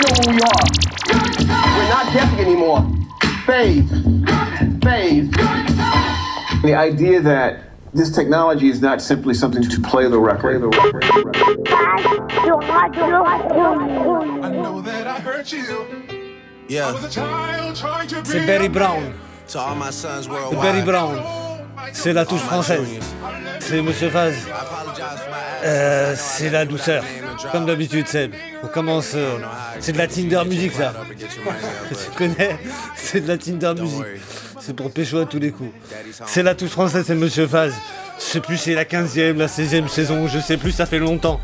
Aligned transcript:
know 0.00 0.12
who 0.18 0.30
we 0.32 0.40
are. 0.40 0.66
We're 1.76 1.88
not 1.88 2.12
guessing 2.12 2.40
anymore. 2.40 2.86
Faze. 3.46 3.90
Faze. 4.82 5.30
The 6.62 6.74
idea 6.74 7.20
that 7.20 7.70
this 7.92 8.10
technology 8.10 8.68
is 8.68 8.80
not 8.80 9.00
simply 9.02 9.34
something 9.34 9.62
to 9.62 9.80
play 9.80 10.08
the 10.08 10.18
record. 10.18 10.62
Yes, 16.68 16.94
c'est 18.24 18.46
Barry 18.46 18.68
Brown. 18.68 19.12
Barry 20.62 20.82
Brown. 20.82 21.18
C'est 21.92 22.12
la 22.12 22.24
touche 22.24 22.42
française. 22.42 22.86
C'est 23.58 23.82
Monsieur 23.82 24.10
Faze. 24.10 24.46
Euh, 25.64 26.14
c'est 26.16 26.50
la 26.50 26.64
douceur. 26.64 27.02
Comme 27.52 27.66
d'habitude, 27.66 28.06
Seb. 28.06 28.32
On 28.62 28.66
commence. 28.68 29.12
euh, 29.14 29.38
c'est 29.80 29.92
de 29.92 29.98
la 29.98 30.06
Tinder 30.06 30.42
musique, 30.46 30.72
ça. 30.72 30.92
tu 31.90 32.16
connais 32.16 32.58
C'est 32.96 33.20
de 33.20 33.28
la 33.28 33.38
Tinder 33.38 33.72
musique. 33.80 34.04
C'est 34.60 34.74
pour 34.74 34.90
pécho 34.92 35.18
à 35.18 35.24
tous 35.26 35.38
les 35.38 35.50
coups. 35.50 35.70
C'est 36.26 36.42
la 36.42 36.54
touche 36.54 36.70
française, 36.70 37.04
c'est 37.06 37.14
Monsieur 37.14 37.46
Faz. 37.46 37.72
Je 38.18 38.24
sais 38.24 38.40
plus, 38.40 38.58
c'est 38.58 38.74
la 38.74 38.84
15e, 38.84 39.36
la 39.38 39.46
16e 39.46 39.88
saison, 39.88 40.28
je 40.28 40.38
sais 40.38 40.58
plus, 40.58 40.72
ça 40.72 40.84
fait 40.84 40.98
longtemps. 40.98 41.40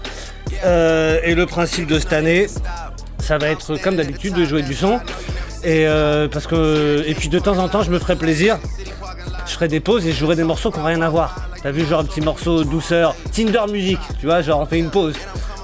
Euh, 0.65 1.19
et 1.25 1.35
le 1.35 1.47
principe 1.47 1.87
de 1.87 1.99
cette 1.99 2.13
année, 2.13 2.47
ça 3.19 3.39
va 3.39 3.49
être 3.49 3.77
comme 3.81 3.97
d'habitude 3.97 4.35
de 4.35 4.45
jouer 4.45 4.63
du 4.63 4.75
son. 4.75 5.01
Et, 5.65 5.87
euh, 5.89 6.29
parce 6.29 6.47
que, 6.47 7.03
et 7.07 7.15
puis 7.15 7.29
de 7.29 7.39
temps 7.39 7.57
en 7.57 7.69
temps, 7.69 7.83
je 7.83 7.91
me 7.91 7.99
ferai 7.99 8.17
plaisir. 8.17 8.59
Je 9.47 9.53
ferai 9.53 9.69
des 9.69 9.81
pauses 9.81 10.07
et 10.07 10.13
je 10.13 10.19
jouerai 10.19 10.37
des 10.37 10.45
morceaux 10.45 10.71
qui 10.71 10.79
n'ont 10.79 10.85
rien 10.85 11.01
à 11.01 11.09
voir. 11.09 11.35
T'as 11.63 11.71
vu, 11.71 11.87
genre 11.87 12.01
un 12.01 12.05
petit 12.05 12.21
morceau 12.21 12.63
douceur, 12.65 13.17
Tinder 13.33 13.63
musique, 13.71 14.01
tu 14.21 14.27
vois, 14.27 14.43
genre 14.43 14.61
on 14.61 14.67
fait 14.67 14.79
une 14.79 14.91
pause. 14.91 15.15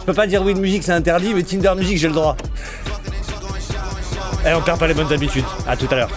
Je 0.03 0.07
peux 0.07 0.15
pas 0.15 0.27
dire 0.27 0.43
oui 0.43 0.53
de 0.53 0.59
musique, 0.59 0.83
c'est 0.83 0.91
interdit, 0.91 1.33
mais 1.33 1.45
Tinder 1.45 1.75
musique, 1.77 1.97
j'ai 1.97 2.09
le 2.09 2.15
droit. 2.15 2.37
Et 4.45 4.53
on 4.53 4.61
perd 4.61 4.81
pas 4.81 4.89
les 4.89 4.95
bonnes 4.95 5.13
habitudes. 5.13 5.45
À 5.65 5.77
tout 5.77 5.87
à 5.93 5.95
l'heure. 5.95 6.11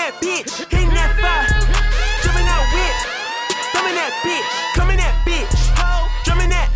That 0.00 0.16
bitch, 0.16 0.48
hitting 0.72 0.88
that 0.96 1.12
fire. 1.20 1.44
Jump 2.24 2.40
in 2.40 2.46
that 2.48 2.64
whip, 2.72 2.96
jump 3.76 3.84
in 3.84 3.94
that 4.00 4.12
bitch. 4.24 4.52
Come 4.72 4.88
in 4.88 4.96
that 4.96 5.12
bitch, 5.28 5.52
jump 6.24 6.40
in 6.40 6.48
that, 6.48 6.72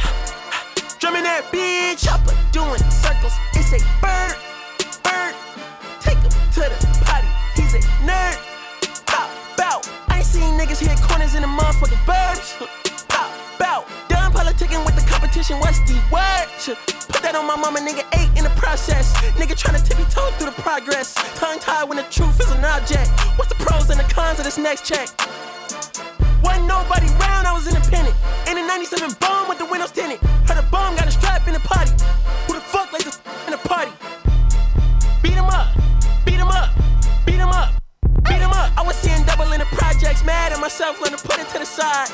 jump 1.01 1.17
in 1.17 1.25
that 1.25 1.49
bitch. 1.49 2.05
Chopper 2.05 2.37
doing 2.53 2.77
circles, 2.93 3.33
it's 3.57 3.73
a 3.73 3.81
bird, 4.05 4.37
bird. 5.01 5.33
Take 6.05 6.21
him 6.21 6.29
to 6.53 6.69
the 6.69 6.77
potty, 7.09 7.29
he's 7.57 7.73
a 7.73 7.81
nerd. 8.05 8.37
Pop 9.09 9.33
bow. 9.57 9.81
I 10.13 10.21
ain't 10.21 10.27
seen 10.27 10.61
niggas 10.61 10.85
hit 10.85 11.01
corners 11.09 11.35
in 11.35 11.41
the 11.41 11.49
motherfucking 11.49 12.05
burbs. 12.05 12.61
Pop 13.09 13.33
bow. 13.59 13.89
Done 14.09 14.33
politicking 14.33 14.85
with 14.85 15.01
the 15.01 15.07
competition, 15.09 15.57
what's 15.61 15.81
the 15.89 15.97
word? 16.13 16.45
That 17.25 17.37
on 17.37 17.47
my 17.49 17.57
mama, 17.57 17.81
nigga, 17.81 18.05
eight 18.21 18.29
in 18.37 18.45
the 18.45 18.53
process. 18.53 19.17
Nigga 19.41 19.57
tryna 19.57 19.81
tippy 19.81 20.05
toe 20.13 20.29
through 20.37 20.53
the 20.53 20.61
progress. 20.61 21.15
Tongue 21.41 21.59
tied 21.59 21.89
when 21.89 21.97
the 21.97 22.05
truth 22.13 22.39
is 22.39 22.51
an 22.53 22.63
object. 22.63 23.09
What's 23.41 23.49
the 23.49 23.57
pros 23.65 23.89
and 23.89 23.99
the 23.99 24.05
cons 24.13 24.39
of 24.41 24.45
this 24.45 24.59
next 24.59 24.85
check? 24.85 25.09
Wasn't 26.45 26.69
nobody 26.69 27.09
round, 27.17 27.49
I 27.49 27.53
was 27.57 27.67
independent. 27.67 28.15
In 28.45 28.59
a 28.59 28.67
97 28.69 29.17
bomb 29.21 29.49
with 29.49 29.57
the 29.57 29.65
windows 29.65 29.91
tinted. 29.91 30.21
Heard 30.45 30.61
a 30.61 30.69
bomb 30.69 30.97
got 30.97 31.09
a 31.09 31.24
mad 40.25 40.53
at 40.53 40.61
myself, 40.61 41.01
learning 41.01 41.19
to 41.19 41.29
put 41.29 41.39
it 41.39 41.49
to 41.49 41.59
the 41.59 41.67
side. 41.67 42.09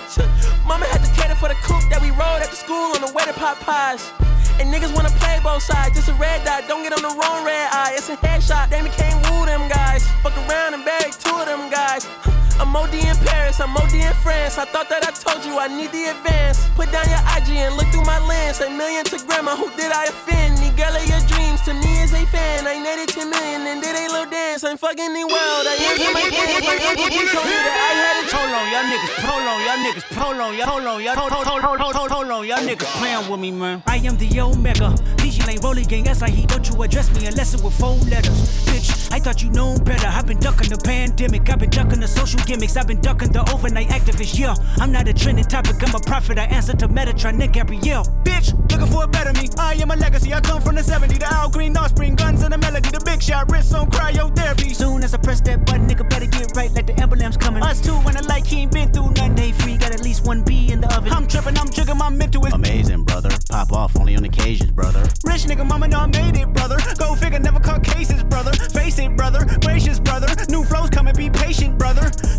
Mama 0.66 0.86
had 0.86 1.02
to 1.02 1.10
cater 1.14 1.34
for 1.34 1.48
the 1.48 1.58
coupe 1.62 1.88
that 1.90 2.00
we 2.02 2.10
rode 2.10 2.42
after 2.42 2.56
school 2.56 2.94
on 2.94 3.00
the 3.00 3.12
way 3.12 3.24
to 3.24 3.32
pot 3.32 3.58
pies. 3.60 4.12
And 4.60 4.72
niggas 4.72 4.94
wanna 4.94 5.10
play 5.22 5.40
both 5.42 5.62
sides, 5.62 5.96
just 5.96 6.08
a 6.08 6.14
red 6.14 6.44
dot, 6.44 6.68
don't 6.68 6.82
get 6.82 6.92
on 6.92 7.02
the 7.02 7.14
wrong 7.14 7.44
red 7.44 7.68
eye. 7.72 7.94
It's 7.94 8.08
a 8.08 8.16
headshot, 8.16 8.68
they 8.68 8.82
became 8.82 9.16
woo 9.30 9.46
them 9.46 9.68
guys. 9.68 10.06
Fuck 10.22 10.36
around 10.48 10.74
and 10.74 10.84
bury 10.84 11.10
two 11.12 11.34
of 11.34 11.46
them 11.46 11.70
guys. 11.70 12.06
I'm 12.60 12.76
OD 12.76 12.92
in 12.92 13.16
Paris, 13.24 13.58
I'm 13.58 13.74
OD 13.74 13.94
in 13.94 14.12
France. 14.20 14.58
I 14.58 14.66
thought 14.68 14.92
that 14.92 15.00
I 15.00 15.10
told 15.16 15.40
you 15.48 15.56
I 15.56 15.66
need 15.66 15.88
the 15.96 16.12
advance. 16.12 16.68
Put 16.76 16.92
down 16.92 17.08
your 17.08 17.24
IG 17.32 17.56
and 17.56 17.72
look 17.74 17.88
through 17.88 18.04
my 18.04 18.20
lens. 18.28 18.60
A 18.60 18.68
million 18.68 19.02
to 19.08 19.16
grandma, 19.24 19.56
who 19.56 19.72
did 19.80 19.88
I 19.88 20.12
offend? 20.12 20.60
The 20.60 20.68
girl 20.76 20.92
of 20.92 21.04
your 21.08 21.24
dreams 21.24 21.64
to 21.64 21.72
me 21.72 22.04
is 22.04 22.12
a 22.12 22.20
fan. 22.28 22.68
I 22.68 22.76
netted 22.76 23.08
10 23.16 23.32
million 23.32 23.64
and 23.64 23.80
did 23.80 23.96
a 23.96 24.12
little 24.12 24.28
dance. 24.28 24.62
I'm 24.62 24.76
fucking 24.76 25.08
the 25.08 25.24
world. 25.24 25.64
I 25.64 25.74
answer 25.88 26.12
my 26.12 26.20
auntie 26.20 27.32
told 27.32 27.48
me 27.48 27.56
that 27.64 27.78
I 27.80 27.92
had 27.96 28.16
a 28.20 28.30
Hold 28.30 28.52
on, 28.52 28.66
y'all 28.70 28.86
niggas 28.92 29.16
prolo, 29.24 29.64
y'all 29.64 29.80
niggas 29.80 30.06
prolo, 30.12 30.46
y'all 30.54 30.66
hold 30.66 31.32
on, 31.32 32.30
y'all 32.30 32.32
on, 32.32 32.46
y'all 32.46 32.58
niggas 32.58 32.92
playing 33.00 33.30
with 33.30 33.40
me, 33.40 33.50
man. 33.50 33.82
I 33.86 33.96
am 33.98 34.16
the 34.16 34.40
Omega, 34.40 34.94
Legion 35.18 35.48
ain't 35.48 35.62
rolling 35.62 35.86
gang, 35.86 36.04
that's 36.04 36.20
how 36.20 36.28
he 36.28 36.46
don't 36.46 36.68
you 36.68 36.82
address 36.82 37.10
me 37.14 37.26
unless 37.26 37.54
it 37.54 37.62
with 37.62 37.74
four 37.78 37.96
letters. 38.08 38.38
Bitch, 38.66 39.12
I 39.12 39.18
thought 39.18 39.42
you 39.42 39.50
known 39.50 39.82
better. 39.82 40.06
I've 40.06 40.26
been 40.26 40.38
ducking 40.38 40.70
the 40.70 40.78
pandemic, 40.78 41.48
I've 41.50 41.58
been 41.58 41.70
ducking 41.70 42.00
the 42.00 42.08
social 42.08 42.40
gimmicks, 42.50 42.76
I've 42.76 42.88
been 42.88 43.00
ducking 43.00 43.30
the 43.30 43.48
overnight 43.52 43.88
activists. 43.88 44.36
Yeah, 44.36 44.56
I'm 44.78 44.90
not 44.90 45.06
a 45.06 45.14
trending 45.14 45.44
topic, 45.44 45.76
I'm 45.86 45.94
a 45.94 46.00
prophet. 46.00 46.36
I 46.36 46.46
answer 46.46 46.74
to 46.78 46.88
Metatron, 46.88 47.36
Nick 47.36 47.52
Gabrielle. 47.52 48.04
Bitch, 48.24 48.50
looking 48.72 48.88
for 48.88 49.04
a 49.04 49.06
better 49.06 49.32
me. 49.40 49.48
I 49.56 49.74
am 49.74 49.92
a 49.92 49.96
legacy, 49.96 50.34
I 50.34 50.40
come 50.40 50.60
from 50.60 50.74
the 50.74 50.82
70, 50.82 51.18
the 51.18 51.32
Al 51.32 51.48
Green 51.48 51.76
offspring, 51.76 52.16
guns 52.16 52.42
and 52.42 52.52
the 52.52 52.58
melody, 52.58 52.90
the 52.90 53.00
big 53.04 53.22
shot, 53.22 53.50
wrists 53.52 53.72
on 53.72 53.88
cryotherapy. 53.88 54.74
Soon 54.74 55.04
as 55.04 55.14
I 55.14 55.18
press 55.18 55.40
that 55.42 55.64
button, 55.64 55.86
nigga 55.86 56.08
better 56.10 56.26
get 56.26 56.50
right 56.56 56.72
like 56.72 56.86
the 56.86 57.00
emblem's 57.00 57.36
coming. 57.36 57.62
Us 57.62 57.80
two 57.80 57.94
when 58.06 58.16
I 58.16 58.20
like 58.20 58.46
he 58.46 58.62
ain't 58.62 58.72
been 58.72 58.90
through 58.92 59.10
nothing, 59.10 59.36
they 59.36 59.52
free, 59.52 59.76
got 59.76 59.92
at 59.92 60.02
least 60.02 60.26
one 60.26 60.42
B 60.42 60.72
in 60.72 60.80
the 60.80 60.92
oven. 60.96 61.12
I'm 61.12 61.28
tripping, 61.28 61.56
I'm 61.56 61.70
jigging, 61.70 61.98
my 61.98 62.10
mental 62.10 62.44
is 62.46 62.52
Amazing, 62.52 63.04
brother. 63.04 63.30
Pop 63.48 63.72
off 63.72 63.96
only 63.96 64.16
on 64.16 64.24
occasions, 64.24 64.72
brother. 64.72 65.02
Rich 65.24 65.44
nigga, 65.44 65.64
mama 65.64 65.86
know 65.86 66.00
I 66.00 66.06
made 66.06 66.36
it, 66.36 66.52
brother. 66.52 66.78
Go 66.98 67.14
figure, 67.14 67.38
never 67.38 67.60
caught 67.60 67.84
cases, 67.84 68.24
brother. 68.24 68.52
Face 68.70 68.98
it, 68.98 69.16
brother. 69.16 69.46
Gracious, 69.60 70.00
brother. 70.00 70.26
New 70.48 70.64
flows 70.64 70.90
coming, 70.90 71.14
be 71.14 71.30
patient, 71.30 71.78
brother. 71.78 72.10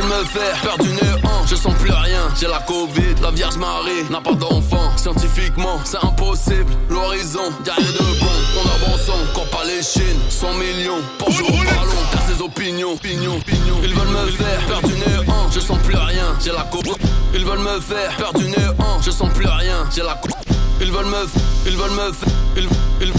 veulent 0.00 0.18
me 0.18 0.24
faire 0.24 0.60
perdre 0.62 0.84
du 0.84 0.90
néant, 0.90 1.46
je 1.46 1.54
sens 1.54 1.74
plus 1.74 1.92
rien. 1.92 2.28
J'ai 2.38 2.46
la 2.46 2.60
Covid, 2.60 3.14
la 3.22 3.30
Vierge 3.30 3.56
Marie 3.56 4.04
n'a 4.10 4.20
pas 4.20 4.32
d'enfant. 4.32 4.96
Scientifiquement, 4.96 5.80
c'est 5.84 6.02
impossible. 6.02 6.72
L'horizon, 6.88 7.52
y'a 7.66 7.74
rien 7.74 7.86
de 7.86 8.20
bon. 8.20 8.26
On 8.56 8.86
avance, 8.86 9.08
encore 9.08 9.48
pas 9.50 9.64
les 9.64 9.82
Chines. 9.82 10.20
100 10.28 10.54
millions 10.54 11.00
pour 11.18 11.30
jouer 11.30 11.48
au 11.48 11.64
ballon. 11.64 12.00
Car 12.12 12.22
ses 12.28 12.42
opinions, 12.42 12.92
opinions, 12.92 13.36
opinions. 13.36 13.76
Ils 13.82 13.94
veulent 13.94 14.08
me 14.08 14.30
faire 14.30 14.66
perdre 14.66 14.88
du 14.88 14.94
néant, 14.94 15.50
je 15.50 15.60
sens 15.60 15.78
plus 15.78 15.96
rien. 15.96 16.36
J'ai 16.42 16.52
la 16.52 16.64
Covid. 16.64 16.92
Ils 17.34 17.44
veulent 17.44 17.58
me 17.58 17.80
faire 17.80 18.16
perdre 18.16 18.38
du 18.38 18.46
néant, 18.46 19.00
je 19.02 19.10
sens 19.10 19.30
plus 19.32 19.46
rien. 19.46 19.86
J'ai 19.94 20.02
la 20.02 20.14
Covid. 20.14 20.34
Ils 20.80 20.90
veulent 20.90 21.06
me, 21.06 21.26
ils 21.66 21.76
veulent 21.76 21.90
me 21.90 22.12
faire, 22.12 22.32
ils, 22.56 22.68
ils 23.02 23.12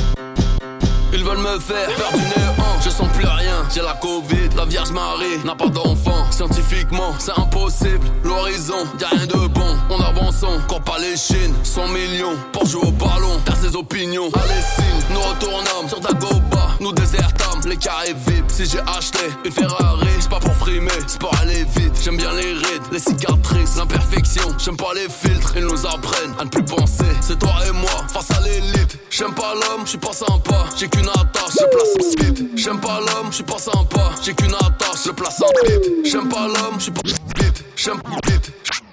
me 1.37 1.59
faire 1.59 1.89
du 2.13 2.19
néant, 2.19 2.79
je 2.83 2.89
sens 2.89 3.07
plus 3.13 3.25
rien. 3.25 3.65
J'ai 3.73 3.81
la 3.81 3.93
Covid, 3.93 4.49
la 4.55 4.65
Vierge 4.65 4.91
Marie 4.91 5.39
n'a 5.45 5.55
pas 5.55 5.69
d'enfant. 5.69 6.29
Scientifiquement, 6.31 7.13
c'est 7.19 7.37
impossible. 7.37 8.05
L'horizon, 8.23 8.85
y'a 8.99 9.07
rien 9.09 9.25
de 9.25 9.47
bon. 9.47 9.77
On 9.89 9.99
avance, 10.01 10.43
encore 10.43 10.81
pas 10.81 10.99
les 10.99 11.15
Chines. 11.15 11.53
100 11.63 11.87
millions 11.89 12.35
pour 12.51 12.65
jouer 12.65 12.87
au 12.87 12.91
ballon. 12.91 13.39
T'as 13.45 13.55
ses 13.55 13.75
opinions, 13.75 14.29
allez 14.33 14.61
signe. 14.75 15.13
Nous 15.13 15.21
retournons 15.21 15.87
sur 15.87 15.99
Dagoba, 15.99 16.69
nous 16.79 16.91
désertons. 16.93 17.51
j'aime 17.61 17.71
les 17.71 17.77
carrés 17.77 18.13
VIP. 18.27 18.45
Si 18.49 18.65
j'ai 18.65 18.79
acheté 18.79 19.19
une 19.45 19.51
Ferrari, 19.51 20.07
c'est 20.19 20.29
pas 20.29 20.39
pour 20.39 20.53
frimer, 20.55 20.91
c'est 21.07 21.19
pour 21.19 21.33
aller 21.39 21.65
vite. 21.75 21.93
J'aime 22.03 22.17
bien 22.17 22.33
les 22.33 22.53
rides, 22.53 22.83
les 22.91 22.99
cicatrices, 22.99 23.77
l'imperfection. 23.77 24.43
J'aime 24.57 24.77
pas 24.77 24.93
les 24.95 25.09
filtres, 25.09 25.53
ils 25.55 25.65
nous 25.65 25.85
apprennent 25.85 26.33
à 26.39 26.45
ne 26.45 26.49
plus 26.49 26.63
penser. 26.63 27.05
C'est 27.21 27.39
toi 27.39 27.53
et 27.67 27.71
moi 27.71 28.05
face 28.07 28.31
à 28.31 28.41
l'élite. 28.41 28.97
J'aime 29.09 29.33
pas 29.33 29.53
l'homme, 29.53 29.85
j'suis 29.85 29.97
pas 29.97 30.13
sympa. 30.13 30.65
J'ai 30.77 30.87
qu'une 30.87 31.09
attache, 31.21 31.53
je 31.59 31.65
place 31.65 31.95
en 31.99 32.11
speed. 32.11 32.49
J'aime 32.55 32.79
pas 32.79 32.99
l'homme, 32.99 33.31
j'suis 33.31 33.43
pas 33.43 33.59
sympa. 33.59 34.11
J'ai 34.23 34.33
qu'une 34.33 34.53
attache, 34.53 35.05
je 35.05 35.11
place 35.11 35.41
en 35.41 35.47
beat. 35.65 36.05
J'aime 36.05 36.29
pas 36.29 36.47
l'homme, 36.47 36.79
j'suis 36.79 36.91
pas 36.91 37.01
vite. 37.37 37.63
J'aime 37.75 38.01
pas 38.01 38.17
vite. 38.27 38.51
J'aime 38.71 38.91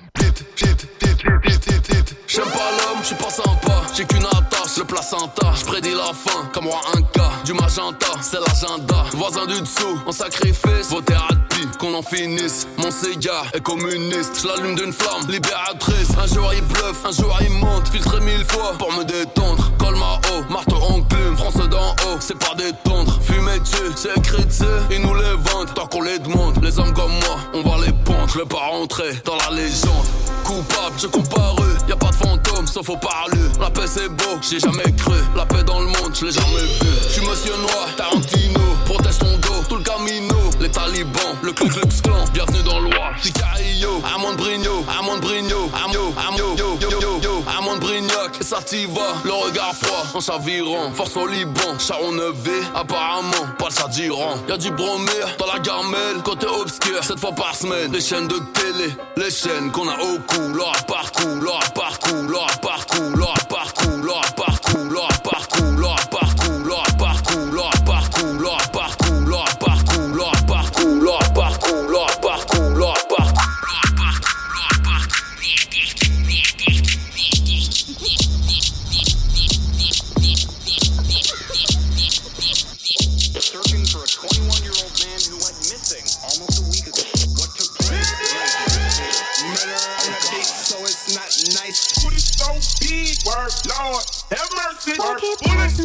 pas 2.42 2.70
l'homme, 2.70 3.02
j'suis 3.02 3.16
pas 3.16 3.30
sympa. 3.30 3.82
J'ai 3.96 4.04
qu'une 4.04 4.26
attache, 4.26 4.76
le 4.76 4.84
placenta. 4.84 5.52
J'prédis 5.54 5.94
la 5.94 6.12
fin, 6.14 6.46
comme 6.52 6.64
moi 6.64 6.80
un 6.94 7.02
cas. 7.02 7.30
Du 7.44 7.52
magenta, 7.52 8.06
c'est 8.20 8.38
l'agenda. 8.38 9.04
Voisin 9.14 9.46
du 9.46 9.60
dessous, 9.60 9.98
en 10.06 10.12
sacrifice. 10.12 10.90
Vos 10.90 11.00
thérapies, 11.00 11.68
qu'on 11.78 11.94
en 11.94 12.02
finisse. 12.02 12.66
Mon 12.78 12.90
cigare 12.90 13.46
est 13.54 13.62
communiste. 13.62 14.40
J'l'allume 14.42 14.74
d'une 14.76 14.92
flamme 14.92 15.28
libératrice. 15.28 16.10
Un 16.22 16.26
jour 16.26 16.52
il 16.54 16.62
bluffe, 16.62 17.04
un 17.04 17.12
jour 17.12 17.36
il 17.40 17.50
monte. 17.50 17.88
Filtré 17.88 18.20
mille 18.20 18.44
fois 18.44 18.74
pour 18.78 18.92
me 18.92 19.04
détendre. 19.04 19.70
Col 19.78 19.96
ma 19.96 20.20
haut, 20.30 20.44
marteau 20.50 20.76
en 20.76 21.02
plume. 21.02 21.36
France 21.36 21.68
d'en 21.68 21.90
haut, 21.90 22.18
c'est 22.20 22.38
pas 22.38 22.54
détendre. 22.54 23.18
Fumer 23.22 23.58
dessus, 23.60 23.92
c'est 23.96 24.16
écrit 24.16 24.44
dessus. 24.44 24.64
Ils 24.90 25.00
nous 25.00 25.14
les 25.14 25.34
vendent 25.50 25.72
tant 25.74 25.86
qu'on 25.86 26.02
les 26.02 26.18
demande. 26.18 26.62
Les 26.62 26.78
hommes 26.78 26.94
comme 26.94 27.12
moi, 27.12 27.36
on 27.54 27.62
va 27.62 27.84
les 27.84 27.92
pondre. 28.04 28.28
Je 28.28 28.40
pas 28.40 28.68
rentrer 28.70 29.10
dans 29.24 29.36
la 29.36 29.50
légende. 29.56 30.06
Coupable, 30.44 30.96
je 30.98 31.06
comparu. 31.06 31.68
Y 31.88 31.92
a 31.92 31.96
pas 31.96 32.07
fantôme, 32.18 32.57
sauf 32.68 32.88
au 32.88 32.96
parlu. 32.96 33.40
La 33.60 33.70
paix 33.70 33.86
c'est 33.86 34.08
beau, 34.08 34.38
j'ai 34.40 34.60
jamais 34.60 34.92
cru. 34.96 35.16
La 35.36 35.46
paix 35.46 35.62
dans 35.64 35.80
le 35.80 35.86
monde, 35.86 36.14
je 36.14 36.26
l'ai 36.26 36.32
jamais 36.32 36.66
vu. 36.80 36.88
J'suis 37.08 37.26
monsieur 37.26 37.56
noir, 37.56 37.88
Tarantino. 37.96 38.60
Protège 38.84 39.18
ton 39.18 39.36
dos, 39.38 39.62
tout 39.68 39.76
le 39.76 39.82
camino. 39.82 40.36
Les 40.60 40.70
talibans, 40.70 41.36
le 41.42 41.52
Ku 41.52 41.68
Klux 41.68 42.02
Klan. 42.02 42.24
Bienvenue 42.32 42.62
dans 42.62 42.80
l'Oie. 42.80 43.12
Sicario, 43.22 44.02
Amon 44.14 44.34
Brigno, 44.34 44.84
Amon 44.98 45.18
Brigno, 45.18 45.70
Amio, 45.84 46.12
Amio, 46.28 46.56
yo, 46.56 46.78
yo, 46.80 46.90
yo, 47.00 47.20
yo. 47.22 47.44
Amon 47.58 47.76
Brignac, 47.78 48.40
et 48.40 48.44
ça 48.44 48.58
t'y 48.62 48.86
va. 48.86 49.14
Le 49.24 49.32
regard 49.32 49.74
froid, 49.74 50.04
en 50.14 50.20
chavirant. 50.20 50.92
Force 50.92 51.16
au 51.16 51.26
Liban, 51.26 51.78
Charon 51.78 52.12
Nevé. 52.12 52.60
Apparemment, 52.74 53.54
pas 53.58 53.68
le. 53.68 54.34
Y'a 54.48 54.56
du 54.56 54.70
bromure 54.70 55.28
dans 55.38 55.46
la 55.46 55.58
gamelle. 55.60 56.22
Côté 56.24 56.46
obscur, 56.46 57.02
cette 57.02 57.18
fois 57.20 57.32
par 57.32 57.54
semaine. 57.54 57.92
Les 57.92 58.00
chaînes 58.00 58.28
de 58.28 58.38
télé, 58.52 58.92
les 59.16 59.30
chaînes 59.30 59.70
qu'on 59.72 59.88
a 59.88 59.94
au 59.94 60.18
cou. 60.26 60.52
Leur 60.54 60.72
parcours, 60.86 61.36
leur 61.40 61.72
parcours, 61.72 62.22
leur 62.28 62.46
parcours, 62.46 62.57
par 62.60 62.86
coup 62.86 63.14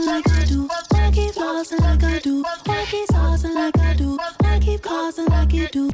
keep 0.04 0.12
like 0.12 0.28
I 0.34 0.46
do? 0.46 0.68
Why 0.92 1.12
keep 1.12 1.32
flossing 1.34 1.80
like 1.80 2.04
I 2.04 2.20
do? 2.20 2.44
Why 2.66 2.86
keep 2.90 3.08
saucing 3.08 3.56
like 3.56 3.78
I 3.78 3.94
do? 3.94 4.18
Why 4.42 4.60
keep 4.60 4.82
causing 4.82 5.26
like 5.28 5.54
you 5.54 5.68
do? 5.68 5.92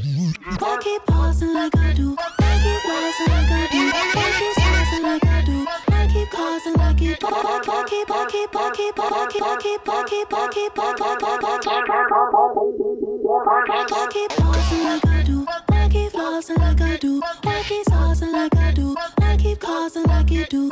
Why 0.59 0.77
keep 0.81 1.05
pausing 1.05 1.53
like 1.53 1.75
I 1.77 1.93
do? 1.93 2.15
Why 2.15 2.59
keep 2.63 2.81
flossing 2.81 3.29
like 3.29 3.51
I 3.51 3.67
do? 3.71 3.91
Why 4.15 4.31
keep 4.39 4.55
saucing 4.63 5.03
like 5.03 5.25
I 5.25 5.41
do? 5.45 5.65
Why 5.89 6.07
keep 6.07 6.29
causing 6.31 6.73
like 6.73 7.01
you 7.01 7.15
do? 7.15 7.27
Why 7.27 7.83
keep, 7.87 8.09
why 8.09 8.25
keep, 8.31 8.53
why 8.53 8.71
keep, 8.71 8.97
why 8.97 8.97
keep, 8.97 8.97
why 8.97 9.27
keep, 9.27 9.41
why 9.41 9.57
keep, 9.59 9.87
why 9.87 10.07
keep, 10.07 10.31
why 10.31 10.47
keep, 10.49 10.75
why 13.91 14.07
keep 14.11 14.29
pausing 14.31 14.83
like 14.83 15.05
I 15.05 15.23
do? 15.23 15.45
Why 15.67 15.89
keep 15.89 16.11
flossing 16.11 16.57
like 16.57 16.81
I 16.81 16.97
do? 16.97 17.21
Why 17.43 17.63
keep 17.63 17.85
saucing 17.85 18.31
like 18.31 18.55
I 18.55 18.71
do? 18.71 18.95
Why 19.17 19.37
keep 19.37 19.59
causing 19.59 20.03
like 20.03 20.31
you 20.31 20.45
do? 20.45 20.71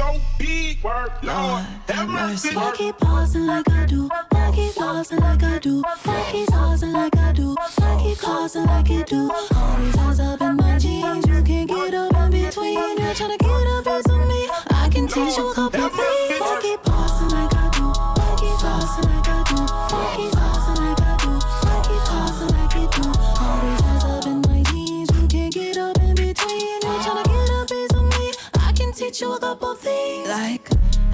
so 0.00 0.20
big, 0.38 0.82
word, 0.82 1.12
Lord, 1.22 1.64
have 1.88 2.08
mercy. 2.08 2.56
Why 2.56 2.72
keep 2.74 2.96
pausing 2.96 3.46
like 3.46 3.68
I 3.70 3.84
do? 3.84 4.08
Why 4.30 4.50
keep 4.54 4.72
flossing 4.72 5.20
like 5.20 5.42
I 5.42 5.58
do? 5.58 5.82
Why 5.82 6.28
keep 6.32 6.48
saucing 6.48 6.92
like 6.92 7.16
I 7.16 7.32
do? 7.32 7.54
Why 7.76 8.00
keep 8.02 8.18
causing 8.18 8.64
like 8.64 8.88
you 8.88 9.04
do? 9.04 9.30
All 9.54 9.76
these 9.76 9.96
eyes 9.98 10.20
up 10.20 10.40
in 10.40 10.56
my 10.56 10.78
jeans, 10.78 11.26
you 11.26 11.42
can't 11.42 11.68
get 11.68 11.94
up 11.94 12.14
in 12.14 12.30
between. 12.30 12.98
You're 12.98 13.14
trying 13.14 13.36
to 13.36 13.44
get 13.44 13.66
a 13.76 13.82
piece 13.84 14.08
of 14.14 14.20
me. 14.26 14.48
I 14.70 14.88
can 14.90 15.06
teach 15.06 15.36
you 15.36 15.50
a 15.50 15.54
couple 15.54 15.89
Like, 30.28 30.68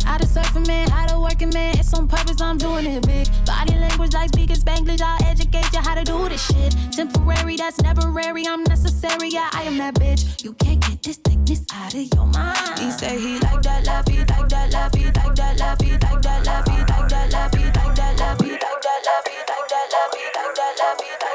how 0.05 0.19
to 0.19 0.27
surf 0.27 0.55
a 0.57 0.61
man, 0.61 0.89
how 0.91 1.07
to 1.07 1.19
work 1.21 1.41
a 1.43 1.47
man. 1.47 1.79
It's 1.79 1.93
on 1.95 2.09
purpose, 2.09 2.41
I'm 2.41 2.59
doing 2.59 2.87
it 2.87 3.07
big. 3.07 3.29
Body 3.45 3.75
language 3.79 4.13
like 4.15 4.29
speaking 4.29 4.57
Spanglish, 4.57 5.01
I'll 5.01 5.23
educate 5.25 5.73
you 5.73 5.81
how 5.81 5.95
to 5.95 6.05
do 6.05 6.29
this 6.29 6.47
shit. 6.47 6.75
Temporary, 6.93 7.57
that's 7.57 7.77
temporary, 7.79 8.47
I'm 8.47 8.63
necessary, 8.65 9.29
yeah, 9.31 9.49
I 9.53 9.63
am 9.63 9.79
that 9.79 9.95
bitch. 9.95 10.45
You 10.45 10.53
can't 10.55 10.81
get 10.87 11.03
this 11.03 11.17
thickness 11.17 11.65
out 11.73 11.95
of 11.95 12.15
your 12.15 12.27
mind. 12.27 12.79
He 12.79 12.91
say 12.91 13.19
he 13.19 13.39
like 13.41 13.63
that 13.63 13.85
laffy, 13.85 14.19
like 14.31 14.49
that 14.49 14.71
laffy, 14.73 15.05
like 15.17 15.35
that 15.37 15.59
laffy, 15.59 15.93
like 16.03 16.23
that 16.23 16.45
laffy, 16.45 16.81
like 16.89 17.09
that 17.09 17.33
laffy, 17.33 17.65
like 17.75 17.95
that 17.97 18.17
laffy, 18.19 18.51
like 18.51 18.83
that 18.83 19.03
laffy, 19.07 19.37
like 19.51 19.69
that 19.69 19.89
laffy, 19.95 20.25
like 20.37 20.55
that 20.55 20.75
laffy, 20.81 21.26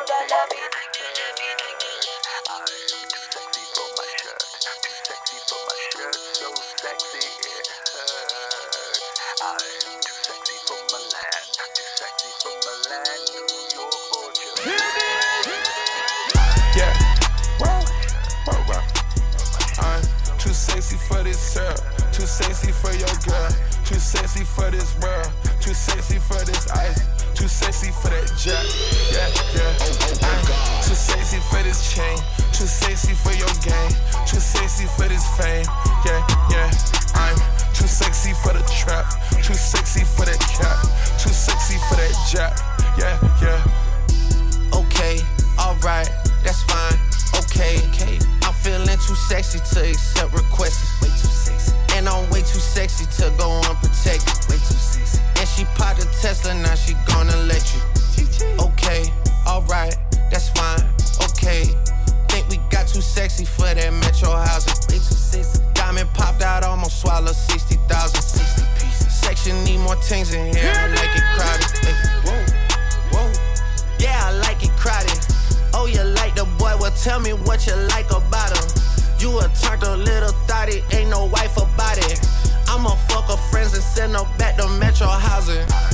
for 21.12 21.24
this 21.24 21.40
syrup, 21.40 21.78
too 22.14 22.26
sexy 22.26 22.72
for 22.72 22.92
your 22.96 23.16
girl, 23.28 23.50
too 23.84 24.00
sexy 24.00 24.46
for 24.46 24.72
this 24.72 24.98
world, 25.00 25.28
too 25.60 25.74
sexy 25.74 26.18
for 26.20 26.40
this 26.46 26.72
ice, 26.72 27.04
too 27.36 27.48
sexy 27.48 27.92
for 27.92 28.08
that 28.08 28.32
jet. 28.40 28.64
Yeah, 29.12 29.28
yeah. 29.52 29.76
I'm 30.24 30.40
too 30.88 30.96
sexy 30.96 31.40
for 31.52 31.62
this 31.64 31.92
chain, 31.92 32.18
too 32.56 32.66
sexy 32.66 33.14
for 33.14 33.34
your 33.36 33.52
game, 33.60 33.92
too 34.26 34.40
sexy 34.40 34.88
for 34.96 35.08
this 35.12 35.28
fame. 35.36 35.66
Yeah, 36.08 36.24
yeah. 36.50 36.72
I'm 37.16 37.36
too 37.76 37.88
sexy 37.88 38.32
for 38.42 38.54
the 38.54 38.64
trap, 38.72 39.12
too 39.44 39.54
sexy 39.54 40.06
for 40.06 40.26
that 40.26 40.40
cap, 40.40 40.80
too 41.20 41.34
sexy 41.36 41.78
for 41.90 41.96
that 42.00 42.16
jack. 42.32 42.56
Yeah, 42.98 43.20
yeah. 43.44 44.80
Okay, 44.80 45.20
alright, 45.60 46.10
that's 46.44 46.64
fine. 46.64 46.96
Okay, 47.44 47.84
okay. 47.90 48.41
Feeling 48.64 48.88
too 48.88 49.16
sexy 49.16 49.60
to 49.60 49.90
accept 49.90 50.34
requests. 50.34 51.02
Way 51.02 51.10
too 51.10 51.28
sexy. 51.28 51.74
And 51.96 52.08
I'm 52.08 52.30
way 52.30 52.42
too 52.42 52.60
sexy 52.60 53.06
to 53.18 53.34
go 53.38 53.62
unprotected. 53.70 54.34
Way 54.50 54.58
too 54.58 54.78
sexy. 54.78 55.20
And 55.38 55.48
she 55.48 55.66
popped 55.76 56.04
a 56.04 56.08
Tesla, 56.22 56.54
now 56.54 56.76
she 56.76 56.94
gonna 57.08 57.38
let 57.48 57.64
you. 57.74 57.82
Okay, 58.60 59.06
alright, 59.48 59.96
that's 60.30 60.50
fine. 60.50 60.84
Okay. 61.30 61.66
Think 62.30 62.48
we 62.50 62.58
got 62.70 62.88
too 62.88 63.02
sexy 63.02 63.46
for 63.46 63.74
that 63.74 63.92
metro 63.92 64.32
housing. 64.32 64.74
Way 64.90 65.00
too 65.00 65.16
sexy. 65.16 65.60
Diamond 65.74 66.10
popped 66.14 66.42
out, 66.42 66.64
almost 66.64 67.02
swallowed 67.02 67.36
60 67.36 67.72
things 70.12 70.34
in 70.34 70.54
here. 70.54 70.74
I 70.76 70.88
like 70.88 71.16
it 71.16 71.24
crowded. 71.36 71.72
Hey, 71.86 71.96
whoa, 72.26 72.44
whoa. 73.14 73.32
Yeah, 73.98 74.20
I 74.26 74.32
like 74.44 74.62
it 74.62 74.72
crowded. 74.72 75.20
Oh, 75.74 75.86
you 75.86 76.04
like 76.04 76.36
the 76.36 76.44
boy? 76.60 76.74
Well, 76.80 76.92
tell 76.92 77.22
me 77.22 77.32
what 77.32 77.66
you 77.66 77.76
like 77.96 78.12
about. 78.12 78.31
You 79.22 79.38
a 79.38 79.48
turned 79.50 79.84
a 79.84 79.96
little 79.98 80.32
thotty, 80.48 80.82
ain't 80.92 81.12
no 81.12 81.26
wife 81.26 81.56
about 81.56 81.96
it. 82.10 82.20
I'ma 82.68 82.96
fuck 83.08 83.30
her 83.30 83.38
friends 83.52 83.72
and 83.76 83.84
send 83.84 84.16
her 84.16 84.26
back 84.40 84.58
to 84.58 84.68
Metro 84.80 85.06
housing. 85.06 85.91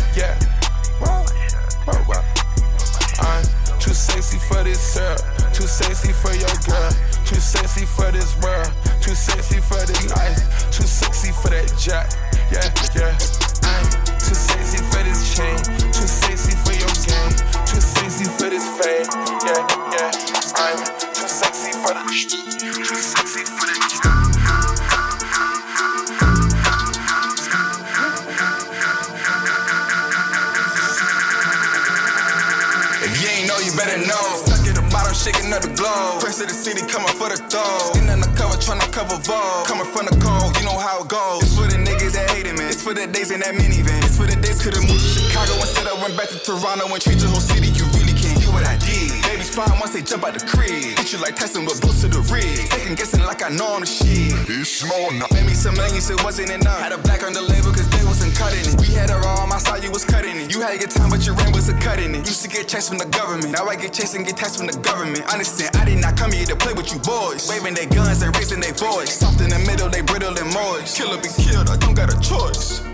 Toronto 46.48 46.88
and 46.88 47.04
change 47.04 47.20
the 47.20 47.28
whole 47.28 47.44
city. 47.44 47.68
You 47.76 47.84
really 48.00 48.16
can't 48.16 48.40
do 48.40 48.48
what 48.56 48.64
I 48.64 48.80
did. 48.80 49.12
Baby's 49.28 49.52
fine 49.52 49.68
once 49.84 49.92
they 49.92 50.00
jump 50.00 50.24
out 50.24 50.32
the 50.32 50.40
crib. 50.48 50.96
Hit 50.96 51.12
you 51.12 51.20
like 51.20 51.36
Tyson 51.36 51.68
with 51.68 51.84
boots 51.84 52.00
to 52.00 52.08
the 52.08 52.24
ribs. 52.32 52.72
Second 52.72 52.96
guessing 52.96 53.20
like 53.28 53.44
I 53.44 53.52
know 53.52 53.76
I'm 53.76 53.84
the 53.84 53.92
shit. 53.92 54.32
It's 54.48 54.80
small 54.80 55.12
now. 55.12 55.28
Made 55.36 55.44
me 55.44 55.52
some 55.52 55.76
millions, 55.76 56.08
it 56.08 56.24
wasn't 56.24 56.56
enough. 56.56 56.80
Had 56.80 56.96
a 56.96 57.04
black 57.04 57.20
on 57.28 57.36
the 57.36 57.44
label 57.44 57.76
cause 57.76 57.92
they 57.92 58.00
wasn't 58.08 58.32
cutting 58.32 58.64
it. 58.64 58.80
We 58.80 58.96
had 58.96 59.12
a 59.12 59.20
raw, 59.20 59.44
I 59.44 59.60
saw 59.60 59.76
you 59.76 59.92
was 59.92 60.08
cutting 60.08 60.40
it. 60.40 60.48
You 60.48 60.64
had 60.64 60.80
your 60.80 60.88
time, 60.88 61.12
but 61.12 61.28
your 61.28 61.36
reign 61.36 61.52
wasn't 61.52 61.84
cutting 61.84 62.16
it. 62.16 62.24
Used 62.24 62.48
to 62.48 62.48
get 62.48 62.72
chased 62.72 62.96
from 62.96 63.04
the 63.04 63.12
government. 63.12 63.52
Now 63.52 63.68
I 63.68 63.76
get 63.76 63.92
chased 63.92 64.16
and 64.16 64.24
get 64.24 64.40
taxed 64.40 64.64
from 64.64 64.72
the 64.72 64.80
government. 64.80 65.28
Understand, 65.28 65.76
I 65.76 65.84
did 65.84 66.00
not 66.00 66.16
come 66.16 66.32
here 66.32 66.48
to 66.48 66.56
play 66.56 66.72
with 66.72 66.88
you 66.96 67.00
boys. 67.04 67.44
Waving 67.52 67.76
their 67.76 67.92
guns 67.92 68.24
and 68.24 68.32
raising 68.32 68.64
their 68.64 68.72
voice. 68.72 69.20
Soft 69.20 69.44
in 69.44 69.52
the 69.52 69.60
middle, 69.68 69.92
they 69.92 70.00
brittle 70.00 70.32
and 70.32 70.48
moist. 70.56 70.96
Killer 70.96 71.20
be 71.20 71.28
killed, 71.28 71.68
I 71.68 71.76
don't 71.76 71.92
got 71.92 72.08
a 72.08 72.16
choice. 72.24 72.87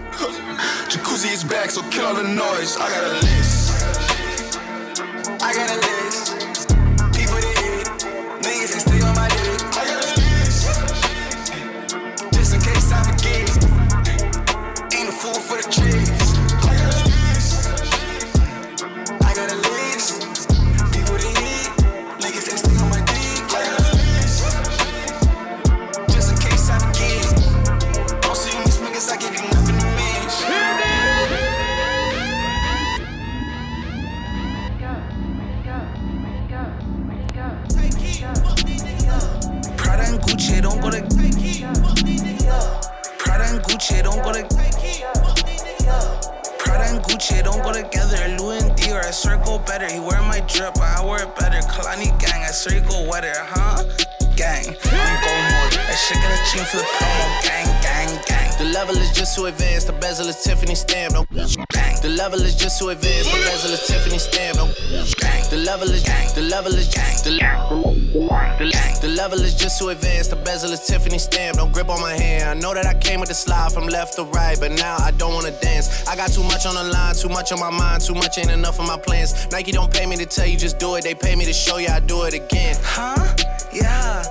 Jacuzzi 0.94 1.34
is 1.34 1.44
back, 1.44 1.72
so 1.72 1.82
kill 1.90 2.06
all 2.06 2.14
the 2.14 2.22
noise. 2.22 2.78
I 2.78 2.88
got 2.88 3.04
a 3.04 3.14
list. 3.26 3.84
I 5.42 5.54
got 5.56 5.72
a 5.72 5.76
list. 5.76 5.93
Too 69.84 69.90
advanced. 69.90 70.30
The 70.30 70.38
bezel 70.38 70.72
is 70.72 70.86
Tiffany 70.88 71.18
stamp. 71.18 71.58
No 71.58 71.68
grip 71.68 71.90
on 71.90 72.00
my 72.00 72.14
hand. 72.14 72.44
I 72.50 72.54
know 72.54 72.74
that 72.74 72.86
I 72.86 72.94
came 72.94 73.20
with 73.20 73.30
the 73.30 73.36
slide 73.36 73.72
from 73.74 73.88
left 73.88 74.16
to 74.16 74.24
right, 74.24 74.58
but 74.60 74.72
now 74.72 74.96
I 75.00 75.12
don't 75.12 75.34
wanna 75.34 75.52
dance. 75.60 76.08
I 76.08 76.16
got 76.16 76.32
too 76.32 76.44
much 76.44 76.66
on 76.66 76.76
the 76.76 76.84
line, 76.84 77.16
too 77.16 77.30
much 77.30 77.52
on 77.52 77.60
my 77.60 77.70
mind, 77.70 78.02
too 78.02 78.14
much 78.14 78.38
ain't 78.38 78.52
enough 78.52 78.80
of 78.80 78.88
my 78.88 78.98
plans. 78.98 79.52
Nike 79.52 79.72
don't 79.72 79.92
pay 79.94 80.06
me 80.06 80.16
to 80.18 80.26
tell 80.26 80.48
you 80.48 80.58
just 80.58 80.80
do 80.80 80.96
it. 80.96 81.04
They 81.04 81.16
pay 81.16 81.36
me 81.36 81.46
to 81.46 81.54
show 81.54 81.78
you 81.78 81.90
I 81.90 82.00
do 82.00 82.24
it 82.24 82.34
again. 82.34 82.78
Huh? 82.82 83.36
Yeah, 83.74 84.24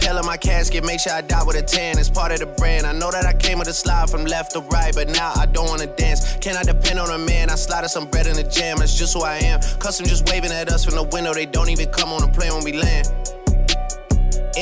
I 0.00 0.02
can't 0.02 0.02
be 0.02 0.06
pale 0.06 0.18
in 0.18 0.26
my 0.26 0.36
casket, 0.36 0.84
make 0.84 1.00
sure 1.00 1.12
I 1.12 1.20
die 1.20 1.44
with 1.44 1.56
a 1.56 1.62
tan. 1.62 1.98
It's 1.98 2.08
part 2.08 2.32
of 2.32 2.40
the 2.40 2.46
brand. 2.46 2.86
I 2.86 2.92
know 2.92 3.10
that 3.10 3.26
I 3.26 3.34
came 3.34 3.58
with 3.58 3.68
a 3.68 3.72
slide 3.72 4.08
from 4.08 4.24
left 4.24 4.52
to 4.52 4.60
right, 4.60 4.94
but 4.94 5.08
now 5.08 5.32
I 5.36 5.46
don't 5.46 5.68
wanna 5.68 5.86
dance. 5.86 6.36
Can 6.38 6.56
I 6.56 6.62
depend 6.62 6.98
on 6.98 7.10
a 7.10 7.18
man? 7.18 7.50
I 7.50 7.56
slide 7.56 7.86
some 7.90 8.06
bread 8.06 8.26
in 8.26 8.36
the 8.36 8.44
jam, 8.44 8.78
that's 8.78 8.96
just 8.96 9.14
who 9.14 9.22
I 9.22 9.36
am. 9.38 9.60
Custom 9.78 10.06
just 10.06 10.28
waving 10.28 10.52
at 10.52 10.70
us 10.70 10.84
from 10.84 10.94
the 10.94 11.02
window, 11.02 11.34
they 11.34 11.46
don't 11.46 11.68
even 11.68 11.90
come 11.90 12.12
on 12.12 12.20
the 12.22 12.28
plane 12.28 12.52
when 12.54 12.64
we 12.64 12.72
land. 12.72 13.19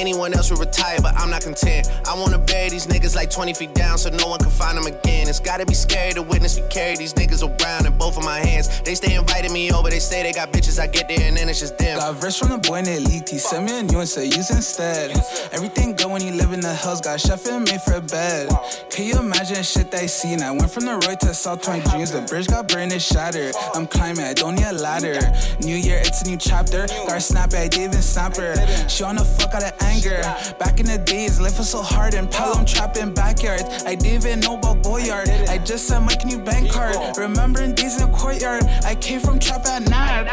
Anyone 0.09 0.33
else 0.33 0.49
would 0.51 0.61
retire, 0.61 0.97
but 1.03 1.15
I'm 1.21 1.29
not 1.29 1.43
content. 1.43 1.87
I 2.09 2.19
wanna 2.19 2.39
bury 2.39 2.71
these 2.71 2.87
niggas 2.87 3.15
like 3.15 3.29
20 3.29 3.53
feet 3.53 3.75
down 3.75 3.99
so 3.99 4.09
no 4.09 4.29
one 4.29 4.39
can 4.39 4.49
find 4.49 4.79
them 4.79 4.87
again. 4.87 5.29
It's 5.29 5.39
gotta 5.39 5.67
be 5.67 5.75
scary 5.75 6.13
to 6.13 6.23
witness 6.23 6.59
me 6.59 6.67
carry 6.71 6.97
these 6.97 7.13
niggas 7.13 7.43
around 7.45 7.85
in 7.85 7.93
both 7.99 8.17
of 8.17 8.25
my 8.25 8.39
hands. 8.39 8.81
They 8.81 8.95
stay 8.95 9.17
inviting 9.17 9.53
me 9.53 9.71
over, 9.71 9.91
they 9.91 9.99
say 9.99 10.23
they 10.23 10.33
got 10.33 10.51
bitches, 10.51 10.81
I 10.81 10.87
get 10.87 11.09
there 11.09 11.21
and 11.29 11.37
then 11.37 11.51
it's 11.51 11.61
just 11.61 11.77
them. 11.77 11.99
Got 11.99 12.15
verse 12.23 12.39
from 12.39 12.49
the 12.49 12.57
boy 12.57 12.81
named 12.81 13.07
Leak. 13.07 13.29
He 13.29 13.37
sent 13.37 13.67
me 13.67 13.81
a 13.81 13.83
new 13.83 13.99
and 13.99 14.09
said 14.09 14.35
use 14.35 14.51
instead. 14.51 15.11
Everything 15.53 15.95
good 15.95 16.11
when 16.11 16.25
you 16.25 16.33
live 16.33 16.55
in 16.55 16.61
the 16.61 16.75
hills. 16.75 17.03
Got 17.03 17.21
chef 17.21 17.45
and 17.47 17.69
made 17.69 17.83
for 17.83 17.97
a 17.97 18.01
bed. 18.01 18.49
Can 18.89 19.05
you 19.05 19.19
imagine 19.19 19.63
shit 19.63 19.91
they 19.91 20.07
seen? 20.07 20.41
I 20.41 20.53
went 20.53 20.71
from 20.71 20.87
the 20.87 20.95
road 20.95 21.21
to 21.21 21.35
South 21.35 21.61
20 21.61 21.91
dreams. 21.91 22.13
The 22.13 22.23
bridge 22.23 22.47
got 22.47 22.67
burned 22.69 22.93
and 22.93 23.03
shattered. 23.03 23.55
I'm 23.75 23.87
climbing, 23.87 24.25
I 24.25 24.33
don't 24.33 24.55
need 24.55 24.65
a 24.65 24.73
ladder. 24.73 25.21
New 25.61 25.77
year, 25.77 26.01
it's 26.03 26.23
a 26.23 26.31
new 26.31 26.39
chapter. 26.39 26.87
Got 26.87 27.13
her 27.13 27.21
snap 27.21 27.51
didn't 27.51 27.77
even 27.77 28.03
her. 28.39 28.89
She 28.89 29.03
wanna 29.03 29.25
fuck 29.25 29.55
out 29.55 29.65
of 29.65 29.75
anger. 29.83 29.98
Back 29.99 30.79
in 30.79 30.87
the 30.87 30.99
days, 31.05 31.41
life 31.41 31.59
was 31.59 31.71
so 31.71 31.83
hard 31.83 32.15
and 32.15 32.31
Pelham 32.31 32.65
trapping 32.65 33.13
backyards. 33.13 33.65
I 33.85 33.97
didn't 33.97 34.25
even 34.27 34.41
know 34.41 34.57
about 34.57 34.85
Goyard. 34.85 35.29
I 35.49 35.59
just 35.59 35.89
sent 35.89 36.05
my 36.05 36.15
new 36.25 36.39
bank 36.39 36.71
card. 36.71 36.95
Remembering 37.17 37.75
days 37.75 38.01
in 38.01 38.09
the 38.09 38.17
courtyard. 38.17 38.63
I 38.85 38.95
came 38.95 39.19
from 39.19 39.41
trap 39.41 39.67
at 39.67 39.89
night. 39.89 40.29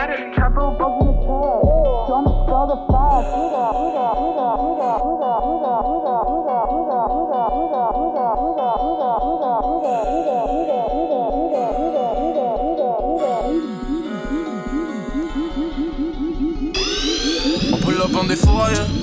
Bugging 18.16 18.28
the 18.30 18.46
car. 18.46 18.95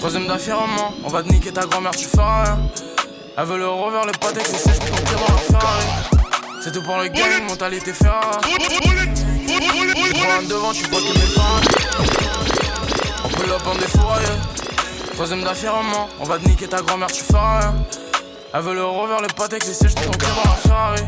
Troisième 0.00 0.26
d'affirmement, 0.26 0.94
on 1.04 1.08
va 1.08 1.22
te 1.22 1.28
niquer 1.28 1.52
ta 1.52 1.66
grand-mère, 1.66 1.90
tu 1.90 2.06
fais 2.06 2.22
rien. 2.22 2.58
Elle 3.36 3.44
veut 3.44 3.58
le 3.58 3.68
rover, 3.68 4.00
le 4.06 4.12
pâté, 4.12 4.40
c'est 4.46 4.78
pour 4.78 4.98
ton 5.02 5.12
dans 5.12 5.34
la 5.34 5.40
Ferrari. 5.40 5.84
C'est 6.64 6.72
tout 6.72 6.80
pour 6.80 6.96
le 6.96 7.08
gang, 7.08 7.44
mentalité 7.46 7.92
Ferrari. 7.92 8.38
Tu 8.48 10.12
prends 10.14 10.38
un 10.38 10.42
devant, 10.44 10.72
tu 10.72 10.84
vois 10.84 11.00
que 11.00 11.12
mes 11.12 11.26
fans. 11.26 11.60
On 13.24 13.28
pull 13.28 13.52
up 13.52 13.60
en 13.66 13.74
défouraillé. 13.74 14.26
Troisième 15.12 15.42
d'affirmement, 15.42 16.08
on 16.18 16.24
va 16.24 16.38
te 16.38 16.48
niquer 16.48 16.66
ta 16.66 16.80
grand-mère, 16.80 17.12
tu 17.12 17.22
fais 17.22 17.36
rien. 17.36 17.74
Elle 18.54 18.62
veut 18.62 18.74
le 18.74 18.86
rover, 18.86 19.16
le 19.20 19.28
pâté, 19.34 19.58
c'est 19.62 19.74
sèche 19.74 19.94
pour 19.96 20.16
ton 20.16 20.28
dans 20.28 20.50
la 20.50 20.56
Ferrari. 20.56 21.02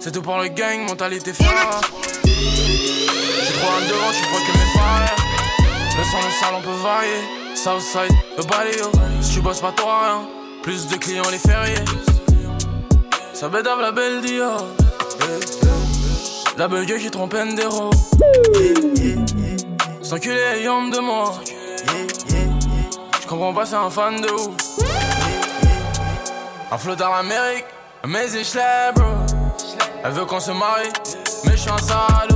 C'est 0.00 0.12
tout 0.12 0.22
pour 0.22 0.38
le 0.38 0.48
gang, 0.48 0.80
mentalité 0.88 1.34
Ferrari. 1.34 1.84
Tu 2.22 3.52
prends 3.60 3.74
un 3.74 3.86
devant, 3.86 4.12
tu 4.12 4.24
vois 4.30 4.40
que 4.40 4.52
mes 4.52 4.72
fans. 4.72 5.23
Son, 6.14 6.20
le 6.20 6.32
sale, 6.32 6.54
on 6.56 6.60
peut 6.60 6.80
varier. 6.80 7.56
Southside, 7.56 8.16
le 8.38 8.44
baléo. 8.44 8.92
Si 9.20 9.34
tu 9.34 9.40
bosses 9.40 9.60
pas, 9.60 9.72
t'auras 9.72 10.04
rien. 10.04 10.28
Plus 10.62 10.86
de 10.86 10.94
clients 10.94 11.28
les 11.28 11.38
fériés. 11.38 11.84
Ça 13.32 13.48
bédave 13.48 13.80
la 13.80 13.90
belle 13.90 14.20
Dior. 14.20 14.64
Eh. 15.22 16.56
La 16.56 16.68
bugue 16.68 16.98
qui 16.98 17.10
trompe 17.10 17.34
Ndero. 17.34 17.90
Sans 20.02 20.14
enculé 20.14 20.40
ayant 20.56 20.86
de 20.86 21.00
moi. 21.00 21.34
Je 23.20 23.26
comprends 23.26 23.52
pas, 23.52 23.66
c'est 23.66 23.74
un 23.74 23.90
fan 23.90 24.20
de 24.20 24.30
ouf. 24.30 24.54
Un 26.70 26.78
flot 26.78 26.94
dans 26.94 27.10
l'Amérique, 27.10 27.66
mais 28.06 28.28
je 28.28 28.92
bro. 28.92 29.04
Elle 30.04 30.12
veut 30.12 30.26
qu'on 30.26 30.38
se 30.38 30.52
marie, 30.52 30.92
mais 31.44 31.52
je 31.52 31.56
suis 31.56 31.70
un 31.70 31.78
salaud. 31.78 32.33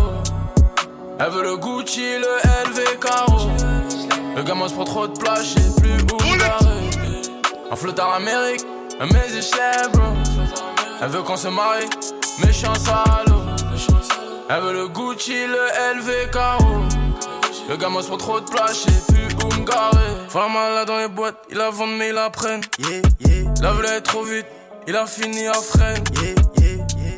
Elle 1.20 1.30
veut 1.30 1.42
le 1.42 1.56
Gucci, 1.56 2.18
le 2.18 2.70
LV 2.70 3.00
Caro. 3.00 3.50
Le 4.36 4.42
gamin 4.42 4.68
se 4.68 4.74
prend 4.74 4.84
trop 4.84 5.08
de 5.08 5.18
place, 5.18 5.54
je 5.54 5.80
plus 5.80 6.00
où 6.00 6.38
garder. 6.38 6.88
Un 7.70 7.74
flot 7.76 7.90
dans 7.90 8.12
l'Amérique, 8.12 8.64
mais 9.00 9.26
je 9.28 9.88
bro. 9.90 10.04
Elle 11.02 11.08
veut 11.08 11.22
qu'on 11.22 11.36
se 11.36 11.48
marie, 11.48 11.86
un 12.40 12.74
salaud. 12.74 13.42
Elle 14.48 14.60
veut 14.62 14.72
le 14.72 14.88
Gucci, 14.88 15.46
le 15.46 15.98
LV 15.98 16.30
Caro. 16.30 16.82
Le 17.68 17.76
gamin 17.76 18.00
se 18.00 18.06
prend 18.06 18.16
trop 18.16 18.40
de 18.40 18.48
place, 18.48 18.86
je 18.86 19.12
plus 19.12 19.28
où 19.44 19.60
me 19.60 19.64
garer. 19.66 20.14
La 20.34 20.48
malade 20.48 20.86
dans 20.86 20.98
les 20.98 21.08
boîtes, 21.08 21.36
il 21.50 21.58
la 21.58 21.70
vend 21.70 21.88
mais 21.88 22.10
il 22.10 22.14
la 22.14 22.30
prenne. 22.30 22.60
Yeah, 22.78 23.02
yeah. 23.20 23.52
La 23.60 23.72
voulait 23.72 24.00
trop 24.02 24.22
vite, 24.22 24.46
il 24.86 24.94
a 24.94 25.04
fini 25.06 25.48
à 25.48 25.54
freine. 25.54 26.04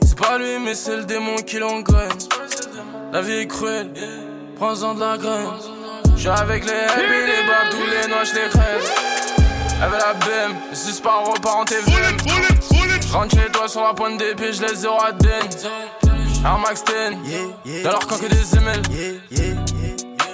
C'est 0.02 0.18
pas 0.18 0.38
lui, 0.38 0.58
mais 0.58 0.74
c'est 0.74 0.96
le 0.96 1.04
démon 1.04 1.36
qui 1.36 1.58
l'engraine. 1.58 2.10
La 3.12 3.22
vie 3.22 3.32
est 3.32 3.46
cruelle, 3.48 3.90
prends-en 4.56 4.94
de 4.94 5.00
la 5.00 5.18
graine. 5.18 5.48
J'suis 6.16 6.28
avec 6.28 6.64
les 6.64 6.70
et 6.70 7.26
les 7.26 7.46
babs, 7.46 7.70
tous 7.70 7.78
les 7.78 8.08
noix, 8.08 8.22
j'les 8.22 8.48
crève. 8.50 8.90
Elle 9.82 9.90
veut 9.90 9.98
la 9.98 10.14
BM, 10.14 10.54
le 10.70 10.76
6 10.76 11.00
par 11.00 11.24
repart 11.26 11.56
en 11.56 11.64
TV. 11.64 11.82
J'rentre 13.08 13.34
chez 13.34 13.50
toi 13.50 13.66
sur 13.66 13.82
la 13.82 13.94
pointe 13.94 14.16
des 14.18 14.34
pieds, 14.36 14.52
j'laisse 14.52 14.80
zéro 14.80 15.00
à 15.02 15.10
den. 15.10 15.48
Air 16.44 16.58
Max 16.58 16.84
10, 17.64 17.82
dans 17.82 17.90
leur 17.90 18.06
camp 18.06 18.16
que 18.16 18.26
des 18.26 18.56
ML. 18.56 18.82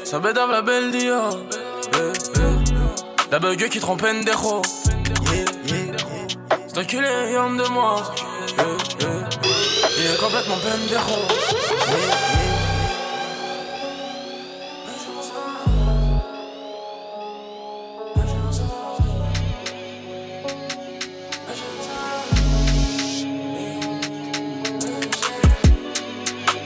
Ça 0.05 0.19
bédave 0.19 0.51
la 0.51 0.63
belle 0.63 0.91
Dior. 0.91 1.39
La 3.31 3.39
bug 3.39 3.69
qui 3.69 3.81
trompe 3.81 4.03
Ndero. 4.03 4.61
C'est 6.69 6.79
enculé, 6.79 7.09
homme 7.37 7.57
de 7.57 7.69
moi. 7.69 8.03
Il 9.99 10.07
est 10.07 10.19
complètement 10.21 10.57
pendejo. 10.57 11.56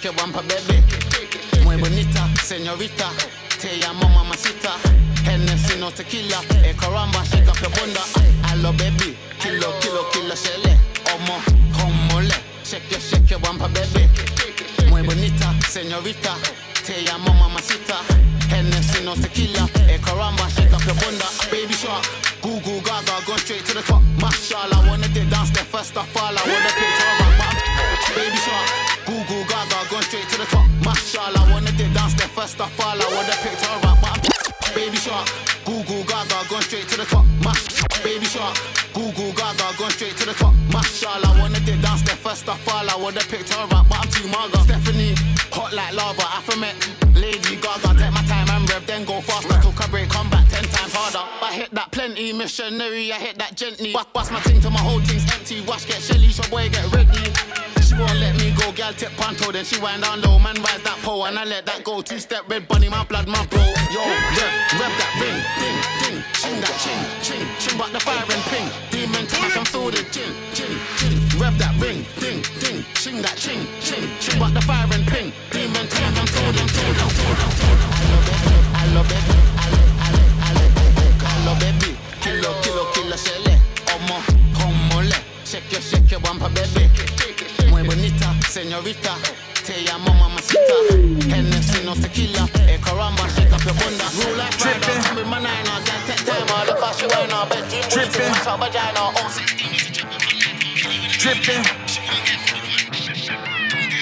shake, 0.00 0.12
shake, 0.12 0.16
wampa 0.18 0.42
baby. 0.42 0.82
Muy 1.64 1.76
bonita, 1.76 2.28
señorita. 2.44 3.10
Te 3.60 3.76
llamo 3.78 4.08
mamacita. 4.08 4.72
Hennessy 5.24 5.78
no 5.78 5.90
tequila. 5.90 6.40
Eh, 6.64 6.74
caramba, 6.78 7.24
shake 7.24 7.48
up 7.48 7.60
your 7.60 7.70
bunda. 7.70 8.00
Allo 8.50 8.72
baby, 8.72 9.16
kilo, 9.38 9.72
kilo, 9.80 10.04
kilo, 10.12 10.34
sele, 10.36 10.76
ọmọ. 11.14 11.40
Como 11.76 12.20
le, 12.20 12.34
shake, 12.64 12.98
shake, 13.00 13.36
wampa 13.42 13.68
baby. 13.68 14.08
Muy 14.88 15.02
bonita, 15.02 15.54
señorita. 15.68 16.34
Te 16.84 17.02
llamo 17.02 17.32
mamacita. 17.34 17.96
Hennessy 18.48 19.04
no 19.04 19.14
tequila. 19.14 19.68
Eh, 19.88 19.98
caramba, 20.00 20.48
shake 20.50 20.72
up 20.72 20.84
your 20.86 20.94
bunda. 20.96 21.26
Baby 21.50 21.74
shark, 21.74 22.04
goo 22.42 22.60
goo 22.60 22.80
gaga, 22.80 23.20
going 23.26 23.38
straight 23.38 23.64
to 23.66 23.74
the 23.74 23.82
top. 23.82 24.02
Mashallah, 24.20 24.82
wanna 24.88 25.08
dance 25.08 25.50
there 25.50 25.64
first 25.64 25.96
of 25.96 26.08
all. 26.16 26.36
I 26.36 26.42
wanna 26.42 26.70
her 26.70 27.24
up, 27.26 27.38
but 27.38 28.14
baby 28.16 28.36
shark, 28.36 28.89
goo 29.06 29.22
goo 29.28 29.44
gaga, 29.48 29.78
going 29.90 30.02
straight 30.04 30.28
to 30.28 30.38
the 30.38 30.46
top. 30.46 30.66
Mashallah, 30.84 31.44
wanna 31.52 31.72
did 31.72 31.92
dance 31.94 32.14
there 32.14 32.28
first 32.28 32.60
of 32.60 32.72
all. 32.80 32.98
I 32.98 33.06
wanna 33.14 33.36
pick 33.44 33.58
her 33.60 33.88
up, 33.88 33.98
but 34.00 34.74
baby 34.74 34.96
shark, 34.96 35.28
goo 35.64 35.82
goo 35.84 36.04
gaga, 36.04 36.38
going 36.48 36.62
straight 36.62 36.88
to 36.88 36.96
the 36.96 37.04
top. 37.04 37.24
Mash, 37.44 37.66
baby 38.02 38.26
shark, 38.26 38.56
goo 38.94 39.12
goo 39.12 39.32
gaga, 39.32 39.66
going 39.78 39.90
straight 39.92 40.16
to 40.18 40.26
the 40.26 40.34
top. 40.34 40.54
Mashallah, 40.72 41.36
wanna 41.38 41.60
did 41.60 41.80
dance 41.82 42.02
there 42.02 42.16
first 42.16 42.48
of 42.48 42.68
all. 42.68 42.88
I 42.88 42.96
wanna 42.96 43.20
pick 43.28 43.48
her 43.48 43.62
up, 43.62 43.88
but 43.88 43.98
I'm 43.98 44.08
too 44.10 44.28
maga. 44.28 44.58
Stephanie, 44.64 45.14
hot 45.52 45.72
like 45.72 45.92
lava, 45.94 46.22
Afromet, 46.38 46.74
Lady 47.14 47.56
Gaga, 47.56 47.94
take 47.98 48.12
my 48.12 48.22
time 48.24 48.48
and 48.50 48.68
rev, 48.70 48.86
then 48.86 49.04
go 49.04 49.20
faster. 49.20 49.60
Took 49.60 49.84
a 49.84 49.88
break, 49.90 50.08
come 50.08 50.30
back 50.30 50.48
ten 50.48 50.64
times 50.64 50.94
harder. 50.94 51.26
I 51.42 51.52
hit 51.52 51.70
that 51.72 51.90
plenty, 51.90 52.32
missionary, 52.32 53.12
I 53.12 53.16
hit 53.16 53.38
that 53.38 53.56
gently. 53.56 53.92
Bust, 53.92 54.12
bust 54.12 54.32
my 54.32 54.40
ting 54.40 54.60
till 54.60 54.70
my 54.70 54.80
whole 54.80 55.00
thing's 55.00 55.26
empty. 55.32 55.60
Wash, 55.66 55.86
get 55.86 56.00
shelly, 56.00 56.26
your 56.26 56.48
boy 56.48 56.68
get 56.70 56.86
ready. 56.92 57.32
She 57.82 57.94
won't 57.98 58.16
let 58.20 58.36
me 58.38 58.39
go, 58.60 58.72
gal 58.72 58.92
tip 58.92 59.10
panto, 59.16 59.50
then 59.52 59.64
she 59.64 59.78
wind 59.80 60.02
down 60.02 60.20
low. 60.20 60.38
Man 60.38 60.56
rise 60.62 60.82
that 60.82 60.98
pole, 61.02 61.24
and 61.26 61.38
I 61.38 61.44
let 61.44 61.66
that 61.66 61.84
go. 61.84 62.02
Two 62.02 62.18
step 62.18 62.44
red 62.48 62.68
bunny, 62.68 62.88
my 62.88 63.04
blood, 63.04 63.26
my 63.26 63.44
bro. 63.46 63.60
Yo, 63.90 64.02
rev, 64.36 64.52
rev 64.78 64.92
that 65.00 65.12
ring, 65.20 65.38
ding, 65.60 65.78
ding, 66.00 66.18
ching 66.36 66.60
that 66.60 66.74
ching, 66.82 67.02
ching, 67.24 67.44
ching, 67.58 67.78
but 67.78 67.92
the 67.92 68.00
fire 68.00 68.22
and 68.22 68.44
ping. 68.50 68.68
Demon 68.90 69.26
time, 69.26 69.44
I 69.44 69.50
can 69.50 69.64
feel 69.64 69.90
the 69.90 70.02
ching, 70.12 70.34
ching, 70.54 70.76
ching. 70.98 71.16
Rev 71.40 71.56
that 71.58 71.74
ring, 71.80 72.04
ding, 72.20 72.42
ding, 72.60 72.84
ching 72.94 73.22
that 73.22 73.36
ching, 73.36 73.66
ching, 73.80 74.06
ching, 74.20 74.38
but 74.38 74.52
the 74.54 74.60
fire 74.60 74.86
and 74.92 75.06
ping. 75.08 75.32
Demon 75.50 75.86
time, 75.88 76.12
I 76.12 76.16
can 76.16 76.26
feel 76.28 76.52
the 76.52 76.64
ching, 76.70 76.94
I 78.80 78.86
love 78.94 79.10
it, 79.10 79.22
I 79.56 79.68
love 79.74 79.90
it, 79.90 80.04
I 81.24 81.44
love 81.46 81.58
baby, 81.60 81.96
kilo, 82.20 82.50
kilo, 82.62 82.84
kilo, 82.94 83.16
sele, 83.16 83.54
ọmọ, 83.94 84.16
como 84.54 85.02
le, 85.02 85.18
shake 85.44 85.72
your, 85.72 85.80
shake 85.80 86.10
your 86.10 86.20
bumper, 86.20 86.48
baby. 86.50 86.88
Muy 87.70 87.82
bonita, 87.84 88.34
señorita, 88.50 89.16
te 89.64 89.82
llamo 89.82 90.12
mamacita. 90.12 90.74
Hennessy 91.28 91.84
no 91.84 91.94
tequila, 91.94 92.48
eh 92.66 92.80
caramba, 92.82 93.28
shake 93.28 93.52
up 93.52 93.62
your 93.64 93.74
bunda. 93.74 94.04
Rule 94.18 94.36
like 94.36 94.52
Friday, 94.54 95.00
come 95.04 95.16
with 95.16 95.26
my 95.28 95.38
nine, 95.38 95.66
I 95.70 95.78
got 95.86 96.06
that 96.08 96.18
time, 96.26 96.48
all 96.58 96.66
the 96.66 96.74
cost 96.80 97.00
you 97.00 97.08
ain't 97.14 97.30
no 97.30 97.46
bedroom. 97.46 97.82
Tripping, 97.88 98.32
mash 98.32 98.46
up 98.48 98.58
vagina, 98.58 99.14
oh 99.14 99.30
16, 99.30 99.70
Dripping. 101.22 101.64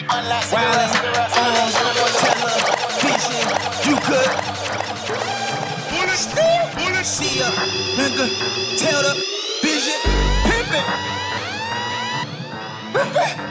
Unlike 0.08 0.48
Wildin', 0.48 0.88
cigarettes, 0.96 1.36
on, 1.36 1.68
cigarettes, 1.76 2.16
television, 2.24 3.44
you 3.84 3.96
could. 4.08 4.32
Bullet, 5.92 7.04
see 7.04 7.38
ya, 7.38 7.50
nigga, 8.00 8.26
tell 8.80 9.02
the 9.02 9.12
vision, 9.60 10.00
pimpin', 10.48 10.84
pimpin', 12.94 13.47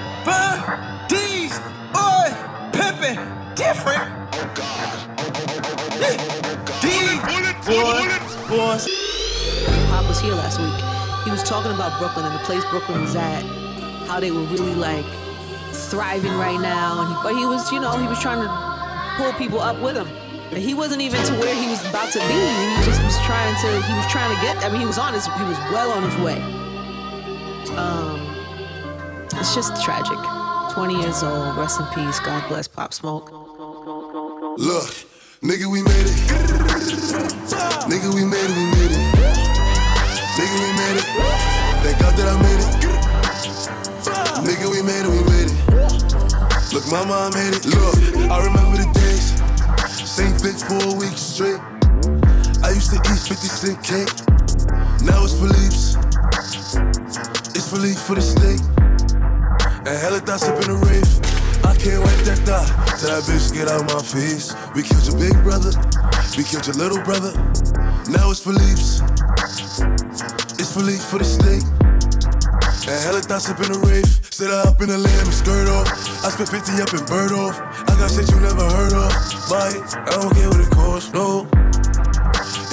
pimpin', 3.58 3.76
different. 3.76 4.28
These, 6.82 7.20
boy, 7.66 8.08
boys. 8.50 8.88
Pop 9.90 10.08
was 10.08 10.20
here 10.22 10.34
last 10.34 10.60
week. 10.60 11.26
He 11.26 11.32
was 11.32 11.44
talking 11.44 11.72
about 11.72 11.98
Brooklyn 12.00 12.26
and 12.26 12.36
the 12.36 12.44
place 12.44 12.64
Brooklyn 12.66 13.02
was 13.02 13.16
at, 13.16 13.44
how 14.08 14.20
they 14.20 14.32
were 14.32 14.44
really 14.44 14.76
like 14.76 15.06
thriving 15.74 16.34
right 16.34 16.60
now. 16.60 17.02
And 17.02 17.10
he, 17.10 17.16
but 17.24 17.36
he 17.36 17.46
was, 17.46 17.72
you 17.72 17.80
know, 17.80 17.98
he 17.98 18.08
was 18.08 18.20
trying 18.20 18.42
to 18.42 18.48
pull 19.18 19.34
people 19.34 19.60
up 19.60 19.82
with 19.82 19.98
him. 19.98 20.08
And 20.52 20.60
he 20.60 20.74
wasn't 20.74 21.02
even 21.02 21.22
to 21.26 21.34
where 21.34 21.54
he 21.54 21.68
was 21.68 21.84
about 21.90 22.12
to 22.14 22.20
be. 22.20 22.26
He 22.26 22.86
just 22.86 23.04
was 23.04 23.18
trying 23.26 23.54
to. 23.62 23.82
He 23.86 23.94
was 23.94 24.08
trying 24.08 24.34
to 24.34 24.42
get. 24.42 24.64
I 24.64 24.70
mean, 24.70 24.80
he 24.80 24.88
was 24.88 24.98
on 24.98 25.14
his. 25.14 25.26
He 25.26 25.44
was 25.44 25.58
well 25.74 25.92
on 25.92 26.04
his 26.04 26.16
way. 26.24 26.40
Um, 27.76 28.22
it's 29.34 29.54
just 29.54 29.84
tragic. 29.84 30.37
20 30.78 30.94
years 31.02 31.24
old. 31.24 31.58
Rest 31.58 31.80
in 31.80 31.88
peace. 31.88 32.20
God 32.20 32.48
bless 32.50 32.68
Pop 32.68 32.94
Smoke. 32.94 33.32
Look, 33.32 34.86
nigga, 35.42 35.66
we 35.66 35.82
made 35.82 36.06
it. 36.06 36.18
nigga, 37.90 38.14
we 38.14 38.24
made 38.24 38.46
it, 38.46 38.54
we 38.54 38.66
made 38.78 38.94
it. 38.94 39.02
Nigga, 40.38 40.58
we 40.62 40.72
made 40.78 40.98
it. 41.02 41.08
Thank 41.82 41.98
God 41.98 42.14
that 42.14 42.30
I 42.30 42.38
made 42.46 42.62
it. 42.62 42.70
Nigga, 44.46 44.70
we 44.70 44.84
made 44.86 45.02
it, 45.02 45.10
we 45.10 45.24
made 45.34 45.50
it. 45.50 45.58
Look, 46.72 46.86
mama, 46.92 47.26
I 47.26 47.34
made 47.34 47.58
it. 47.58 47.66
Look, 47.66 48.30
I 48.30 48.46
remember 48.46 48.78
the 48.78 48.86
days. 48.94 49.34
Same 50.08 50.34
bitch 50.34 50.62
for 50.62 50.78
a 50.78 50.94
week 50.94 51.18
straight. 51.18 51.60
I 52.64 52.70
used 52.70 52.92
to 52.92 52.98
eat 52.98 53.18
50 53.18 53.48
cent 53.48 53.84
cake. 53.84 54.14
Now 55.02 55.24
it's 55.24 55.34
Philippe's. 55.34 55.98
It's 57.58 57.68
Philippe 57.68 57.98
for 57.98 58.14
the 58.14 58.22
steak. 58.22 58.77
And 59.88 59.96
hella 59.96 60.20
thoughts 60.20 60.44
up 60.44 60.60
in 60.68 60.68
the 60.68 60.80
rave. 60.84 61.08
I 61.64 61.72
can't 61.80 62.04
wipe 62.04 62.20
that 62.28 62.44
thought 62.44 62.68
Tell 63.00 63.08
that 63.08 63.24
bitch 63.24 63.56
get 63.56 63.72
out 63.72 63.88
my 63.88 64.04
face. 64.04 64.52
We 64.76 64.84
killed 64.84 65.08
your 65.08 65.16
big 65.16 65.32
brother. 65.48 65.72
We 66.36 66.44
killed 66.44 66.68
your 66.68 66.76
little 66.76 67.00
brother. 67.08 67.32
Now 68.12 68.28
it's 68.28 68.44
for 68.44 68.52
Philippe's. 68.52 69.00
It's 70.60 70.76
for 70.76 70.84
Philippe 70.84 71.08
for 71.08 71.24
the 71.24 71.30
state. 71.30 71.64
And 72.84 73.00
hella 73.00 73.24
thoughts 73.24 73.48
up 73.48 73.64
in 73.64 73.72
the 73.72 73.80
rave. 73.88 74.12
Sit 74.28 74.52
up 74.52 74.76
in 74.84 74.92
the 74.92 75.00
lamb, 75.00 75.32
skirt 75.32 75.72
off. 75.72 75.88
I 76.20 76.36
spent 76.36 76.52
50 76.52 76.84
up 76.84 76.92
in 76.92 77.08
bird 77.08 77.32
off. 77.32 77.56
I 77.88 77.96
got 77.96 78.12
shit 78.12 78.28
you 78.28 78.44
never 78.44 78.68
heard 78.68 78.92
of. 78.92 79.08
Buy 79.48 79.72
it, 79.72 79.88
I 80.04 80.20
don't 80.20 80.36
care 80.36 80.52
what 80.52 80.68
it 80.68 80.72
costs, 80.76 81.16
no. 81.16 81.48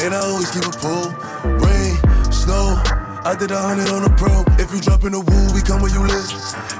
And 0.02 0.10
I 0.10 0.18
always 0.18 0.50
keep 0.50 0.66
a 0.66 0.74
pull. 0.82 1.14
Rain, 1.62 1.94
snow. 2.34 3.03
I 3.24 3.34
did 3.34 3.50
a 3.50 3.56
hundred 3.56 3.88
on 3.88 4.04
the 4.04 4.12
pro. 4.20 4.44
If 4.60 4.68
you 4.68 4.84
drop 4.84 5.00
in 5.08 5.16
the 5.16 5.20
woo, 5.24 5.44
we 5.56 5.64
come 5.64 5.80
where 5.80 5.88
you 5.88 6.04
live. 6.04 6.28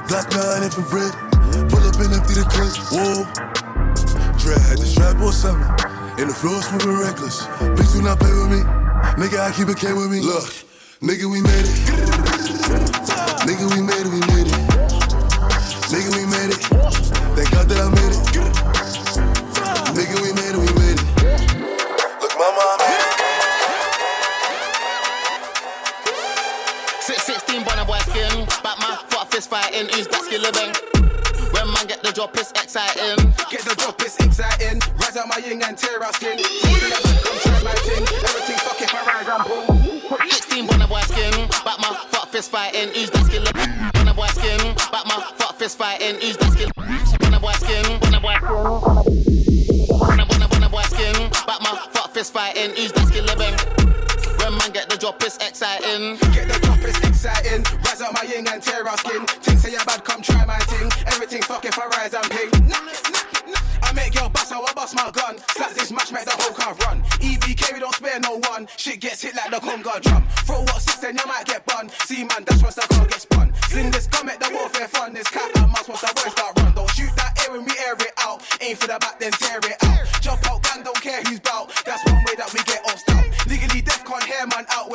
Glock 0.05 0.29
9 0.29 0.61
infrared. 0.61 1.17
Pull 1.73 1.81
up 1.81 1.97
and 1.97 2.13
empty 2.13 2.37
the 2.37 2.45
clip. 2.45 2.69
Whoa. 2.93 3.25
Dread 4.37 4.61
had 4.61 4.77
the 4.77 4.85
strap 4.85 5.17
or 5.25 5.33
something. 5.33 5.65
And 6.21 6.29
the 6.29 6.37
floor 6.37 6.61
moving 6.69 7.01
reckless. 7.01 7.49
Please 7.73 7.97
do 7.97 8.05
not 8.05 8.21
play 8.21 8.29
with 8.29 8.53
me. 8.53 8.61
Nigga, 9.17 9.41
I 9.41 9.49
keep 9.57 9.73
it 9.73 9.81
K 9.81 9.89
with 9.97 10.13
me. 10.13 10.21
Look, 10.21 10.45
nigga, 11.01 11.25
we 11.25 11.41
made 11.41 11.65
it. 11.65 11.81
Nigga, 13.49 13.65
we 13.73 13.81
made 13.81 14.05
it, 14.05 14.13
we 14.13 14.21
made 14.29 14.45
it. 14.45 14.53
Nigga, 15.89 16.13
we 16.13 16.29
made 16.29 16.53
it. 16.53 16.61
Thank 17.33 17.49
God 17.57 17.65
that 17.73 17.81
I 17.81 17.89
made 17.89 18.13
it. 18.13 18.21
Nigga, 19.97 20.13
we 20.21 20.29
made 20.29 20.44
it, 20.44 20.44
Back 28.63 28.77
my 28.79 28.97
for 29.09 29.25
fist 29.25 29.49
fighting, 29.49 29.81
in 29.81 29.87
that 29.87 30.07
Datsky 30.11 30.39
living. 30.39 30.71
When 31.51 31.67
man 31.71 31.87
get 31.87 32.03
the 32.03 32.11
drop, 32.11 32.35
it's 32.37 32.51
exciting. 32.51 33.15
Get 33.49 33.61
the 33.61 33.75
drop, 33.75 34.01
it's 34.01 34.17
exciting. 34.19 34.81
Rise 34.99 35.17
out 35.17 35.27
my 35.27 35.37
ying 35.37 35.63
and 35.63 35.77
tear 35.77 36.03
out 36.03 36.15
skin. 36.15 36.37
Come 36.37 37.37
try 37.39 37.63
my 37.63 37.73
thing. 37.85 38.03
Everything 38.03 38.57
fuck 38.59 38.81
if 38.81 38.93
I 38.93 39.01
rise, 39.07 39.29
I'm 39.29 39.43
boom. 39.47 40.29
16 40.29 40.69
on 40.69 40.81
a 40.81 40.87
boy 40.87 41.01
skin. 41.01 41.47
Back 41.63 41.79
my 41.79 41.95
for 42.11 42.25
fist 42.27 42.51
fighting, 42.51 42.89
in 42.89 43.07
that 43.07 43.13
Datsky 43.13 43.39
living. 43.39 43.71
On 43.95 44.15
boy 44.15 44.27
skin. 44.27 44.75
Back 44.91 45.05
my 45.05 45.19
fuck 45.37 45.55
fist 45.55 45.77
fighting, 45.77 46.15
who's 46.21 46.37
that 46.37 46.51
skin 46.51 46.71
living. 46.77 47.33
On 47.33 47.41
boy 47.41 47.51
skin. 47.53 47.85
On 48.03 48.13
a 48.13 48.19
boy 48.19 48.35
skin. 48.35 49.05
On 50.11 50.63
a 50.63 50.69
boy 50.69 50.81
skin. 50.83 51.29
Back 51.47 51.61
my 51.61 51.73
fuck 51.91 52.11
fist 52.13 52.33
fighting, 52.33 52.71
who's 52.75 52.91
that 52.93 53.07
skin 53.07 53.25
living. 53.25 53.55
Drop, 55.05 55.21
it's 55.21 55.37
exciting. 55.37 56.17
Get 56.33 56.49
the 56.49 56.57
drop, 56.65 56.81
it's 56.81 56.97
exciting. 56.97 57.61
Rise 57.85 58.01
up 58.01 58.11
my 58.17 58.23
yin 58.25 58.47
and 58.47 58.57
tear 58.57 58.81
out 58.89 58.97
skin. 58.97 59.23
Things 59.45 59.61
say 59.61 59.69
you're 59.69 59.85
bad, 59.85 60.03
come 60.03 60.23
try 60.23 60.43
my 60.45 60.57
thing. 60.65 60.89
Everything 61.05 61.43
fuck 61.43 61.63
if 61.63 61.77
I 61.77 61.85
rise 61.93 62.15
and 62.15 62.25
ping. 62.25 62.49
I 63.85 63.93
make 63.93 64.15
your 64.15 64.31
bust, 64.31 64.51
I 64.51 64.57
will 64.57 64.73
bust 64.73 64.95
my 64.95 65.11
gun. 65.11 65.37
Slap 65.53 65.77
this 65.77 65.91
match, 65.91 66.11
make 66.11 66.25
the 66.25 66.33
whole 66.33 66.57
car 66.57 66.73
run. 66.89 67.03
EVK, 67.21 67.73
we 67.73 67.79
don't 67.81 67.93
spare 67.93 68.19
no 68.19 68.41
one. 68.49 68.67
Shit 68.77 68.99
gets 68.99 69.21
hit 69.21 69.35
like 69.35 69.51
the 69.51 69.57
Conga 69.57 70.01
drum. 70.01 70.25
Throw 70.41 70.61
what 70.61 70.81
six, 70.81 70.97
then 70.97 71.13
you 71.13 71.27
might 71.27 71.45
get 71.45 71.63
bun. 71.67 71.87
See 72.09 72.23
man, 72.23 72.41
that's 72.43 72.63
once 72.63 72.73
the 72.73 72.87
car 72.89 73.05
gets 73.05 73.29
spun. 73.29 73.53
Sling 73.69 73.91
this 73.91 74.07
gun, 74.07 74.25
make 74.25 74.39
the 74.39 74.49
warfare 74.57 74.87
fun. 74.87 75.13
This 75.13 75.27
cat 75.27 75.51
and 75.55 75.69
mouse 75.69 75.87
once 75.87 76.01
the 76.01 76.09
boys 76.17 76.33
start 76.33 76.57
run. 76.57 76.73
Don't 76.73 76.89
shoot 76.89 77.13
that 77.15 77.37
air 77.45 77.53
when 77.53 77.63
we 77.63 77.77
air 77.77 77.93
it 77.93 78.13
out. 78.25 78.41
Aim 78.59 78.75
for 78.75 78.87
the 78.87 78.97
back, 78.97 79.19
then 79.19 79.31
tear 79.33 79.59
it 79.59 79.77
out. 79.85 80.01
Jump 80.19 80.49
out, 80.49 80.64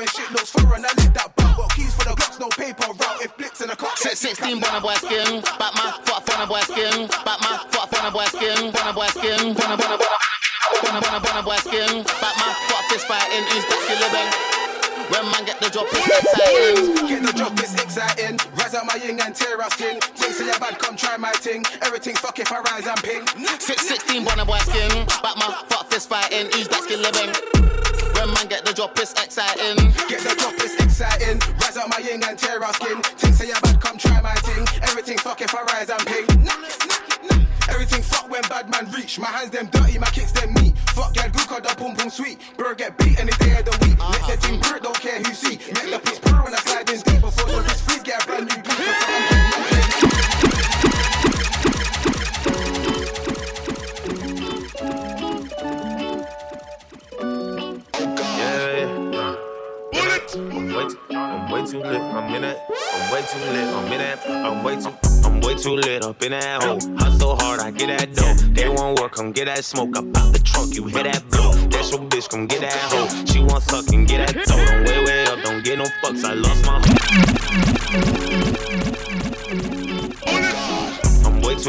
when 0.01 0.09
shit 0.17 0.33
looks 0.33 0.51
foreign. 0.57 0.81
I 0.81 0.89
live 0.97 1.13
that 1.13 1.29
bump. 1.37 1.61
Got 1.61 1.77
keys 1.77 1.93
for 1.93 2.09
the 2.09 2.17
blocks, 2.17 2.41
no 2.41 2.49
paper 2.57 2.89
route. 2.89 3.21
If 3.21 3.37
blitz 3.37 3.61
in 3.61 3.69
a 3.69 3.77
car. 3.77 3.93
Six, 4.01 4.17
16 4.25 4.57
bonner 4.57 4.81
boy 4.81 4.97
skin. 4.97 5.45
Batman, 5.61 5.93
foot 6.09 6.25
bonner 6.25 6.49
boy 6.49 6.65
skin. 6.65 7.05
Batman, 7.21 7.61
foot 7.69 7.93
bonner 7.93 8.09
boy 8.09 8.25
skin. 8.33 8.73
Bonner 8.73 8.97
boy 8.97 9.13
skin. 9.13 9.53
Bonner, 9.53 9.77
bonner, 9.77 10.01
bonner. 10.01 10.21
Bonner, 10.81 11.01
bonner, 11.05 11.21
bonner 11.21 11.45
boy 11.45 11.61
skin. 11.61 12.01
Batman, 12.17 12.53
foot 12.65 12.85
fist 12.89 13.05
fighting. 13.05 13.45
Who's 13.53 13.65
that 13.69 13.81
skill 13.85 14.01
living? 14.01 14.29
When 15.13 15.25
man 15.37 15.45
get 15.45 15.61
the 15.61 15.69
drop, 15.69 15.91
it's 15.93 16.09
exciting. 16.09 17.05
Get 17.05 17.21
the 17.21 17.35
drop, 17.37 17.53
it's 17.61 17.75
exciting. 17.77 18.39
Rise 18.57 18.75
out 18.75 18.87
my 18.87 18.97
yin 19.05 19.21
and 19.21 19.35
tear 19.35 19.61
out 19.61 19.73
skin. 19.75 20.01
Things 20.01 20.39
say 20.39 20.47
you're 20.47 20.59
bad, 20.59 20.79
come 20.79 20.97
try 20.97 21.17
my 21.19 21.33
thing. 21.33 21.65
Everything 21.83 22.15
fuck 22.15 22.39
if 22.39 22.53
I 22.53 22.61
rise 22.61 22.87
and 22.87 23.03
ping. 23.03 23.27
Six, 23.59 23.85
16 23.89 24.25
bonner 24.25 24.47
boy 24.47 24.59
skin. 24.65 25.05
Batman, 25.21 25.53
foot 25.69 25.93
fist 25.93 26.09
fighting. 26.09 26.47
Who's 26.55 26.69
that 26.69 26.85
skill 26.85 27.01
living? 27.01 27.80
When 28.21 28.35
man 28.35 28.49
get 28.49 28.67
the 28.67 28.75
drop, 28.75 28.93
it's 29.01 29.13
exciting. 29.17 29.81
Get 30.05 30.21
the 30.21 30.37
drop, 30.37 30.53
it's 30.61 30.77
exciting. 30.77 31.41
Rise 31.57 31.79
out 31.79 31.89
my 31.89 32.05
yin 32.05 32.23
and 32.23 32.37
tear 32.37 32.63
out 32.63 32.75
skin. 32.77 33.01
Things 33.17 33.39
say 33.39 33.47
you're 33.49 33.61
bad, 33.63 33.81
come 33.81 33.97
try 33.97 34.21
my 34.21 34.35
thing. 34.45 34.61
Everything 34.83 35.17
fuck 35.17 35.41
if 35.41 35.55
I 35.55 35.63
rise 35.73 35.89
and 35.89 36.05
ping. 36.05 36.29
Everything 37.71 38.03
fuck 38.03 38.29
when 38.29 38.43
bad 38.43 38.69
man 38.69 38.93
reach. 38.93 39.19
My 39.19 39.29
hands 39.29 39.49
them 39.49 39.71
dirty, 39.73 39.99
my 39.99 40.07
kicks 40.09 40.33
them 40.33 40.53
neat. 40.53 40.77
Fuck 40.93 41.15
girl, 41.15 41.31
good 41.33 41.49
cause 41.49 41.63
the 41.63 41.75
pum 41.75 41.97
pum 41.97 42.11
sweet. 42.11 42.37
Bird 42.59 42.77
get 42.77 42.99
beat 42.99 43.19
any 43.19 43.33
day 43.41 43.57
of 43.57 43.65
the 43.65 43.73
week. 43.81 43.97
Let 43.99 44.21
the 44.29 44.37
thing 44.37 44.61
hurt, 44.61 44.83
don't 44.83 45.01
care 45.01 45.17
who 45.17 45.33
see. 45.33 45.57
Make 45.73 45.89
the 45.89 45.99
piss 46.05 46.19
purr 46.19 46.45
when 46.45 46.53
I 46.53 46.59
slide 46.61 46.91
in 46.91 47.01
deep 47.01 47.23
before 47.23 47.49
the 47.49 47.63
wrist 47.63 47.89
freeze. 47.89 48.03
Get 48.03 48.23
a 48.23 48.27
brand 48.27 48.49
new 48.53 48.63
beat. 48.63 48.80
Too 63.31 63.39
lit, 63.39 63.69
I'm 63.69 63.93
in 63.93 63.99
that. 63.99 64.29
I'm 64.29 64.65
way 64.65 64.77
too, 64.77 64.93
I'm 65.25 65.41
way 65.41 65.55
too 65.55 65.77
lit 65.77 66.05
up 66.05 66.23
in 66.23 66.33
that 66.33 66.63
hole. 66.63 66.81
Hustle 66.99 67.37
hard, 67.37 67.61
I 67.61 67.71
get 67.71 67.87
that 67.87 68.15
dough. 68.15 68.35
They 68.53 68.69
won't 68.69 68.99
work, 68.99 69.13
come 69.13 69.31
get 69.33 69.47
that 69.47 69.65
smoke. 69.65 69.97
I 69.97 70.03
pop 70.03 70.33
the 70.33 70.41
trunk, 70.41 70.75
you 70.75 70.87
hear 70.87 71.05
that 71.05 71.29
blow. 71.31 71.53
That's 71.69 71.93
your 71.93 72.01
bitch, 72.01 72.29
come 72.29 72.47
get 72.47 72.61
that 72.63 72.73
hoe. 72.73 73.25
She 73.27 73.41
want 73.41 73.63
suck 73.63 73.89
and 73.93 74.07
get 74.09 74.27
that 74.27 74.47
dough. 74.47 74.57
Don't 74.57 74.85
wait, 74.85 75.07
wait 75.07 75.29
up, 75.29 75.43
don't 75.45 75.65
get 75.65 75.79
no 75.79 75.85
fucks. 76.03 76.25
I 76.25 76.35
lost 76.35 76.67
my. 76.67 77.40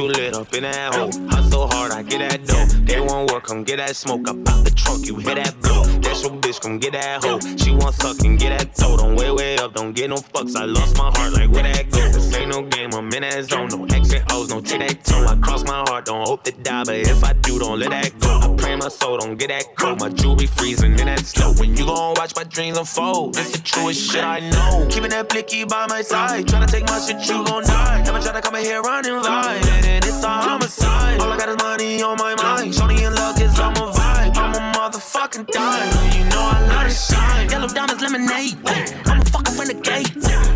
Too 0.02 0.08
lit 0.08 0.34
up 0.34 0.54
in 0.54 0.64
that 0.64 0.96
hole. 0.96 1.12
Hustle 1.30 1.68
hard, 1.68 1.92
I 1.92 2.02
get 2.04 2.20
that 2.20 2.46
dough. 2.46 2.66
They 2.86 3.00
won't 3.00 3.32
work, 3.32 3.44
come 3.46 3.64
get 3.64 3.78
that 3.78 3.96
smoke. 3.96 4.28
I 4.28 4.34
pop 4.34 4.64
the 4.64 4.72
trunk, 4.72 5.06
you 5.06 5.18
hear 5.18 5.36
that 5.36 5.60
blow. 5.62 5.84
That's 6.02 6.24
your 6.24 6.32
bitch, 6.32 6.62
come 6.62 6.80
get 6.80 6.94
that 6.94 7.24
hoe. 7.24 7.40
She 7.58 7.72
want 7.72 7.96
suck 7.96 8.20
and 8.26 8.40
get 8.40 8.58
that 8.58 8.74
dough. 8.76 8.98
Don't 8.98 9.16
wait, 9.16 9.32
wait 9.32 9.60
up, 9.60 9.74
don't 9.74 9.94
get 9.94 10.10
no 10.10 10.18
fucks. 10.18 10.56
I 10.56 10.66
lost 10.66 10.98
my 10.98 11.12
heart, 11.16 11.34
like 11.34 11.52
where 11.52 11.64
that 11.64 11.90
go? 11.92 12.00
This 12.12 12.34
ain't 12.36 12.50
no 12.50 12.64
game, 12.64 12.94
I'm 12.94 13.12
in 13.14 13.22
that 13.22 13.44
zone. 13.46 13.70
No 13.70 13.84
and 13.84 14.32
O's, 14.32 14.50
no 14.50 14.62
tic 14.62 14.80
tac 14.80 15.04
toe. 15.04 15.26
I 15.26 15.36
cross 15.38 15.64
my 15.66 15.84
heart, 15.88 16.06
don't 16.06 16.28
hope 16.28 16.44
to 16.44 16.52
die, 16.52 16.84
but 16.84 16.96
if 16.96 17.24
I 17.24 17.34
do, 17.34 17.60
don't 17.60 17.80
let 17.80 17.92
that 17.92 18.20
go. 18.20 18.40
I 18.42 18.56
pray 18.58 18.76
my 18.76 18.88
soul, 18.90 19.18
don't 19.18 19.38
get 19.38 19.50
that 19.50 19.76
cold. 19.76 20.00
My 20.00 20.10
jewelry 20.10 20.48
freezing 20.48 20.98
in 21.00 21.06
that 21.06 21.26
snow. 21.26 21.54
When 21.58 21.76
you 21.78 21.86
gon' 21.86 22.16
watch 22.16 22.36
my 22.36 22.44
dreams 22.44 22.78
unfold, 22.78 23.38
it's 23.38 23.52
the 23.52 23.60
truest 23.60 24.12
shit 24.12 24.24
I 24.24 24.40
know. 24.50 24.88
Keeping 24.90 25.12
that 25.12 25.30
blicky 25.30 25.64
by 25.66 25.86
my 25.88 26.02
side, 26.02 26.46
tryna 26.46 26.68
take 26.68 26.86
my 26.86 27.00
shit, 27.00 27.28
you 27.30 27.44
gon' 27.46 27.64
die. 27.64 28.04
Never 28.04 28.20
try 28.20 28.34
to 28.34 28.42
come 28.42 28.56
in 28.56 28.64
here 28.64 28.82
running 28.82 29.14
live, 29.14 29.91
and 29.92 30.06
it's 30.06 30.24
a 30.24 30.30
homicide. 30.30 31.20
All 31.20 31.32
I 31.32 31.38
got 31.38 31.50
is 31.50 31.58
money 31.58 32.02
on 32.02 32.18
my 32.18 32.34
mind. 32.36 32.74
Shorty 32.74 33.04
in 33.04 33.14
luck 33.14 33.40
is 33.42 33.60
on 33.60 33.74
my 33.74 33.92
vibe. 33.92 34.38
I'm 34.38 34.54
a 34.56 34.64
motherfucking 34.78 35.48
dime. 35.48 35.90
You 36.16 36.24
know 36.32 36.44
I 36.56 36.60
love 36.72 36.88
to 36.88 36.94
shine. 36.94 37.50
Yellow 37.50 37.68
diamonds, 37.68 38.02
lemonade. 38.02 38.58
I'm 39.06 39.22
a 39.22 39.26
fucking 39.26 39.58
renegade. 39.60 40.14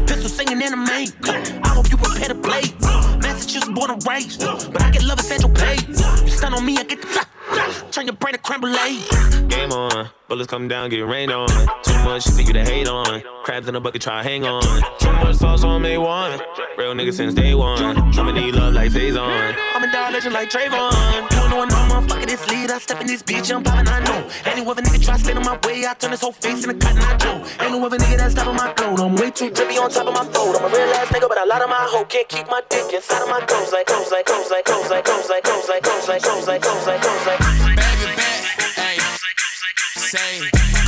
Pistol 0.08 0.30
singing 0.30 0.62
anime. 0.62 1.12
I 1.68 1.70
hope 1.76 1.92
you 1.92 1.98
prepare 1.98 2.30
to 2.30 2.36
play. 2.36 2.64
Massachusetts 3.20 3.70
born 3.70 3.92
and 3.92 4.06
raised, 4.08 4.42
but 4.74 4.82
I 4.82 4.90
get 4.92 5.04
love 5.04 5.20
at 5.20 5.26
Central 5.26 5.52
Pay. 5.52 5.78
You 6.24 6.32
stun 6.32 6.54
on 6.54 6.66
me, 6.66 6.78
I 6.78 6.84
get 6.84 7.02
the 7.02 7.26
Turn 7.92 8.06
your 8.06 8.16
brain 8.16 8.34
to 8.34 8.40
creme. 8.40 8.62
Game 9.48 9.72
on, 9.72 10.10
bullets 10.28 10.50
come 10.50 10.68
down, 10.68 10.90
get 10.90 11.06
rained 11.06 11.32
on. 11.32 11.48
Too 11.84 11.94
much 12.04 12.24
shit 12.24 12.34
for 12.34 12.42
you 12.42 12.54
to 12.54 12.64
hate 12.64 12.88
on. 12.88 13.22
Crabs 13.44 13.68
in 13.68 13.76
a 13.76 13.80
bucket, 13.80 14.02
try 14.02 14.24
hang 14.24 14.46
on. 14.46 14.62
Too 15.00 15.12
much 15.14 15.36
sauce 15.36 15.64
on 15.64 15.82
me 15.82 15.98
one. 15.98 16.40
Real 16.78 16.94
nigga 16.94 17.14
since 17.14 17.34
day 17.34 17.54
one. 17.54 17.98
I'ma 18.18 18.32
need 18.32 18.56
love 18.56 18.74
like 18.74 18.92
phase 18.92 19.16
on. 19.16 19.56
I'm 19.74 19.84
a 19.84 19.92
dog 19.92 20.14
legend 20.14 20.34
like 20.34 20.50
Trayvon. 20.50 21.30
Don't 21.30 21.50
know 21.50 21.66
no 21.66 21.76
motherfucker 21.76 22.26
this 22.26 22.48
lead. 22.50 22.72
I 22.72 22.80
step 22.80 23.02
in 23.02 23.08
this 23.08 23.24
bitch, 23.24 23.54
I'm 23.54 23.64
poppin', 23.64 23.88
I 23.88 24.00
know. 24.04 24.30
Any 24.46 24.66
other 24.66 24.82
nigga 24.82 25.04
try 25.04 25.18
stand 25.18 25.38
on 25.38 25.46
my 25.46 25.60
way, 25.68 25.86
I 25.86 25.94
turn 25.94 26.12
his 26.12 26.22
whole 26.22 26.32
face 26.32 26.64
in 26.64 26.70
a 26.70 26.74
cotton 26.74 26.98
eye 26.98 27.18
Joe. 27.18 27.64
Ain't 27.64 27.72
no 27.72 27.86
other 27.86 27.98
nigga 27.98 28.18
that's 28.18 28.34
stopping 28.34 28.56
my 28.56 28.74
gold. 28.76 29.00
I'm 29.00 29.16
way 29.16 29.32
too 29.32 29.50
drippy 29.50 29.78
on 29.78 29.90
top 29.90 30.08
of 30.08 30.14
my 30.14 30.26
throat. 30.26 30.56
I'm 30.58 30.66
a 30.66 30.76
real 30.76 30.94
ass 30.96 31.08
nigga, 31.08 31.30
but 31.30 31.38
a 31.38 31.46
lot 31.46 31.62
of 31.62 31.70
my 31.70 31.86
hoe 31.90 32.06
can't 32.06 32.28
keep 32.28 32.48
my 32.48 32.62
dick 32.70 32.92
inside 32.94 33.22
of 33.22 33.30
my 33.30 33.42
clothes. 33.42 33.72
Like, 33.72 33.86
clothes, 33.86 34.12
like, 34.12 34.26
clothes, 34.26 34.50
like, 34.50 34.66
clothes, 34.66 34.90
like, 34.90 35.04
clothes, 35.06 35.30
like, 35.30 35.44
clothes, 35.44 35.70
like, 35.70 35.84
clothes, 35.84 36.08
like, 36.08 36.22
clothes, 36.24 36.48
like, 36.48 36.62
clothes, 36.62 36.88
like, 36.88 37.02
clothes, 37.02 37.26
like, 37.28 37.76
Baby 37.76 38.16
back, 38.16 38.60
ayy. 38.60 38.65
Say, 40.16 40.85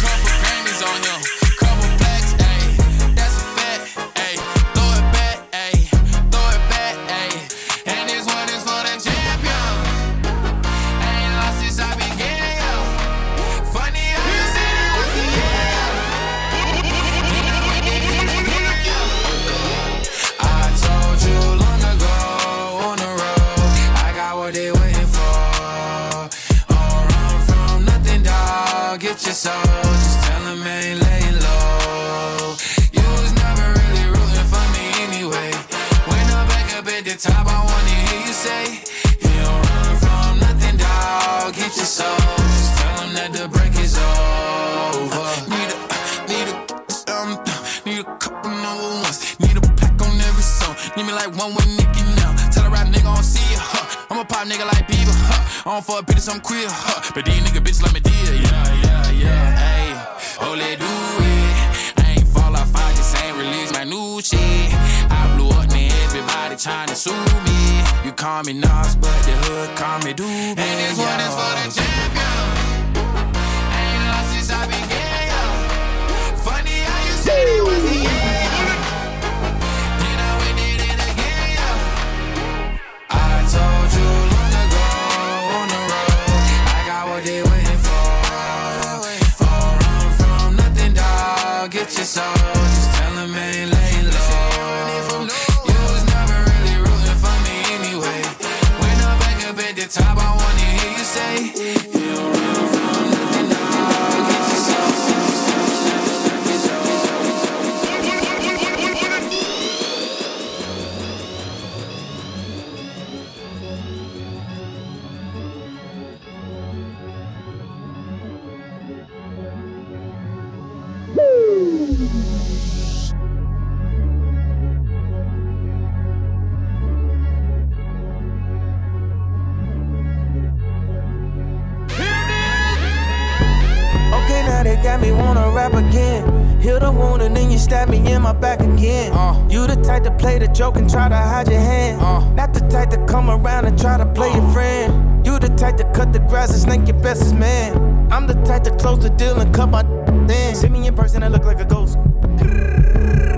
got 134.87 135.01
me 135.01 135.11
wanna 135.11 135.49
rap 135.51 135.73
again. 135.73 136.61
Heal 136.61 136.79
the 136.79 136.91
wound 136.91 137.21
and 137.21 137.35
then 137.35 137.51
you 137.51 137.57
stab 137.57 137.89
me 137.89 137.97
in 138.11 138.21
my 138.21 138.33
back 138.33 138.59
again. 138.61 139.11
Uh. 139.13 139.47
You 139.49 139.67
the 139.67 139.75
type 139.75 140.03
to 140.03 140.11
play 140.11 140.39
the 140.39 140.47
joke 140.47 140.77
and 140.77 140.89
try 140.89 141.09
to 141.09 141.15
hide 141.15 141.49
your 141.49 141.59
hand. 141.59 142.01
Uh. 142.01 142.27
Not 142.33 142.53
the 142.53 142.61
type 142.61 142.89
to 142.91 143.05
come 143.05 143.29
around 143.29 143.65
and 143.65 143.77
try 143.79 143.97
to 143.97 144.05
play 144.05 144.31
your 144.33 144.49
friend. 144.51 145.25
You 145.25 145.39
the 145.39 145.49
type 145.49 145.77
to 145.77 145.83
cut 145.91 146.13
the 146.13 146.19
grass 146.19 146.51
and 146.51 146.61
snake 146.61 146.87
your 146.87 147.01
bestest 147.01 147.35
man. 147.35 147.96
I'm 148.09 148.25
the 148.25 148.33
type 148.45 148.63
to 148.63 148.71
close 148.71 148.99
the 148.99 149.09
deal 149.09 149.39
and 149.39 149.53
cut 149.53 149.69
my 149.69 149.83
then. 150.27 150.55
See 150.55 150.69
me 150.69 150.87
in 150.87 150.95
person, 150.95 151.23
I 151.23 151.27
look 151.27 151.43
like 151.45 151.59
a 151.59 151.65
ghost. 151.65 151.97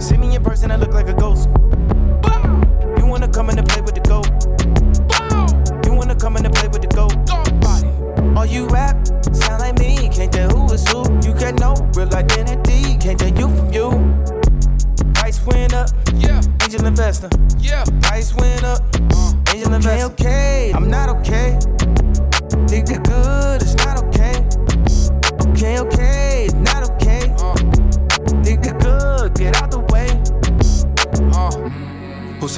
See 0.02 0.18
me 0.18 0.36
in 0.36 0.44
person, 0.44 0.72
I 0.72 0.76
look 0.76 0.94
like 0.94 1.08
a 1.08 1.14
ghost. 1.14 1.50
You 2.98 3.06
wanna 3.06 3.28
come 3.28 3.50
in 3.50 3.58
and 3.58 3.68
play 3.68 3.82
with 3.82 3.96
the 3.96 4.02
goat? 4.02 4.30
You 5.86 5.94
wanna 5.94 6.16
come 6.16 6.38
in 6.38 6.46
and 6.46 6.54
play 6.54 6.68
with 6.68 6.82
the 6.82 6.88
goat? 6.88 7.16
All 8.38 8.46
you 8.46 8.68
rap 8.68 8.96
sound 9.34 9.62
like 9.62 9.80
me, 9.80 10.10
can't 10.10 10.32
tell 10.32 10.50
who 10.50 10.72
is 10.74 10.88
who. 10.88 11.02
You 11.26 11.34
got 11.34 11.60
no 11.60 11.74
real 11.96 12.14
identity, 12.16 12.98
can't 12.98 13.20
tell 13.20 13.30
you 13.30 13.50
from 13.56 13.74
you. 13.74 13.90
Price 15.14 15.44
went 15.46 15.74
up, 15.74 15.90
yeah. 16.16 16.42
Angel 16.62 16.86
investor, 16.86 17.30
yeah. 17.58 17.84
Price 18.02 18.34
went 18.36 18.64
up, 18.64 18.82
uh. 19.12 19.34
angel 19.54 19.74
investor. 19.74 20.06
Okay, 20.14 20.70
okay, 20.70 20.72
I'm 20.74 20.90
not 20.90 21.10
okay. 21.10 21.58
Think 22.68 22.90
you're 22.90 23.00
good, 23.00 23.62
it's 23.62 23.76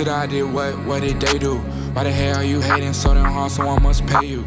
I 0.08 0.26
did 0.26 0.44
what? 0.44 0.78
What 0.86 1.02
did 1.02 1.20
they 1.20 1.38
do? 1.38 1.58
Why 1.94 2.04
the 2.04 2.12
hell 2.12 2.38
are 2.38 2.44
you 2.44 2.62
hating 2.62 2.94
so 2.94 3.14
damn 3.14 3.26
hard? 3.26 3.52
Someone 3.52 3.84
must 3.84 4.06
pay 4.08 4.26
you. 4.26 4.46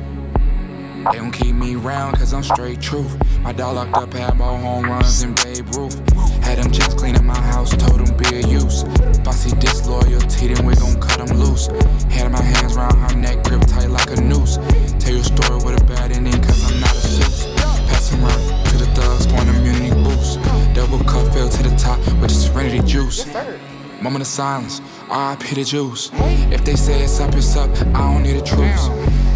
They 1.13 1.19
don't 1.19 1.31
keep 1.31 1.55
me 1.55 1.77
round 1.77 2.17
cause 2.17 2.33
I'm 2.33 2.43
straight 2.43 2.81
truth. 2.81 3.15
My 3.41 3.53
dog 3.53 3.77
locked 3.77 3.95
up 3.95 4.13
had 4.15 4.37
more 4.37 4.59
home 4.59 4.85
runs 4.85 5.21
than 5.21 5.35
Babe 5.35 5.69
Ruth. 5.77 5.97
Had 6.43 6.59
them 6.59 6.73
chicks 6.73 6.95
cleaning 6.95 7.27
my 7.27 7.39
house, 7.39 7.71
told 7.77 8.01
them 8.01 8.17
be 8.17 8.37
a 8.37 8.47
use. 8.47 8.85
If 8.85 9.29
I 9.29 9.33
see 9.33 9.55
disloyalty, 9.61 10.55
then 10.55 10.65
we 10.65 10.75
gon' 10.77 10.99
cut 11.01 11.25
them 11.25 11.37
loose. 11.39 11.67
Had 12.11 12.33
my 12.33 12.41
hands 12.41 12.75
round 12.75 12.95
her 12.95 13.17
neck, 13.17 13.45
grip 13.45 13.61
tight 13.67 13.91
like 13.91 14.11
a 14.11 14.21
noose. 14.21 14.57
Tell 14.99 15.15
your 15.15 15.25
story 15.25 15.63
with 15.65 15.81
a 15.81 15.85
bad 15.85 16.13
ending 16.13 16.41
cause 16.41 16.73
I'm 16.73 16.81
not 16.81 16.91
a 16.91 17.01
suit. 17.01 17.57
Pass 17.59 18.11
them 18.11 18.25
round 18.25 18.67
to 18.69 18.77
the 18.79 18.87
thugs 18.95 19.27
for 19.27 19.37
an 19.37 19.49
immunity 19.57 19.95
boost. 20.03 20.43
Double 20.75 20.99
cup 21.05 21.33
fell 21.35 21.49
to 21.49 21.63
the 21.63 21.77
top 21.77 21.99
with 22.21 22.31
the 22.31 22.35
serenity 22.35 22.81
juice. 22.87 23.27
Moment 24.01 24.23
of 24.23 24.27
silence, 24.27 24.81
RIP 25.11 25.55
the 25.55 25.65
juice. 25.65 26.11
If 26.51 26.65
they 26.65 26.77
say 26.77 27.03
it's 27.03 27.21
up, 27.21 27.35
it's 27.35 27.57
up, 27.57 27.71
I 27.95 28.13
don't 28.13 28.23
need 28.23 28.37
a 28.37 28.43
truce. 28.43 28.89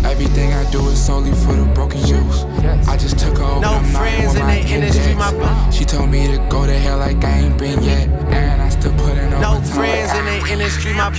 Everything 0.04 0.52
I 0.52 0.68
do 0.70 0.86
is 0.88 1.04
solely 1.04 1.32
for 1.32 1.52
the 1.52 1.64
broken 1.74 2.00
youth. 2.06 2.44
I 2.88 2.96
just 2.96 3.18
took 3.18 3.38
her 3.38 3.44
over 3.44 3.60
No 3.60 3.78
the 3.78 3.88
friends 3.88 4.34
in 4.34 4.46
my 4.46 4.60
the 4.60 4.68
industry, 4.68 5.14
my 5.14 5.32
my 5.32 5.70
She 5.70 5.84
told 5.84 6.10
me 6.10 6.26
to 6.26 6.38
go 6.48 6.66
to 6.66 6.72
hell 6.72 6.98
like 6.98 7.22
I 7.24 7.40
ain't 7.40 7.58
been 7.58 7.82
yet. 7.82 8.08
And 8.32 8.62
I 8.62 8.68
still 8.70 8.92
put 8.94 9.16
in 9.18 9.30
No 9.30 9.60
friends 9.60 10.12
in 10.14 10.24
the 10.24 10.52
industry, 10.52 10.94
my 10.94 11.10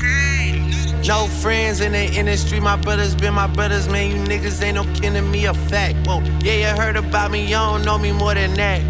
no 1.07 1.25
friends 1.25 1.81
in 1.81 1.93
the 1.93 2.05
industry. 2.13 2.59
My 2.59 2.75
brothers 2.75 3.15
been 3.15 3.33
my 3.33 3.47
brothers, 3.47 3.87
man. 3.87 4.11
You 4.11 4.17
niggas 4.17 4.61
ain't 4.61 4.75
no 4.75 4.83
to 4.83 5.21
me, 5.21 5.45
a 5.45 5.53
fact. 5.53 5.95
Whoa, 6.05 6.21
yeah, 6.41 6.71
you 6.71 6.79
heard 6.79 6.97
about 6.97 7.31
me, 7.31 7.45
you 7.45 7.55
don't 7.55 7.83
know 7.83 7.97
me 7.97 8.11
more 8.11 8.35
than 8.35 8.53
that. 8.55 8.81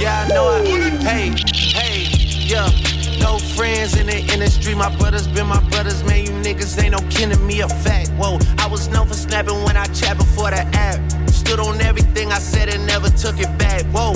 Yeah, 0.00 0.24
I 0.24 0.28
know 0.28 0.48
I. 0.52 0.64
Hey, 1.04 1.34
hey, 1.74 2.46
yeah. 2.46 2.95
No 3.20 3.38
friends 3.38 3.96
in 3.96 4.06
the 4.06 4.18
industry. 4.32 4.74
My 4.74 4.94
brothers 4.96 5.26
been 5.28 5.46
my 5.46 5.60
brothers, 5.70 6.02
man. 6.04 6.24
You 6.24 6.32
niggas 6.32 6.80
ain't 6.82 6.92
no 6.92 7.00
kin 7.10 7.30
to 7.30 7.38
me, 7.38 7.60
a 7.60 7.68
fact. 7.68 8.10
Whoa, 8.10 8.38
I 8.58 8.66
was 8.66 8.88
known 8.88 9.06
for 9.08 9.14
snapping 9.14 9.62
when 9.64 9.76
I 9.76 9.86
chat 9.86 10.16
before 10.16 10.50
the 10.50 10.62
app. 10.74 10.98
Stood 11.30 11.60
on 11.60 11.80
everything 11.80 12.32
I 12.32 12.38
said 12.38 12.68
and 12.68 12.86
never 12.86 13.08
took 13.10 13.38
it 13.38 13.58
back. 13.58 13.84
Whoa. 13.86 14.14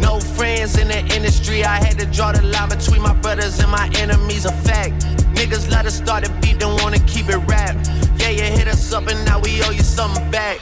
No 0.00 0.18
friends 0.18 0.78
in 0.78 0.88
the 0.88 1.00
industry. 1.14 1.64
I 1.64 1.76
had 1.76 1.98
to 1.98 2.06
draw 2.06 2.32
the 2.32 2.42
line 2.42 2.68
between 2.68 3.02
my 3.02 3.14
brothers 3.14 3.58
and 3.60 3.70
my 3.70 3.90
enemies. 3.98 4.46
A 4.46 4.52
fact. 4.52 5.04
Niggas 5.34 5.70
let 5.70 5.86
us 5.86 5.94
start 5.94 6.28
a 6.28 6.32
beat, 6.40 6.58
don't 6.58 6.80
wanna 6.82 6.98
keep 7.00 7.28
it 7.28 7.38
rap. 7.48 7.76
Yeah, 8.18 8.30
you 8.30 8.42
hit 8.42 8.68
us 8.68 8.92
up 8.92 9.06
and 9.08 9.24
now 9.24 9.40
we 9.40 9.62
owe 9.62 9.70
you 9.70 9.82
something 9.82 10.30
back. 10.30 10.60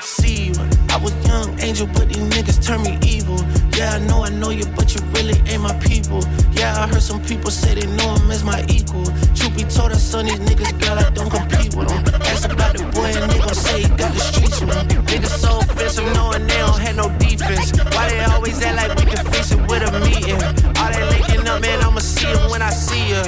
See 0.00 0.46
you. 0.46 0.81
Was 1.02 1.14
young 1.26 1.58
angel, 1.58 1.88
but 1.88 2.08
these 2.08 2.22
niggas 2.30 2.64
turn 2.64 2.82
me 2.82 2.96
evil. 3.04 3.38
Yeah, 3.76 3.94
I 3.94 3.98
know 4.06 4.22
I 4.22 4.30
know 4.30 4.50
you, 4.50 4.64
but 4.76 4.94
you 4.94 5.00
really 5.10 5.34
ain't 5.50 5.62
my 5.62 5.74
people. 5.80 6.22
Yeah, 6.52 6.78
I 6.78 6.86
heard 6.86 7.02
some 7.02 7.20
people 7.24 7.50
say 7.50 7.74
they 7.74 7.86
know 7.96 8.14
him 8.14 8.30
as 8.30 8.44
my 8.44 8.64
equal. 8.68 9.04
Truth 9.34 9.56
be 9.56 9.64
told, 9.64 9.90
I 9.90 9.96
son 9.96 10.26
these 10.26 10.38
niggas, 10.38 10.78
girl, 10.78 10.98
I 10.98 11.10
don't 11.10 11.28
compete 11.28 11.74
with 11.74 11.88
them. 11.88 12.22
Ask 12.22 12.50
about 12.52 12.76
the 12.76 12.84
boy 12.94 13.10
and 13.18 13.30
they 13.30 13.38
gon' 13.38 13.54
say 13.54 13.82
he 13.82 13.88
got 13.88 14.14
the 14.14 14.20
streets 14.20 14.60
with 14.60 14.92
him. 14.92 15.04
Niggas 15.06 15.38
so 15.42 15.58
offensive, 15.58 16.06
knowing 16.14 16.46
they 16.46 16.58
don't 16.58 16.78
have 16.78 16.96
no 16.96 17.08
defense. 17.18 17.72
Why 17.94 18.08
they 18.08 18.20
always 18.22 18.62
act 18.62 18.76
like 18.76 18.96
we 18.96 19.04
can 19.10 19.26
fix 19.26 19.50
it 19.50 19.60
with 19.66 19.82
a 19.82 19.90
meeting? 20.06 20.40
All 20.78 20.90
that 20.92 21.04
linking 21.10 21.48
up, 21.48 21.60
man, 21.62 21.82
I'ma 21.82 21.98
see 21.98 22.28
him 22.28 22.48
when 22.48 22.62
I 22.62 22.70
see 22.70 23.08
you. 23.08 23.22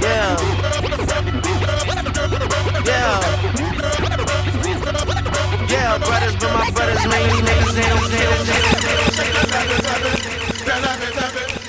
Yeah. 0.00 0.38
Yeah. 2.86 3.67
Yeah, 5.98 6.06
brothers, 6.06 6.36
but 6.36 6.52
my 6.54 6.70
brothers, 6.70 7.06
man, 7.08 7.22
these 7.26 7.42
niggas 7.42 7.74
ain't 7.78 7.90
no 7.90 8.06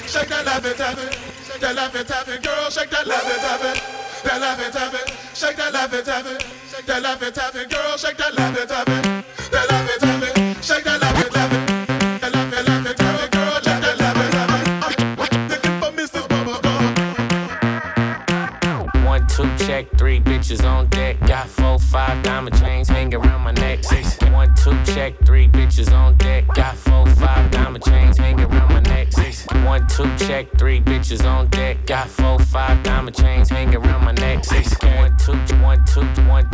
Shake 0.10 0.28
that 0.30 0.46
love 0.46 0.66
it, 0.66 0.78
tap 0.78 0.98
it. 0.98 1.18
Shake 1.46 1.60
that 1.62 1.76
love 1.76 1.96
it, 1.96 2.08
tap 2.08 2.28
it. 2.28 2.44
Shake 2.72 2.90
that 2.90 3.08
love 3.08 3.26
it, 3.26 3.40
tap 3.40 3.64
it. 3.64 3.82
That 4.24 4.42
love 4.42 4.60
it, 4.60 4.72
tap 4.74 4.94
it. 4.94 5.14
Shake 5.36 5.56
that 5.58 5.74
love 5.74 5.94
it, 5.94 6.06
tap 6.06 6.26
it. 6.26 6.46
Shake 6.70 6.86
that 6.86 7.02
love 7.02 7.24
it, 7.24 7.34
tap 7.34 7.56
it. 7.56 7.72
Shake 8.00 8.18
that 8.18 8.34
love 8.36 8.58
it, 8.58 8.68
tap. 8.70 8.86
That 8.86 9.70
love 9.70 9.90
it, 9.90 10.00
tap. 10.00 10.64
Shake 10.64 10.84
that 10.84 11.02
love 11.02 11.20
it, 11.20 11.32
tap 11.32 11.52
it. 11.52 11.68
That 12.22 12.32
love 12.34 12.54
it, 12.54 12.68
love 12.68 12.86
it, 12.86 12.98
tap 12.98 13.20
it. 13.20 13.30
Shake 13.64 13.82
that 13.82 13.98
love 13.98 14.18
it, 14.18 14.32
tap 14.32 14.52
it. 14.54 14.70
Looking 15.50 15.80
for 15.80 15.92
Mrs. 15.92 16.28
Bubba 16.28 16.56
Bubba. 16.62 16.82
One, 19.06 19.26
two, 19.28 19.50
check, 19.66 19.88
three 19.98 20.20
bitches 20.20 20.64
on 20.64 20.88
deck. 20.88 21.20
Got 21.22 21.48
four, 21.48 21.80
five 21.80 22.22
diamond 22.24 22.56
Two 24.70 24.94
check, 24.94 25.18
three 25.26 25.48
bitches 25.48 25.92
on 25.92 26.16
deck. 26.18 26.29
Two, 30.00 30.26
check, 30.28 30.48
three 30.58 30.80
bitches 30.80 31.26
on 31.26 31.48
deck. 31.48 31.86
Got 31.86 32.08
four, 32.08 32.40
five 32.40 32.82
diamond 32.84 33.16
chains 33.16 33.50
hanging 33.50 33.76
around 33.76 34.06
my 34.06 34.14
neck. 34.14 34.46
Six, 34.46 34.74
one, 34.82 35.16
two, 35.18 35.34
one, 35.62 35.84
two, 35.86 36.02
one, 36.24 36.46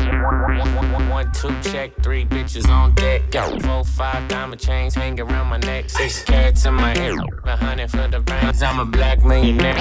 one, 0.57 0.91
one, 0.91 1.09
one, 1.09 1.31
two, 1.31 1.53
check, 1.61 1.91
three 2.01 2.25
bitches 2.25 2.67
on 2.67 2.93
deck. 2.95 3.29
Got 3.31 3.61
four, 3.61 3.83
five 3.83 4.27
diamond 4.27 4.59
chains 4.59 4.95
hanging 4.95 5.21
around 5.21 5.47
my 5.47 5.57
neck. 5.57 5.89
Six 5.89 6.23
cats 6.23 6.65
in 6.65 6.73
my 6.73 6.97
hair, 6.97 7.13
a 7.43 7.55
hundred 7.55 7.91
for 7.91 8.07
the 8.07 8.19
bands. 8.19 8.63
I'm 8.63 8.79
a 8.79 8.85
black 8.85 9.23
millionaire, 9.23 9.75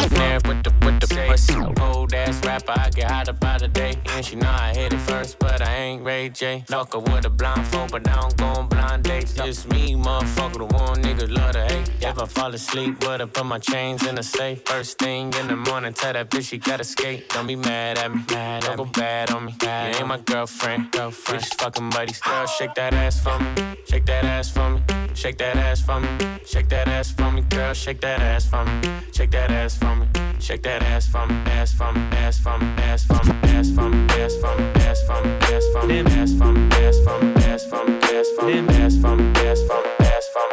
with 0.47 0.63
the 0.63 0.73
with 0.85 1.01
the 1.01 1.25
pussy. 1.29 1.55
Cold 1.77 2.13
ass 2.13 2.45
rapper, 2.45 2.75
I 2.77 2.91
get 2.91 3.11
hot 3.11 3.29
about 3.29 3.63
a 3.63 3.69
day. 3.69 3.95
And 4.07 4.25
she 4.25 4.37
know 4.37 4.51
I 4.51 4.75
hit 4.75 4.93
it 4.93 4.99
first, 4.99 5.39
but 5.39 5.63
I 5.63 5.75
ain't 5.75 6.05
Ray 6.05 6.29
J. 6.29 6.65
Fuck 6.69 6.93
her 6.93 6.99
with 7.01 7.25
a 7.25 7.31
blindfold, 7.31 7.93
but 7.93 8.07
I 8.09 8.21
don't 8.21 8.37
go 8.37 8.47
on 8.47 8.69
blind 8.69 9.05
dates. 9.05 9.33
Just 9.33 9.69
me, 9.71 9.95
motherfucker, 9.95 10.59
the 10.59 10.67
one 10.67 11.03
niggas 11.03 11.35
love 11.35 11.53
to 11.53 11.65
hate. 11.65 11.91
If 12.01 12.19
I 12.19 12.27
fall 12.27 12.53
asleep, 12.55 13.01
but 13.01 13.21
I 13.23 13.25
put 13.25 13.47
my 13.47 13.54
chains 13.59 14.07
in 14.07 14.15
the 14.15 14.23
safe. 14.23 14.63
First 14.65 14.99
thing 14.99 15.33
in 15.41 15.49
the 15.49 15.57
morning, 15.57 15.93
tell 15.93 16.13
that 16.13 16.31
bitch 16.31 16.49
she 16.49 16.59
gotta 16.59 16.85
skate. 16.85 17.29
Don't 17.31 17.47
be 17.47 17.57
mad 17.57 17.99
at 17.99 18.15
me, 18.15 18.23
mad 18.31 18.63
don't 18.63 18.77
go 18.77 18.85
bad 18.85 19.31
on 19.31 19.45
me. 19.47 19.55
You 19.63 19.69
ain't 19.69 20.07
my 20.07 20.19
girlfriend, 20.19 20.91
girlfriend. 20.93 21.43
Just 21.43 21.61
fucking 21.61 21.91
buddies. 21.91 22.21
Girl, 22.21 22.47
shake 22.47 22.75
that 22.75 22.95
ass 22.95 23.23
for 23.23 23.39
me, 23.39 23.77
shake 23.87 24.07
that 24.07 24.25
ass 24.25 24.51
for 24.51 24.71
me, 24.71 24.81
shake 25.15 25.39
that 25.39 25.57
ass 25.57 25.81
for 25.81 26.01
me, 26.01 26.09
shake 26.47 26.69
that 26.69 26.89
ass 26.89 27.11
for 27.11 27.31
me, 27.31 27.43
girl, 27.43 27.75
shake 27.75 28.01
that 28.01 28.21
ass 28.21 28.47
for 28.47 28.65
me, 28.65 28.89
shake 29.13 29.31
that 29.31 29.51
ass 29.51 29.77
for 29.77 29.95
me, 29.97 30.07
shake 30.39 30.63
that 30.63 30.83
ass 30.83 31.07
for 31.09 31.27
me, 31.27 31.35
ass 31.47 31.73
for 31.73 31.93
me, 31.93 32.01
ass 32.13 32.39
for 32.41 32.59
me, 32.59 32.69
ass 32.79 33.05
for 33.07 33.25
me, 33.25 33.35
ass 33.49 33.71
for 33.71 33.89
me, 33.89 34.07
ass 34.15 34.37
for 34.37 34.51
me, 34.51 34.75
ass 34.81 35.03
for 35.07 35.23
me, 35.25 35.41
ass 35.45 35.67
for 35.77 35.95
me, 35.95 36.15
ass 36.15 36.17
for 36.17 36.51
me, 36.51 36.71
ass 36.83 36.99
for 37.05 37.19
me, 37.21 37.35
ass 37.45 37.67
for 37.67 37.85
me, 37.85 37.95
ass 37.95 37.95
for 37.95 37.95
me, 37.95 38.05
ass 38.15 38.31
for 38.31 38.55
me, 38.55 38.75
ass 38.75 38.99
for 38.99 39.17
me, 39.17 39.17
ass 39.17 39.17
for 39.17 39.17
me, 39.17 39.33
ass 39.37 39.61
for 39.67 39.77
me, 39.77 40.07
ass 40.07 40.25
for 40.35 40.49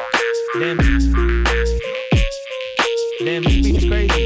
me, 0.59 0.95
ass 0.95 1.05
for 1.07 1.17
me. 1.17 1.50
Damn, 3.23 3.43
this 3.43 3.61
beat 3.61 3.75
is 3.75 3.85
crazy. 3.85 4.20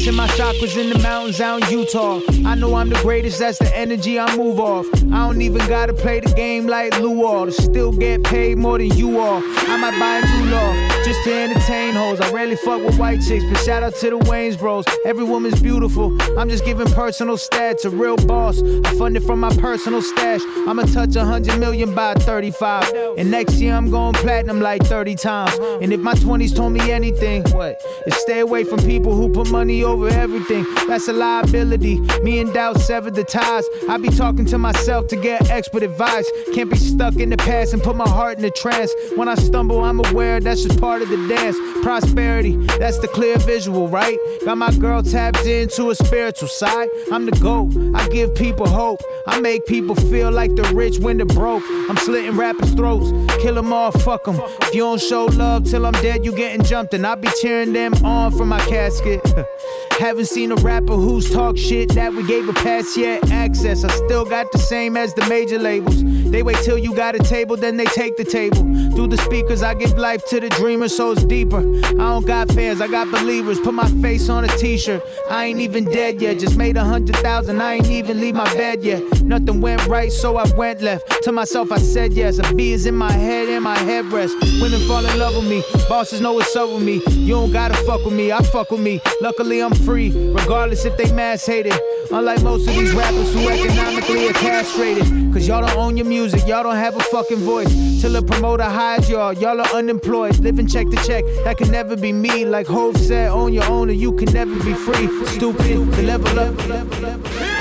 Balancing 0.00 0.16
my 0.16 0.28
chakras 0.28 0.80
in 0.80 0.88
the 0.88 0.98
mountains 1.00 1.42
out 1.42 1.62
in 1.62 1.78
Utah. 1.78 2.22
I 2.46 2.54
know 2.54 2.74
I'm 2.74 2.88
the 2.88 2.98
greatest, 3.02 3.38
that's 3.38 3.58
the 3.58 3.76
energy 3.76 4.18
I 4.18 4.34
move 4.34 4.58
off. 4.58 4.86
I 5.12 5.26
don't 5.26 5.42
even 5.42 5.58
gotta 5.68 5.92
play 5.92 6.20
the 6.20 6.32
game 6.32 6.66
like 6.66 6.98
Lou 7.00 7.10
Will 7.10 7.44
to 7.44 7.52
still 7.52 7.92
get 7.92 8.24
paid 8.24 8.56
more 8.56 8.78
than 8.78 8.88
you 8.96 9.20
all. 9.20 9.42
I 9.44 9.76
might 9.76 9.98
buy 9.98 10.22
a 10.24 10.42
new 10.42 10.50
loft 10.52 11.04
just 11.04 11.22
to 11.24 11.34
entertain 11.34 11.94
hoes. 11.94 12.18
I 12.18 12.30
rarely 12.32 12.56
fuck 12.56 12.82
with 12.82 12.98
white 12.98 13.20
chicks, 13.20 13.44
but 13.44 13.58
shout 13.58 13.82
out 13.82 13.94
to 13.96 14.10
the 14.10 14.18
Wayans 14.20 14.58
bros. 14.58 14.86
Every 15.04 15.24
woman's 15.24 15.60
beautiful. 15.60 16.16
I'm 16.38 16.48
just 16.48 16.64
giving 16.64 16.86
personal 16.88 17.36
stats, 17.36 17.84
a 17.84 17.90
real 17.90 18.16
boss. 18.16 18.62
I 18.62 18.94
fund 18.96 19.18
it 19.18 19.20
from 19.20 19.40
my 19.40 19.54
personal 19.56 20.00
stash. 20.00 20.40
I'ma 20.66 20.84
touch 20.84 21.16
a 21.16 21.24
hundred 21.26 21.58
million 21.58 21.94
by 21.94 22.14
35. 22.14 23.16
And 23.18 23.30
next 23.30 23.60
year 23.60 23.74
I'm 23.74 23.90
going 23.90 24.14
platinum 24.14 24.60
like 24.60 24.82
30 24.84 25.14
times. 25.16 25.58
And 25.82 25.92
if 25.92 26.00
my 26.00 26.14
20s 26.14 26.56
told 26.56 26.72
me 26.72 26.90
anything, 26.90 27.42
what? 27.50 27.76
It's 28.06 28.16
stay 28.22 28.40
away 28.40 28.64
from 28.64 28.80
people 28.80 29.14
who 29.14 29.28
put 29.28 29.50
money 29.50 29.84
over 29.90 30.08
everything. 30.08 30.64
That's 30.86 31.08
a 31.08 31.12
liability. 31.12 31.98
Me 32.22 32.38
and 32.38 32.52
Doubt 32.54 32.80
severed 32.80 33.14
the 33.16 33.24
ties. 33.24 33.64
I 33.88 33.96
be 33.96 34.08
talking 34.08 34.44
to 34.46 34.58
myself 34.58 35.08
to 35.08 35.16
get 35.16 35.50
expert 35.50 35.82
advice. 35.82 36.30
Can't 36.54 36.70
be 36.70 36.76
stuck 36.76 37.16
in 37.16 37.30
the 37.30 37.36
past 37.36 37.74
and 37.74 37.82
put 37.82 37.96
my 37.96 38.08
heart 38.08 38.38
in 38.38 38.44
a 38.44 38.50
trance. 38.50 38.92
When 39.16 39.28
I 39.28 39.34
stumble, 39.34 39.82
I'm 39.82 39.98
aware 40.06 40.38
that's 40.38 40.62
just 40.62 40.80
part 40.80 41.02
of 41.02 41.08
the 41.08 41.16
dance. 41.28 41.56
Prosperity, 41.82 42.54
that's 42.78 42.98
the 43.00 43.08
clear 43.08 43.36
visual, 43.38 43.88
right? 43.88 44.16
Got 44.44 44.58
my 44.58 44.72
girl 44.74 45.02
tapped 45.02 45.44
into 45.46 45.90
a 45.90 45.94
spiritual 45.94 46.48
side. 46.48 46.88
I'm 47.10 47.26
the 47.26 47.32
GOAT. 47.32 47.70
I 47.94 48.08
give 48.08 48.34
people 48.34 48.68
hope. 48.68 49.00
I 49.26 49.40
make 49.40 49.66
people 49.66 49.96
feel 49.96 50.30
like 50.30 50.54
the 50.54 50.62
rich 50.74 50.98
when 50.98 51.16
they're 51.16 51.26
broke. 51.26 51.64
I'm 51.88 51.96
slitting 51.96 52.36
rappers' 52.36 52.74
throats. 52.74 53.10
Kill 53.42 53.54
them 53.54 53.72
all, 53.72 53.90
fuck 53.90 54.24
them. 54.24 54.38
If 54.62 54.74
you 54.74 54.82
don't 54.82 55.00
show 55.00 55.24
love 55.26 55.64
till 55.64 55.84
I'm 55.84 55.94
dead, 55.94 56.24
you 56.24 56.32
getting 56.32 56.64
jumped. 56.64 56.94
And 56.94 57.04
I 57.06 57.16
be 57.16 57.28
cheering 57.40 57.72
them 57.72 57.94
on 58.04 58.30
from 58.32 58.48
my 58.48 58.60
casket. 58.60 59.20
Haven't 60.00 60.28
seen 60.28 60.50
a 60.50 60.54
rapper 60.54 60.94
who's 60.94 61.30
talk 61.30 61.58
shit 61.58 61.90
that 61.90 62.14
we 62.14 62.26
gave 62.26 62.48
a 62.48 62.54
pass 62.54 62.96
yet. 62.96 63.30
Access, 63.30 63.84
I 63.84 63.90
still 63.90 64.24
got 64.24 64.50
the 64.50 64.56
same 64.56 64.96
as 64.96 65.12
the 65.12 65.26
major 65.28 65.58
labels. 65.58 66.02
They 66.30 66.42
wait 66.42 66.56
till 66.64 66.78
you 66.78 66.94
got 66.94 67.16
a 67.16 67.18
table, 67.18 67.54
then 67.54 67.76
they 67.76 67.84
take 67.84 68.16
the 68.16 68.24
table. 68.24 68.62
Through 68.94 69.08
the 69.08 69.18
speakers, 69.18 69.62
I 69.62 69.74
give 69.74 69.98
life 69.98 70.24
to 70.28 70.40
the 70.40 70.48
dreamer, 70.48 70.88
so 70.88 71.12
it's 71.12 71.24
deeper. 71.24 71.58
I 71.58 71.92
don't 71.92 72.26
got 72.26 72.50
fans, 72.52 72.80
I 72.80 72.88
got 72.88 73.10
believers. 73.10 73.60
Put 73.60 73.74
my 73.74 73.88
face 74.00 74.30
on 74.30 74.44
a 74.44 74.48
t-shirt. 74.48 75.02
I 75.28 75.44
ain't 75.44 75.60
even 75.60 75.84
dead 75.84 76.22
yet. 76.22 76.38
Just 76.38 76.56
made 76.56 76.78
a 76.78 76.84
hundred 76.84 77.16
thousand, 77.16 77.60
I 77.60 77.74
ain't 77.74 77.90
even 77.90 78.20
leave 78.20 78.34
my 78.34 78.50
bed 78.54 78.82
yet. 78.82 79.02
Nothing 79.22 79.60
went 79.60 79.86
right, 79.86 80.10
so 80.10 80.38
I 80.38 80.50
went 80.54 80.80
left. 80.80 81.22
To 81.24 81.32
myself, 81.32 81.70
I 81.72 81.78
said 81.78 82.14
yes. 82.14 82.38
A 82.38 82.54
B 82.54 82.72
is 82.72 82.86
in 82.86 82.94
my 82.94 83.12
head 83.12 83.50
and 83.50 83.62
my 83.62 83.76
headrest. 83.76 84.32
Women 84.62 84.80
fall 84.88 85.04
in 85.04 85.18
love 85.18 85.36
with 85.36 85.46
me. 85.46 85.62
Bosses 85.90 86.22
know 86.22 86.32
what's 86.32 86.56
up 86.56 86.70
with 86.70 86.82
me. 86.82 87.02
You 87.10 87.34
don't 87.34 87.52
gotta 87.52 87.74
fuck 87.84 88.02
with 88.02 88.14
me, 88.14 88.32
I 88.32 88.42
fuck 88.44 88.70
with 88.70 88.80
me. 88.80 89.02
Luckily, 89.20 89.60
I'm 89.60 89.74
free, 89.74 89.89
regardless 89.90 90.84
if 90.84 90.96
they 90.96 91.12
mass 91.12 91.44
hated. 91.46 91.74
Unlike 92.12 92.42
most 92.42 92.68
of 92.68 92.74
these 92.74 92.92
rappers 92.92 93.32
who 93.32 93.48
economically 93.48 94.28
are 94.28 94.32
castrated. 94.32 95.04
Cause 95.32 95.46
y'all 95.46 95.66
don't 95.66 95.76
own 95.76 95.96
your 95.96 96.06
music, 96.06 96.46
y'all 96.46 96.62
don't 96.62 96.76
have 96.76 96.96
a 96.96 97.00
fucking 97.00 97.38
voice. 97.38 98.00
Till 98.00 98.16
a 98.16 98.22
promoter 98.22 98.64
hires 98.64 99.08
y'all, 99.08 99.32
y'all 99.32 99.60
are 99.60 99.74
unemployed. 99.74 100.38
Living 100.40 100.66
check 100.66 100.88
to 100.88 100.96
check, 101.04 101.24
that 101.44 101.56
can 101.58 101.70
never 101.70 101.96
be 101.96 102.12
me. 102.12 102.44
Like 102.44 102.66
Hove 102.66 102.96
said, 102.96 103.30
own 103.30 103.52
your 103.52 103.64
own, 103.64 103.88
or 103.90 103.92
you 103.92 104.12
can 104.12 104.32
never 104.32 104.54
be 104.64 104.74
free. 104.74 105.08
Stupid, 105.26 105.90
the 105.92 106.02
level 106.02 106.38
up. 106.38 107.59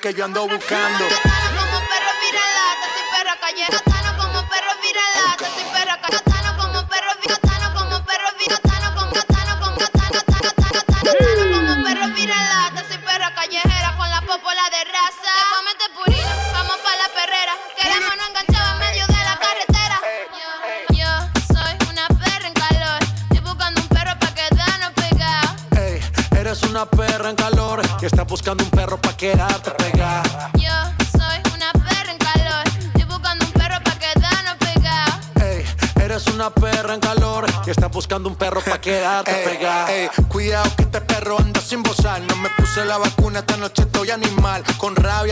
Que 0.00 0.14
yo 0.14 0.24
ando 0.24 0.48
buscando. 0.48 0.89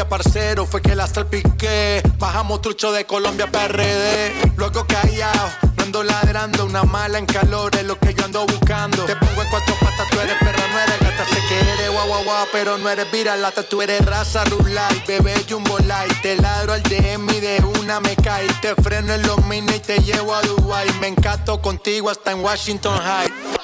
Parcero, 0.08 0.66
fue 0.66 0.82
que 0.82 0.94
la 0.94 1.06
salpiqué. 1.06 2.02
Bajamos 2.18 2.60
trucho 2.62 2.92
de 2.92 3.04
Colombia 3.04 3.50
PRD. 3.50 4.52
Luego 4.56 4.86
callado, 4.86 5.48
no 5.76 5.84
ando 5.84 6.02
ladrando. 6.02 6.64
Una 6.64 6.82
mala 6.82 7.18
en 7.18 7.26
calor 7.26 7.74
es 7.76 7.84
lo 7.84 7.98
que 7.98 8.14
yo 8.14 8.24
ando 8.24 8.46
buscando. 8.46 9.04
Te 9.04 9.16
pongo 9.16 9.42
en 9.42 9.50
cuatro 9.50 9.74
patas, 9.80 10.08
tú 10.10 10.20
eres 10.20 10.36
perra, 10.38 10.64
no 10.72 10.78
eres 10.78 11.00
gata. 11.00 11.24
Sé 11.26 11.40
que 11.48 11.60
eres 11.60 11.90
guau 11.90 12.06
guau 12.08 12.24
guau, 12.24 12.46
pero 12.52 12.78
no 12.78 12.88
eres 12.88 13.10
viralata. 13.10 13.62
Tú 13.62 13.82
eres 13.82 14.04
raza 14.04 14.44
rulay, 14.44 15.02
bebé 15.06 15.34
jumbo 15.48 15.78
light. 15.80 16.20
Te 16.22 16.36
ladro 16.36 16.72
al 16.72 16.82
DM 16.82 17.28
y 17.30 17.40
de 17.40 17.62
una 17.80 18.00
me 18.00 18.16
cae. 18.16 18.46
Te 18.60 18.74
freno 18.76 19.12
en 19.12 19.22
los 19.22 19.44
mini 19.44 19.74
y 19.74 19.80
te 19.80 19.98
llevo 19.98 20.34
a 20.34 20.42
Dubai. 20.42 20.88
Me 21.00 21.08
encanto 21.08 21.60
contigo 21.60 22.10
hasta 22.10 22.32
en 22.32 22.40
Washington 22.40 22.98
High. 22.98 23.57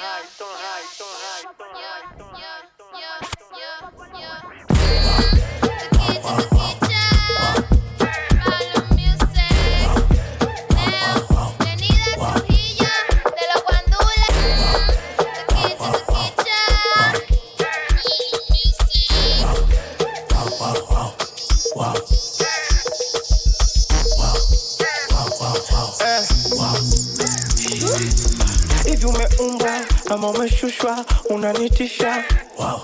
Ama 30.24 30.32
umeshushwa 30.38 31.04
unanitisha 31.30 32.24
wow. 32.58 32.80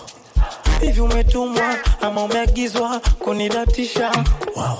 Hivi 0.80 1.00
umetumwa 1.00 1.76
ama 2.00 2.22
umeagizwa 2.24 3.00
kunidatisha 3.18 4.10
wow. 4.56 4.78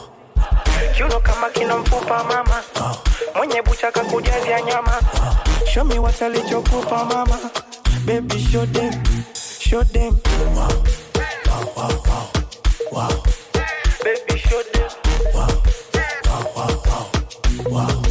Kiuno 0.97 1.21
kama 1.21 1.49
kina 1.51 1.77
mfupa 1.77 2.25
mama 2.25 2.63
wow. 2.81 2.97
Mwenye 3.37 3.63
bucha 3.63 3.93
kakujazia 3.93 4.61
nyama 4.61 4.93
wow. 4.93 5.67
Show 5.75 5.85
me 5.85 5.99
what 5.99 6.23
alichokupa 6.23 7.05
mama 7.05 7.39
Baby 8.07 8.39
show 8.53 8.67
them, 8.67 8.93
show 9.61 9.85
them 9.85 10.17
wow. 10.57 10.69
Wow, 11.47 11.73
wow, 11.77 12.03
wow. 12.07 12.29
Wow. 12.93 13.23
Baby 14.05 14.39
show 14.41 14.63
them 14.73 14.89
wow. 15.35 15.63
Wow, 16.27 16.45
wow, 16.57 16.83
wow. 16.87 17.89
Wow. 17.89 18.03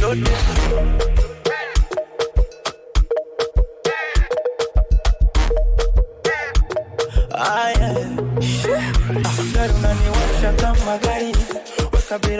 Show 0.00 0.14
them 0.14 1.11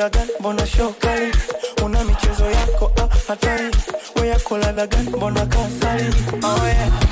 bira 0.03 0.11
gani 0.11 0.31
mbona 0.41 0.67
show 0.67 0.93
kali? 0.99 1.33
Una 1.85 2.05
michezo 2.05 2.51
yako 2.51 2.93
ah, 2.97 3.09
hatari. 3.29 3.71
We 4.21 4.29
yako 4.29 4.59
ladha 4.59 4.87
gani? 4.87 5.09
Mbona 5.11 5.47
kasari? 5.47 6.07
Oh, 6.43 6.67
yeah. 6.67 7.12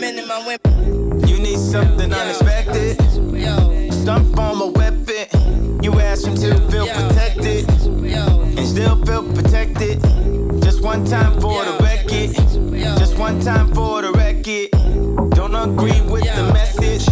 men 0.00 0.18
and. 0.18 1.28
You 1.28 1.38
need 1.38 1.58
something 1.58 2.10
yo, 2.10 2.16
unexpected. 2.16 3.00
Yo. 3.32 3.90
Stump 3.90 4.38
on 4.38 4.58
my 4.58 4.66
weapon. 4.66 5.82
You 5.82 5.98
ask 6.00 6.26
him 6.26 6.34
to 6.36 6.58
feel 6.70 6.86
yo, 6.86 6.94
protected. 6.94 7.68
And 7.70 8.66
still 8.66 9.04
feel 9.04 9.22
protected. 9.32 10.02
Just 10.62 10.82
one 10.82 11.04
time 11.04 11.40
for 11.40 11.64
the 11.64 11.76
record. 11.82 12.34
Just 12.98 13.18
one 13.18 13.40
time 13.40 13.72
for 13.72 14.02
the 14.02 14.12
record. 14.12 14.70
Don't 15.30 15.54
agree 15.54 16.00
with 16.02 16.24
the 16.36 16.52
message. 16.52 17.06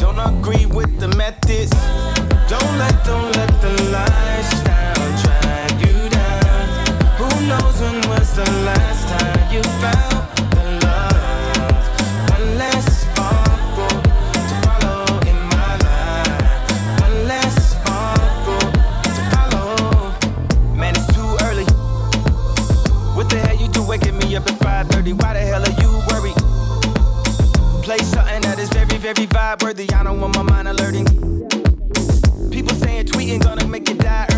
Don't 0.00 0.18
agree 0.18 0.66
with 0.66 0.98
the 0.98 1.08
methods. 1.08 1.70
Don't 2.48 2.78
let, 2.78 3.04
don't 3.04 3.34
let 3.36 3.60
the 3.60 3.72
lifestyle 3.90 5.22
drag 5.22 5.72
you 5.80 6.08
down. 6.08 6.86
Who 7.18 7.28
knows 7.48 7.80
when 7.80 8.08
was 8.08 8.34
the 8.36 8.50
last 8.64 9.08
time 9.08 9.54
you 9.54 9.62
found? 9.62 10.15
worthy. 29.76 29.92
I 29.94 30.02
don't 30.02 30.20
want 30.20 30.36
my 30.36 30.42
mind 30.42 30.68
alerting. 30.68 31.06
People 32.50 32.74
saying 32.76 33.06
tweeting 33.06 33.42
gonna 33.42 33.66
make 33.66 33.88
you 33.88 33.94
die. 33.96 34.35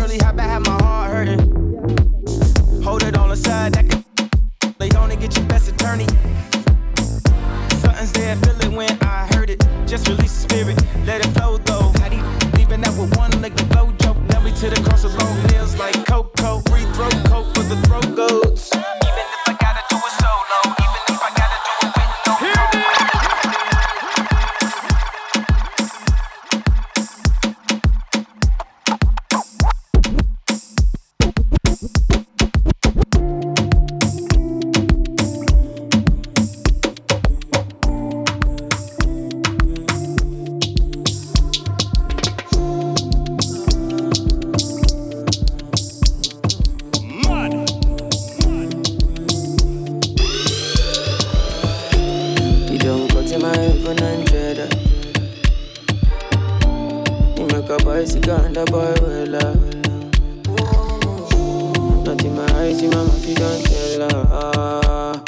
see 62.79 62.87
my 62.87 62.95
mouth, 62.95 63.35
don't 63.35 63.65
tell 63.65 64.01
her. 64.09 64.27
Ah. 64.31 65.23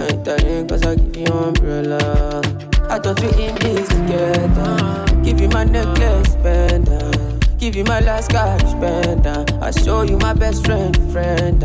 I 0.00 0.04
Italian 0.16 0.66
cause 0.66 0.82
I 0.86 0.94
give 0.94 1.16
you 1.16 1.26
umbrella. 1.26 2.40
I 2.88 2.98
thought 2.98 3.20
we 3.20 3.28
in 3.44 3.54
this 3.56 3.88
together. 3.88 5.04
Give 5.22 5.38
you 5.40 5.48
my 5.48 5.64
necklace 5.64 6.36
pendant. 6.36 7.58
Give 7.58 7.76
you 7.76 7.84
my 7.84 8.00
last 8.00 8.30
cash 8.30 8.72
pendant. 8.80 9.52
I 9.60 9.70
show 9.72 10.00
you 10.02 10.16
my 10.16 10.32
best 10.32 10.64
friend, 10.64 10.96
friend. 11.12 11.62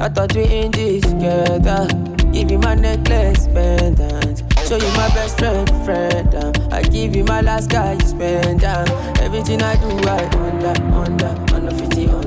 I 0.00 0.08
thought 0.08 0.34
we 0.34 0.44
in 0.44 0.70
this 0.70 1.02
together. 1.02 1.86
Give 2.32 2.50
you 2.50 2.58
my 2.58 2.74
necklace 2.74 3.46
pendant. 3.48 4.42
Show 4.66 4.78
you 4.78 4.92
my 4.96 5.08
best 5.12 5.38
friend, 5.38 5.68
friend. 5.84 6.34
I 6.72 6.82
give 6.82 7.14
you 7.14 7.24
my 7.24 7.42
last 7.42 7.70
cash 7.70 8.00
you 8.00 8.08
spend. 8.08 8.64
Everything 8.64 9.62
I 9.62 9.76
do, 9.76 9.90
I 10.08 10.24
under, 10.46 10.74
under, 10.94 11.54
under 11.54 11.70
50, 11.70 12.08
under. 12.08 12.25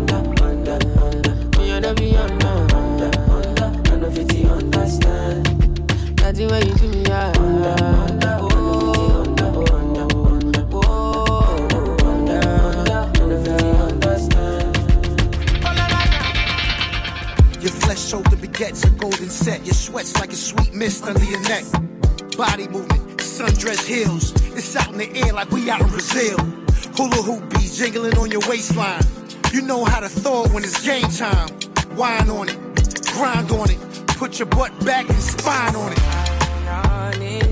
that 6.32 6.38
thing 6.38 6.68
you 6.68 6.76
do 6.76 6.88
me, 6.90 7.04
yeah. 7.04 7.32
Wonder, 7.38 7.76
understand. 13.22 14.76
Your 17.62 17.72
flesh 17.72 18.00
shoulder 18.00 18.36
begets 18.36 18.84
a 18.84 18.90
golden 18.92 19.30
set. 19.30 19.66
Your 19.66 19.74
sweat's 19.74 20.20
like 20.20 20.32
a 20.32 20.36
sweet 20.36 20.74
mist 20.74 21.04
under 21.04 21.24
your 21.24 21.42
neck. 21.42 21.66
Body 22.38 22.68
movement, 22.68 23.18
sundress 23.18 23.86
heels. 23.86 24.34
It's 24.56 24.76
out 24.76 24.92
in 24.92 24.98
the 24.98 25.10
air 25.26 25.34
like 25.34 25.52
we 25.52 25.70
out 25.70 25.82
in 25.82 25.88
Brazil. 25.88 26.38
Hula 26.96 27.22
hoop 27.24 27.50
be 27.50 27.60
jingling 27.60 28.18
on 28.18 28.32
your 28.32 28.42
waistline. 28.48 29.04
You 29.52 29.62
know 29.62 29.84
how 29.84 30.00
to 30.00 30.10
thaw 30.10 30.46
it 30.46 30.52
when 30.54 30.64
it's 30.64 30.86
game 30.86 31.10
time. 31.10 31.50
Wine 31.96 32.30
on 32.30 32.50
it, 32.50 32.58
grind 33.14 33.52
on 33.52 33.70
it, 33.72 33.80
put 34.08 34.40
your 34.40 34.48
butt 34.48 34.72
back 34.86 35.10
and 35.10 35.20
spine 35.20 35.76
on 35.76 35.92
it 35.92 36.19
morning. 37.10 37.49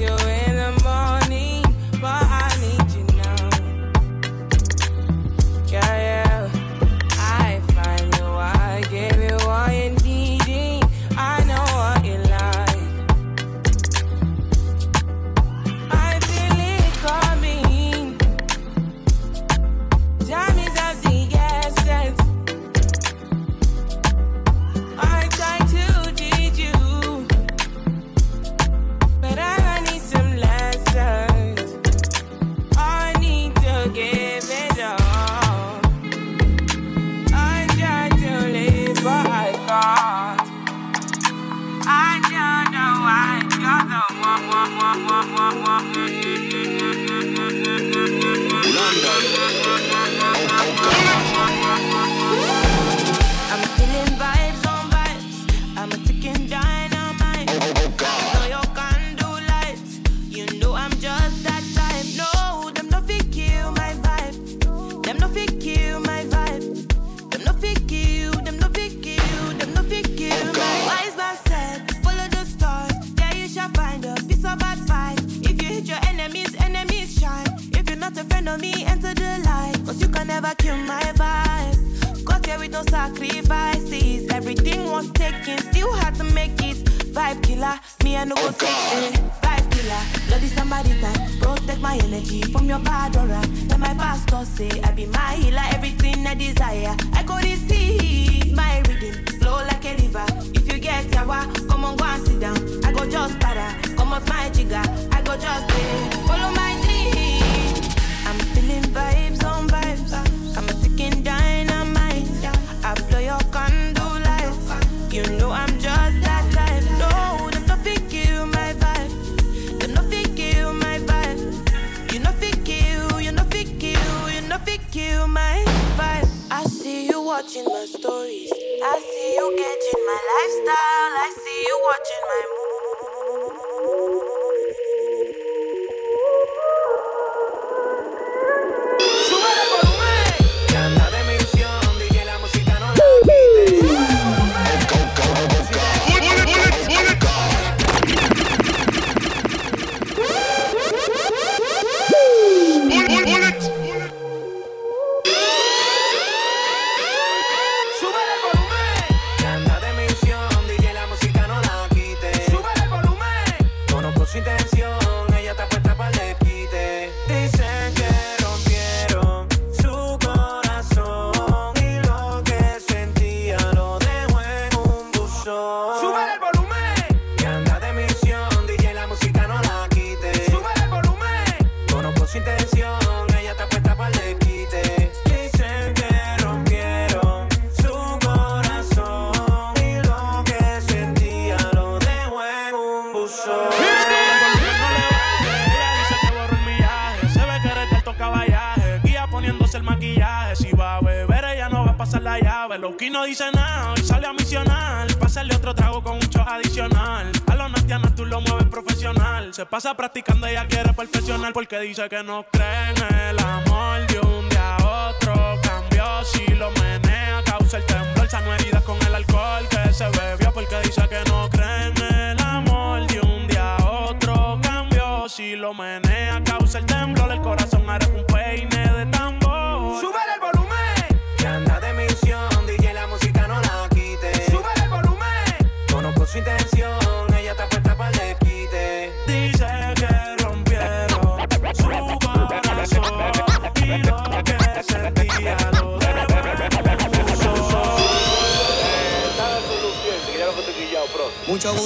Se 209.57 209.65
pasa 209.65 209.97
practicando, 209.97 210.45
ella 210.45 210.67
quiere 210.67 210.93
perfeccionar 210.93 211.51
porque 211.51 211.79
dice 211.79 212.07
que 212.09 212.21
no 212.21 212.45
cree 212.51 212.91
en 212.91 213.15
el 213.15 213.39
amor 213.39 214.05
de 214.05 214.19
un 214.19 214.47
día 214.49 214.75
a 214.75 215.09
otro. 215.09 215.33
Cambió 215.63 216.23
si 216.25 216.45
lo 216.53 216.69
menea, 216.69 217.41
causa 217.43 217.77
el 217.77 217.85
temblor. 217.87 218.29
Sano 218.29 218.53
heridas 218.53 218.83
con 218.83 219.01
el 219.01 219.15
alcohol 219.15 219.67
que 219.67 219.91
se 219.91 220.07
bebió 220.09 220.53
porque 220.53 220.79
dice 220.83 221.01
que 221.09 221.27
no 221.27 221.49
cree 221.49 221.87
en 221.87 221.97
el 221.97 222.39
amor 222.39 223.07
de 223.07 223.19
un 223.19 223.47
día 223.47 223.77
a 223.77 223.89
otro. 223.89 224.59
Cambió 224.61 225.27
si 225.27 225.55
lo 225.55 225.73
menea, 225.73 226.39
causa 226.43 226.77
el 226.77 226.85
temblor. 226.85 227.31
El 227.31 227.41
corazón 227.41 227.89
hará 227.89 228.05
un 228.09 228.26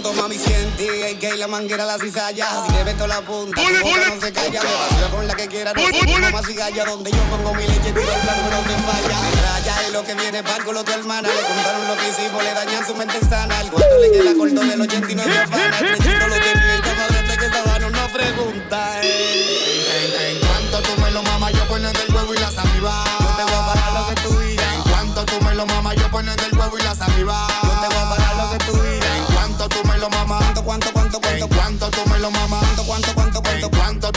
Gusto, 0.02 0.20
mami, 0.20 0.36
siente 0.36 1.12
el 1.12 1.20
que 1.20 1.36
la 1.38 1.48
manguera 1.48 1.86
la 1.86 2.00
cizalla. 2.00 2.48
Si 2.66 2.74
le 2.74 2.84
meto 2.86 3.06
la 3.06 3.22
punta, 3.22 3.62
tu 3.62 3.88
boca 3.88 4.10
no 4.10 4.20
se 4.20 4.34
calla. 4.34 4.62
Me 4.64 4.74
vacío 4.74 5.12
con 5.12 5.28
la 5.28 5.36
que 5.36 5.48
quiera, 5.48 5.74
no 5.74 5.82
se 5.86 6.00
como 6.00 6.32
más 6.32 6.46
cigalla. 6.48 6.86
Donde 6.86 7.12
yo 7.12 7.18
pongo 7.30 7.54
mi 7.54 7.68
leche, 7.68 7.92
tiro 7.92 8.02
el 8.02 8.22
plato, 8.22 8.42
no 8.50 8.60
te 8.62 8.76
falla. 8.82 9.18
Raya 9.44 9.76
es 9.86 9.94
lo 9.94 10.04
que 10.04 10.16
viene, 10.16 10.42
palco 10.42 10.74
lo 10.74 10.84
tu 10.84 10.92
hermana. 10.92 11.30
Le 11.30 11.42
contaron 11.42 11.88
lo 11.88 11.98
que 11.98 12.10
hicimos, 12.10 12.44
le 12.44 12.52
dañan 12.52 12.88
su 12.88 12.96
mente 12.96 13.20
sana. 13.30 13.62
El 13.62 13.70
cuarto 13.70 13.98
le 14.00 14.12
queda 14.12 14.34
corto 14.34 14.62
del 14.62 14.82
89 14.82 15.38
afana. 15.38 15.80
El 15.80 16.31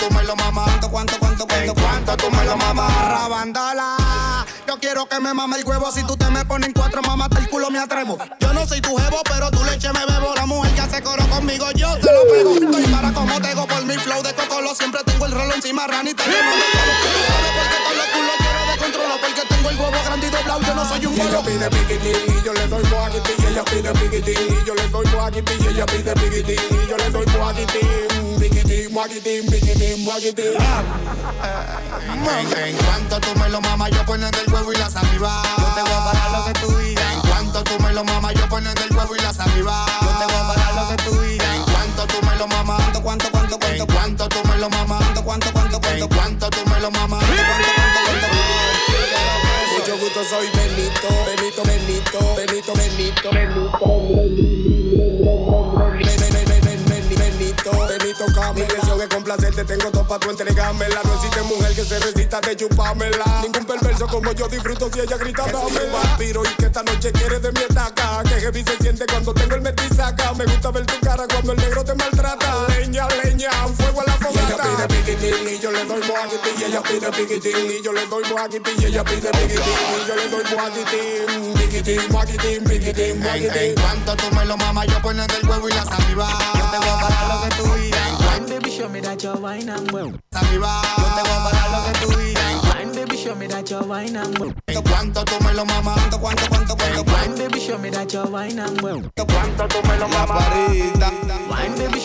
tú 0.08 0.14
me 0.14 0.22
lo 0.24 0.36
mamas, 0.36 0.64
¿Cuánto, 0.64 0.90
cuánto, 0.90 1.18
cuánto, 1.18 1.46
cuánto? 1.46 1.72
En 1.72 1.74
cuanto 1.74 2.16
tú 2.16 2.30
me 2.30 2.44
lo 2.44 2.56
mamas, 2.56 3.08
rabandala. 3.08 3.96
Yo 4.66 4.78
quiero 4.78 5.06
que 5.06 5.20
me 5.20 5.32
mame 5.32 5.58
el 5.58 5.64
huevo. 5.64 5.90
Si 5.92 6.02
tú 6.04 6.16
te 6.16 6.28
me 6.30 6.44
pones 6.44 6.68
en 6.68 6.74
cuatro, 6.74 7.02
mamata 7.02 7.38
el 7.38 7.48
culo, 7.48 7.70
me 7.70 7.78
atrevo. 7.78 8.18
Yo 8.40 8.52
no 8.52 8.66
soy 8.66 8.80
tu 8.80 8.96
jevo, 8.96 9.20
pero 9.24 9.50
tu 9.50 9.62
leche 9.64 9.88
me 9.92 10.04
bebo. 10.06 10.34
La 10.34 10.46
mujer 10.46 10.74
que 10.74 10.80
hace 10.80 11.02
coro 11.02 11.26
conmigo, 11.28 11.70
yo 11.72 11.94
se 11.94 12.12
lo 12.12 12.22
pego. 12.30 12.54
Estoy 12.54 12.92
para 12.92 13.12
como 13.12 13.40
tego 13.40 13.66
por 13.66 13.84
mi 13.84 13.94
flow 13.94 14.22
de 14.22 14.34
cocolo. 14.34 14.74
Siempre 14.74 15.02
tengo 15.04 15.26
el 15.26 15.32
rolo 15.32 15.54
encima, 15.54 15.86
ranita. 15.86 16.24
Yo 16.24 16.32
no 16.32 16.56
me 16.56 16.66
solo. 16.74 16.92
Tú 17.02 17.08
sabes 17.28 17.52
por 17.56 17.66
qué 17.70 17.78
con 17.84 17.96
los 17.96 18.06
culos 18.14 18.36
quiero 18.38 18.72
de 18.72 18.78
controlo. 18.78 19.14
Porque 19.20 19.42
tengo 19.48 19.70
el 19.70 19.76
huevo 19.80 20.04
grande 20.04 20.26
y 20.26 20.30
doblado. 20.30 20.60
Yo 20.62 20.74
no 20.74 20.88
soy 20.88 21.06
un 21.06 21.16
Y 21.16 21.20
ella 21.20 21.40
pide 21.42 21.70
piquitín 21.70 22.36
y 22.36 22.42
yo 22.44 22.52
le 22.52 22.66
doy 22.68 22.82
guaquitín. 22.90 23.36
Y 23.38 23.46
ella 23.46 23.64
pide 23.64 23.92
piquitín 23.92 24.58
y 24.62 24.66
yo 24.66 24.74
le 24.74 24.88
doy 24.88 25.06
guaquitín. 25.12 25.64
Y 25.64 25.66
ella 25.68 25.86
pide 25.86 26.14
piquitín 26.14 26.60
y 26.70 26.90
yo 26.90 26.96
le 26.96 27.10
doy 27.10 27.26
guaquitín. 27.36 28.43
Guaquitín. 28.94 29.52
En, 32.64 32.76
cuanto 32.76 33.18
tú 33.20 33.38
me 33.40 33.48
lo 33.48 33.60
mamas, 33.60 33.90
yo 33.90 34.04
pones 34.06 34.30
del 34.30 34.52
huevo 34.52 34.72
y 34.72 34.76
la 34.76 34.88
saliva. 34.88 35.42
Yo 35.58 35.64
te 35.74 35.80
voy 35.82 35.90
a 35.90 36.04
pagar 36.04 36.30
lo 36.30 36.44
que 36.44 36.52
tú 36.60 36.78
digas. 36.78 37.12
En 37.12 37.20
cuanto 37.22 37.64
tú 37.64 37.82
me 37.82 37.92
lo 37.92 38.04
mamas, 38.04 38.34
yo 38.34 38.48
pones 38.48 38.72
del 38.76 38.96
huevo 38.96 39.16
y 39.16 39.20
la 39.20 39.32
saliva. 39.32 39.84
Yo 40.00 40.08
te 40.08 40.24
voy 40.32 40.42
a 40.42 40.46
pagar 40.46 40.74
lo 40.74 40.88
que 40.88 41.02
tú 41.02 41.20
digas. 41.22 41.56
En 41.56 41.62
cuanto 41.64 42.06
tú 42.06 42.24
me 42.24 42.36
lo 42.36 42.46
mamas, 42.46 42.76
¿Cuánto, 42.80 43.02
cuánto, 43.02 43.30
cuánto, 43.32 43.58
cuánto? 43.58 43.82
en 43.82 43.86
cuanto 43.86 44.28
tú 44.28 44.48
me 44.48 44.58
lo 44.58 44.70
mamas, 44.70 44.98
¿Cuánto, 45.02 45.24
cuánto, 45.24 45.52
cuánto, 45.52 45.80
cuánto? 45.80 46.04
en 46.04 46.08
cuanto 46.10 46.50
tú 46.50 46.70
me 46.70 46.80
lo 46.80 46.90
mamas. 46.92 47.24
Mucho 49.76 49.98
gusto, 49.98 50.24
soy 50.24 50.46
Benito, 50.54 51.08
Benito, 51.26 51.62
Benito, 51.64 52.34
Benito, 52.36 52.72
Benito, 52.74 53.30
Benito. 53.32 53.63
Pa' 60.14 60.20
tú 60.20 60.30
entregármela. 60.30 61.00
No 61.04 61.14
existe 61.14 61.42
mujer 61.42 61.74
que 61.74 61.84
se 61.84 61.98
resista 61.98 62.40
de 62.40 62.56
chupármela. 62.56 63.24
Ningún 63.42 63.64
perverso 63.64 64.06
como 64.06 64.32
yo 64.32 64.48
disfruto 64.48 64.88
si 64.92 65.00
ella 65.00 65.16
grita 65.16 65.44
dámela. 65.46 65.84
un 65.84 65.92
vampiro 65.92 66.42
y 66.44 66.54
que 66.56 66.66
esta 66.66 66.82
noche 66.82 67.12
quiere 67.12 67.38
de 67.40 67.52
mi 67.52 67.60
estaca. 67.60 68.22
Que 68.22 68.40
heavy 68.40 68.64
se 68.64 68.76
siente 68.78 69.06
cuando 69.06 69.34
tengo 69.34 69.54
el 69.56 69.62
metisaca. 69.62 70.32
Me 70.34 70.44
gusta 70.44 70.70
ver 70.70 70.86
tu 70.86 70.98
cara 71.00 71.24
cuando 71.28 71.52
el 71.52 71.58
negro 71.58 71.84
te 71.84 71.94
maltrata. 71.94 72.66
Leña, 72.68 73.08
leña, 73.24 73.50
piquitín 75.24 75.48
y 75.48 75.58
yo 75.58 75.70
le 75.70 75.84
doy. 75.84 76.00
Y 76.58 76.64
ella 76.64 76.82
pide 76.82 77.10
piquitín 77.10 77.70
y 77.70 77.82
yo 77.82 77.92
le 77.92 78.06
doy. 78.06 78.22
Y 78.24 78.84
ella 78.84 79.04
pide 79.04 79.30
piquitín 79.30 79.58
y 79.58 80.08
yo 80.08 80.16
le 80.16 80.28
doy. 80.28 80.44
Piquitín, 81.74 82.64
piquitín, 82.64 83.74
cuanto 83.80 84.16
tú 84.16 84.34
me 84.34 84.44
lo 84.44 84.56
mamas, 84.56 84.86
yo 84.86 85.00
pones 85.02 85.26
del 85.28 85.48
huevo 85.48 85.68
y 85.68 85.72
la 85.72 85.84
saliva. 85.84 86.28
Yo 86.54 86.70
te 86.70 86.78
voy 86.78 86.88
a 86.88 87.00
pagar 87.00 87.28
lo 87.28 87.42
que 87.42 87.56
tú 87.56 87.74
digas. 87.74 88.10
Wine, 88.20 88.46
baby, 88.48 88.70
show 88.70 88.88
me 88.88 89.00
that 89.00 89.22
you're 89.22 89.38
wine 89.38 89.68
and 89.68 89.90
well. 89.92 90.12
Saliva. 90.32 90.82
Yo 90.98 91.04
te 91.04 91.22
voy 91.22 91.30
a 91.30 91.44
pagar 91.44 91.70
lo 91.70 91.84
que 91.84 92.06
tú 92.06 92.18
digas. 92.20 92.74
Wine, 92.74 92.92
baby, 92.94 93.16
show 93.16 93.34
me 93.36 93.46
that 93.48 93.68
you're 93.68 93.84
wine 93.84 94.16
and 94.16 94.38
well. 94.38 94.54
En 94.66 94.82
cuanto 94.82 95.24
tú 95.24 95.44
me 95.44 95.52
lo 95.52 95.64
mamas, 95.64 95.94
¿Cuánto, 95.98 96.20
cuánto, 96.20 96.48
cuánto, 96.48 96.76
cuánto? 96.76 97.02
Wine, 97.02 97.34
baby, 97.36 97.60
show 97.60 97.78
me 97.78 97.90
that 97.90 98.12
you're 98.12 98.28
wine 98.28 98.58
and 98.60 98.80
well. 98.80 99.10
cuanto 99.14 99.68
tú 99.68 99.82
me 99.88 99.96
lo 99.98 100.08
La 100.08 100.26
mamas. 100.26 100.93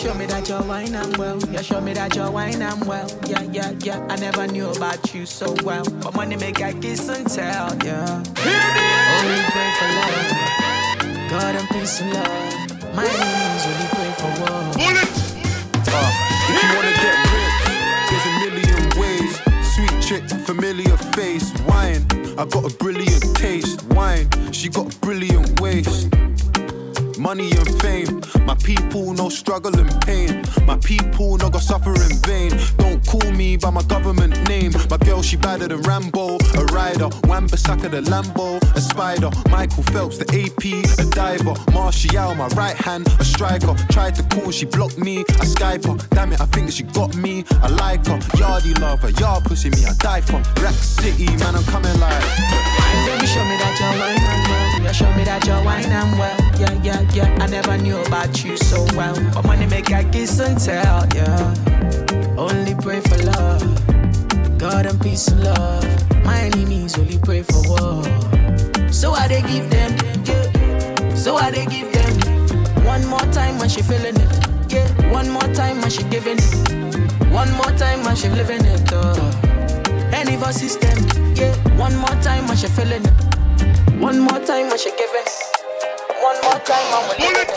baby, 0.00 0.02
show 0.02 0.14
me 0.14 0.26
that 0.26 0.48
you're 0.48 0.62
wine 0.62 0.94
and 0.94 1.16
well. 1.16 1.38
Yeah, 1.50 1.62
show 1.62 1.80
me 1.80 1.92
that 1.94 2.14
you're 2.14 2.30
wine 2.30 2.62
and 2.62 2.84
well. 2.86 3.08
Yeah, 3.26 3.42
yeah, 3.52 3.72
yeah. 3.80 4.06
I 4.08 4.16
never 4.16 4.46
knew 4.46 4.68
about 4.70 5.14
you 5.14 5.26
so 5.26 5.54
well, 5.64 5.84
but 6.02 6.14
money 6.14 6.36
make 6.36 6.60
I 6.62 6.72
kiss 6.72 7.08
and 7.08 7.28
tell. 7.28 7.76
Yeah. 7.84 8.06
Only 8.06 9.42
pray 9.52 9.70
for 9.78 9.88
love, 9.98 11.30
God 11.30 11.54
and 11.56 11.68
peace 11.68 12.00
and 12.00 12.12
love. 12.12 12.94
My 12.94 13.04
enemies 13.04 13.66
only 13.66 13.88
pray 13.94 14.12
for 14.18 14.32
war. 14.40 14.60
Uh, 15.92 16.10
if 16.48 16.62
you 16.62 16.68
wanna 16.76 16.94
get 17.04 17.16
rich, 17.34 17.58
there's 18.08 18.26
a 18.26 18.34
million 18.40 18.82
ways. 19.00 19.32
Sweet 19.74 19.96
chick, 20.02 20.24
familiar 20.46 20.96
face, 21.14 21.52
wine. 21.66 22.04
I 22.38 22.44
got 22.46 22.64
a 22.64 22.76
brilliant 22.76 23.36
taste, 23.36 23.82
wine. 23.90 24.28
She 24.52 24.68
got 24.68 24.94
a 24.94 24.98
brilliant 25.00 25.60
waist. 25.60 26.08
Money 27.20 27.50
and 27.52 27.82
fame, 27.82 28.22
my 28.46 28.54
people 28.54 29.12
no 29.12 29.28
struggle 29.28 29.78
and 29.78 30.00
pain. 30.06 30.42
My 30.64 30.78
people 30.78 31.36
no 31.36 31.50
go 31.50 31.58
suffer 31.58 31.92
in 31.92 32.16
vain. 32.24 32.50
Don't 32.78 33.06
call 33.06 33.30
me 33.32 33.58
by 33.58 33.68
my 33.68 33.82
government 33.82 34.48
name. 34.48 34.72
My 34.88 34.96
girl 34.96 35.20
she 35.20 35.36
better 35.36 35.68
than 35.68 35.82
Rambo, 35.82 36.38
a 36.56 36.64
rider. 36.72 37.10
Wambasaka 37.28 37.90
the 37.90 38.00
Lambo, 38.00 38.58
a 38.74 38.80
spider. 38.80 39.30
Michael 39.50 39.82
Phelps 39.82 40.16
the 40.16 40.24
AP, 40.32 40.64
a 40.98 41.10
diver. 41.10 41.54
Martial 41.74 42.34
my 42.36 42.48
right 42.56 42.76
hand, 42.76 43.06
a 43.20 43.24
striker. 43.24 43.74
Tried 43.90 44.14
to 44.14 44.22
call, 44.34 44.50
she 44.50 44.64
blocked 44.64 44.96
me. 44.96 45.20
I 45.20 45.44
Skype 45.44 45.84
her, 45.84 46.08
damn 46.16 46.32
it 46.32 46.40
I 46.40 46.46
think 46.46 46.72
she 46.72 46.84
got 46.84 47.14
me. 47.16 47.44
I 47.62 47.68
like 47.68 48.06
her, 48.06 48.18
yardy 48.40 48.80
lover, 48.80 49.10
yard 49.10 49.44
pussy 49.44 49.68
me 49.68 49.84
I 49.84 49.92
die 49.98 50.22
for. 50.22 50.40
Rack 50.62 50.72
City 50.72 51.26
man 51.36 51.54
I'm 51.54 51.64
coming 51.64 52.00
like. 52.00 52.24
Baby, 53.04 53.26
show 53.26 53.44
me 53.44 53.58
that 53.60 53.76
you're 53.78 54.00
wine 54.00 54.59
Yeah, 54.82 54.92
show 54.92 55.12
me 55.14 55.24
that 55.24 55.46
you're 55.46 55.62
wine 55.64 55.84
and 55.86 56.18
well. 56.18 56.38
Yeah, 56.58 56.72
yeah, 56.82 57.00
yeah. 57.12 57.38
I 57.44 57.46
never 57.46 57.76
knew 57.78 57.98
about 58.02 58.44
you 58.44 58.56
so 58.56 58.84
well, 58.96 59.14
but 59.34 59.44
money 59.46 59.66
make 59.66 59.92
I 59.92 60.04
kiss 60.04 60.38
and 60.40 60.58
tell. 60.58 61.06
Yeah. 61.14 61.54
Only 62.36 62.74
pray 62.74 63.00
for 63.00 63.18
love, 63.18 63.62
God 64.58 64.86
and 64.86 65.00
peace 65.00 65.28
and 65.28 65.44
love. 65.44 65.84
My 66.24 66.38
enemies 66.40 66.98
only 66.98 67.18
pray 67.18 67.42
for 67.42 67.60
war. 67.68 68.02
So 68.92 69.12
I 69.12 69.28
they 69.28 69.42
give 69.42 69.70
them, 69.70 69.92
yeah. 70.24 71.14
So 71.14 71.36
I 71.36 71.50
they 71.50 71.66
give 71.66 71.92
them. 71.92 72.84
One 72.84 73.06
more 73.06 73.26
time 73.32 73.58
when 73.58 73.68
she 73.68 73.82
feeling 73.82 74.16
it, 74.16 74.32
yeah. 74.72 74.86
One 75.12 75.30
more 75.30 75.48
time 75.54 75.80
when 75.80 75.90
she 75.90 76.02
giving 76.04 76.38
it. 76.38 77.30
One 77.30 77.50
more 77.52 77.72
time 77.78 78.02
when 78.04 78.16
she 78.16 78.28
living 78.28 78.64
it. 78.64 78.92
Uh. 78.92 79.14
Any 80.12 80.36
system, 80.52 80.98
yeah. 81.36 81.54
One 81.78 81.94
more 81.96 82.16
time 82.22 82.46
when 82.48 82.56
she 82.56 82.66
feeling 82.66 83.04
it. 83.04 83.39
One 84.00 84.20
more 84.20 84.40
time, 84.40 84.72
I 84.72 84.76
should 84.76 84.96
give 84.96 85.10
it. 85.12 85.28
One 86.20 86.36
more 86.42 86.58
time, 86.60 86.86
I'm 86.94 87.08
gonna 87.08 87.20
leave 87.20 87.38
it. 87.38 87.50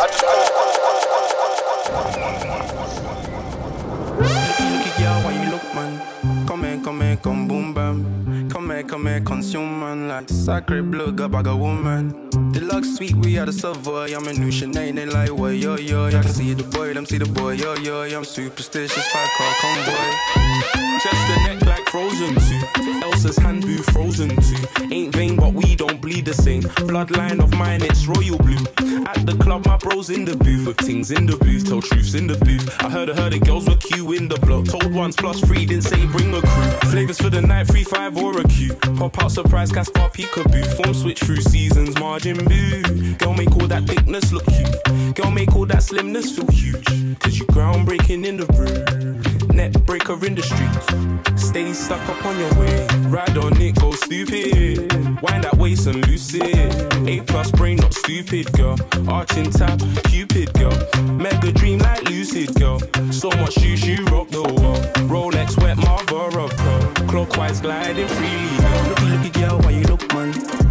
Come 6.47 6.65
in, 6.65 6.84
come 6.84 7.01
in, 7.01 7.17
come 7.17 7.47
boom, 7.47 7.74
bam. 7.74 8.49
Come 8.49 8.71
in, 8.71 8.88
come 8.88 9.07
in, 9.07 9.26
consume, 9.26 9.80
man. 9.80 10.07
Like 10.07 10.30
sacred 10.30 10.91
blood, 10.91 11.15
got 11.17 11.32
bag 11.32 11.47
a 11.47 11.55
woman. 11.55 12.30
Deluxe 12.51 12.95
sweet, 12.95 13.15
we 13.15 13.38
are 13.38 13.45
the 13.45 13.53
savoy. 13.53 14.15
I'm 14.15 14.28
a 14.28 14.34
new 14.34 14.51
shenanigan, 14.51 15.09
like, 15.11 15.32
what, 15.32 15.55
yo, 15.55 15.76
yo. 15.78 16.07
Y'all 16.07 16.21
can 16.21 16.32
see 16.32 16.53
the 16.53 16.63
boy, 16.63 16.93
them 16.93 17.05
see 17.05 17.17
the 17.17 17.26
boy, 17.26 17.53
yo, 17.53 17.74
yo. 17.76 18.03
I'm 18.03 18.24
superstitious, 18.24 19.07
five 19.07 19.30
car 19.38 19.53
convoy. 19.61 20.53
Chest 21.00 21.30
and 21.30 21.44
neck 21.44 21.66
like 21.66 21.89
frozen 21.89 22.36
too. 22.36 23.02
Elsa's 23.04 23.38
hand 23.38 23.62
boo 23.64 23.78
frozen 23.78 24.30
too. 24.30 24.64
Ain't 24.91 25.16
vain, 25.16 25.36
but 25.36 25.54
we 25.54 25.76
don't 25.76 26.00
bleed 26.02 26.26
the 26.26 26.34
same. 26.34 26.64
Bloodline 26.64 27.41
of 27.44 27.54
mine, 27.56 27.82
it's 27.84 28.06
royal 28.06 28.38
blue. 28.38 28.64
At 29.06 29.26
the 29.26 29.38
club, 29.39 29.66
my 29.66 29.78
bros 29.78 30.10
in 30.10 30.26
the 30.26 30.36
booth. 30.38 30.68
With 30.68 30.78
things 30.78 31.12
in 31.12 31.26
the 31.26 31.38
booth, 31.38 31.68
tell 31.68 31.82
truths 31.82 32.14
in 32.14 32.28
the 32.28 32.36
booth. 32.46 32.70
I 32.82 32.89
heard, 32.89 33.10
I 33.10 33.16
heard 33.16 33.34
the 33.34 33.39
girls 33.39 33.68
were 33.68 33.76
queuing 33.76 34.18
in 34.18 34.28
the 34.28 34.39
block. 34.39 34.66
Told 34.66 34.94
once 34.94 35.16
plus 35.16 35.39
three, 35.41 35.66
didn't 35.66 35.84
say 35.84 36.06
bring 36.08 36.34
a 36.34 36.41
crew. 36.41 36.89
Flavors 36.91 37.18
for 37.20 37.30
the 37.30 37.41
night, 37.41 37.68
three, 37.68 37.84
five, 37.84 38.16
or 38.18 38.39
a 38.39 38.44
queue. 38.48 38.74
Pop 38.98 39.22
out 39.22 39.32
surprise, 39.32 39.72
cast 39.72 39.94
pop, 39.94 40.14
peekaboo. 40.14 40.66
Form 40.78 40.94
switch 40.94 41.20
through 41.20 41.41
seasons, 41.41 41.98
margin 42.00 42.38
boo. 42.46 43.16
Girl, 43.16 43.34
make 43.34 43.52
all 43.52 43.68
that 43.68 43.84
thickness 43.86 44.32
look 44.32 44.46
cute. 44.46 45.16
Girl, 45.16 45.32
make 45.32 45.56
all 45.56 45.66
that 45.66 45.84
slimness 45.84 46.36
feel 46.36 46.48
huge. 46.48 46.86
Cause 47.20 47.38
you 47.38 47.46
groundbreaking 47.48 48.26
in 48.26 48.38
the 48.38 48.46
room 48.58 49.12
net 49.54 49.86
breaker 49.86 50.14
in 50.26 50.36
the 50.36 50.41
streets. 50.41 51.43
Stay 51.49 51.74
stuck 51.74 52.01
up 52.10 52.26
on 52.26 52.38
your 52.38 52.54
way, 52.56 52.88
ride 53.08 53.38
on 53.38 53.60
it, 53.62 53.76
go 53.80 53.91
stupid. 53.91 54.91
Wind 55.22 55.43
that 55.43 55.56
waist 55.58 55.88
and 55.88 56.06
loose 56.08 56.34
it. 56.34 57.08
A 57.08 57.22
plus 57.22 57.51
brain, 57.51 57.78
not 57.78 57.93
stupid, 57.93 58.51
girl. 58.54 58.78
Arching 59.08 59.51
tap, 59.51 59.80
Cupid, 60.06 60.54
girl. 60.54 60.78
Mega 61.18 61.51
dream 61.51 61.80
like 61.80 62.04
lucid, 62.10 62.54
girl. 62.56 62.80
So 63.12 63.30
much 63.30 63.54
shoes, 63.54 63.86
you 63.86 64.04
rock 64.06 64.30
the 64.30 64.41
world. 64.41 64.84
Rolex, 65.10 65.62
wet, 65.62 65.78
Marlboro, 65.78 66.47
girl. 66.47 67.08
Clockwise 67.08 67.62
gliding 67.62 68.08
freely, 68.08 68.58
girl. 68.58 68.89
Looky, 68.89 69.06
looky, 69.06 69.30
girl, 69.39 69.60
why 69.60 69.72
you 69.72 69.84
look, 69.84 70.14
man? 70.14 70.62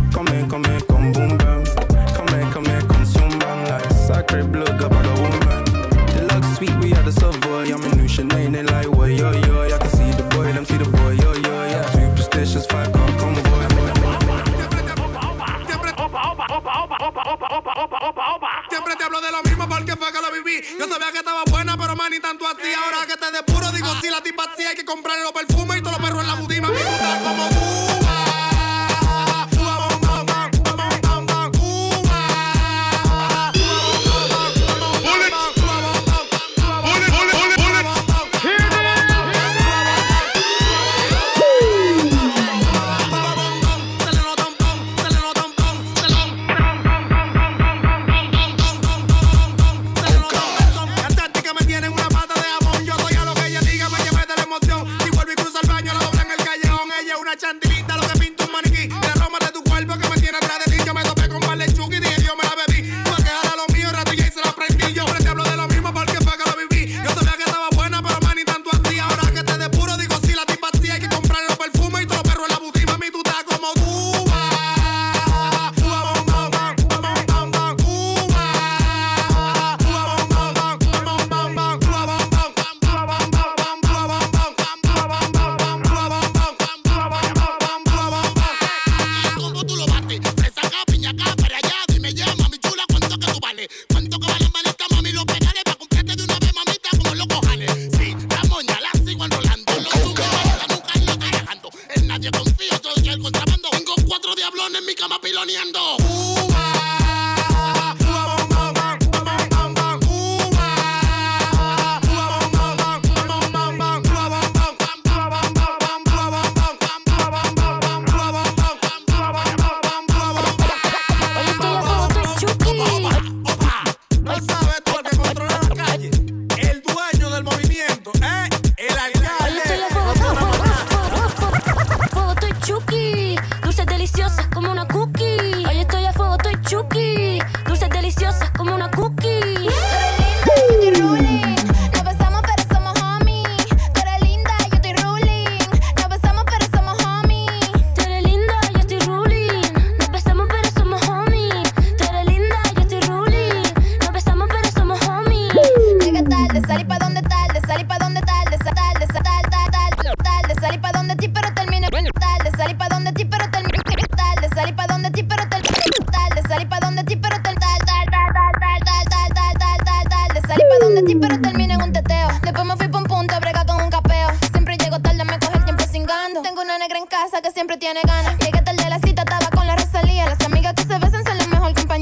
Yo 20.78 20.88
sabía 20.88 21.10
que 21.12 21.18
estaba 21.18 21.42
buena, 21.50 21.76
pero 21.76 21.96
más 21.96 22.10
ni 22.10 22.20
tanto 22.20 22.46
así. 22.46 22.72
Ahora 22.72 23.06
que 23.06 23.16
te 23.16 23.30
depuro, 23.32 23.72
digo, 23.72 23.88
si 24.00 24.10
la 24.10 24.22
tipa 24.22 24.44
así 24.44 24.64
hay 24.64 24.76
que 24.76 24.84
comprarle 24.84 25.24
los 25.24 25.32
perfumes 25.32 25.78
y 25.78 25.82
todos 25.82 25.98
los 25.98 26.06
perros 26.06 26.22
en 26.22 26.28
la 26.28 26.34
budima. 26.34 26.68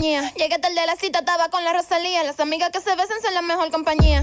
compañía. 0.01 0.32
Llegué 0.34 0.59
tarde 0.59 0.80
a 0.80 0.86
la 0.86 0.96
cita, 0.96 1.18
estaba 1.18 1.51
con 1.51 1.62
la 1.62 1.74
Rosalía. 1.74 2.24
Las 2.24 2.40
amigas 2.40 2.70
que 2.70 2.80
se 2.80 2.90
besan 2.96 3.20
son 3.22 3.34
la 3.34 3.42
mejor 3.42 3.70
compañía. 3.70 4.22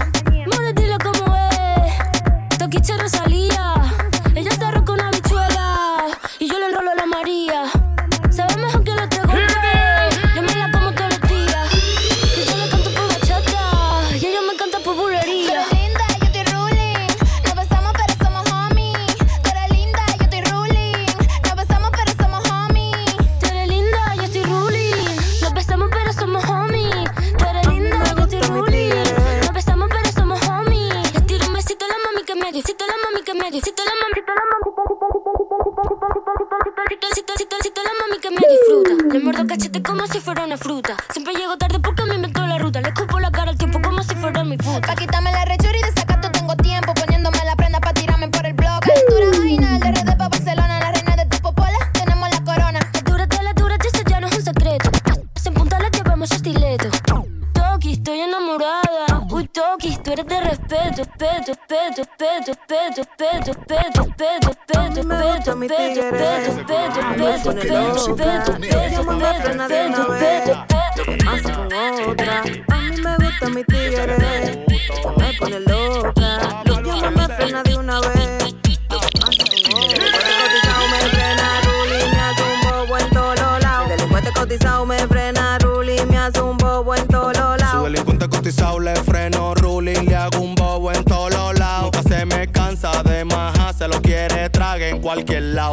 More, 0.52 0.72
dilo 0.72 0.96
como 0.98 1.36
es. 1.36 2.58
Toquiche 2.58 2.96
Rosalía. 2.98 3.74
Ella 4.34 4.50
se 4.50 4.64
arroja 4.64 4.92
una 4.92 5.10
bichuela. 5.10 6.06
Y 6.40 6.48
yo 6.48 6.58
le 6.58 6.66
enrolo 6.66 6.90
a 6.90 6.94
la 6.96 7.06
María. 7.06 7.70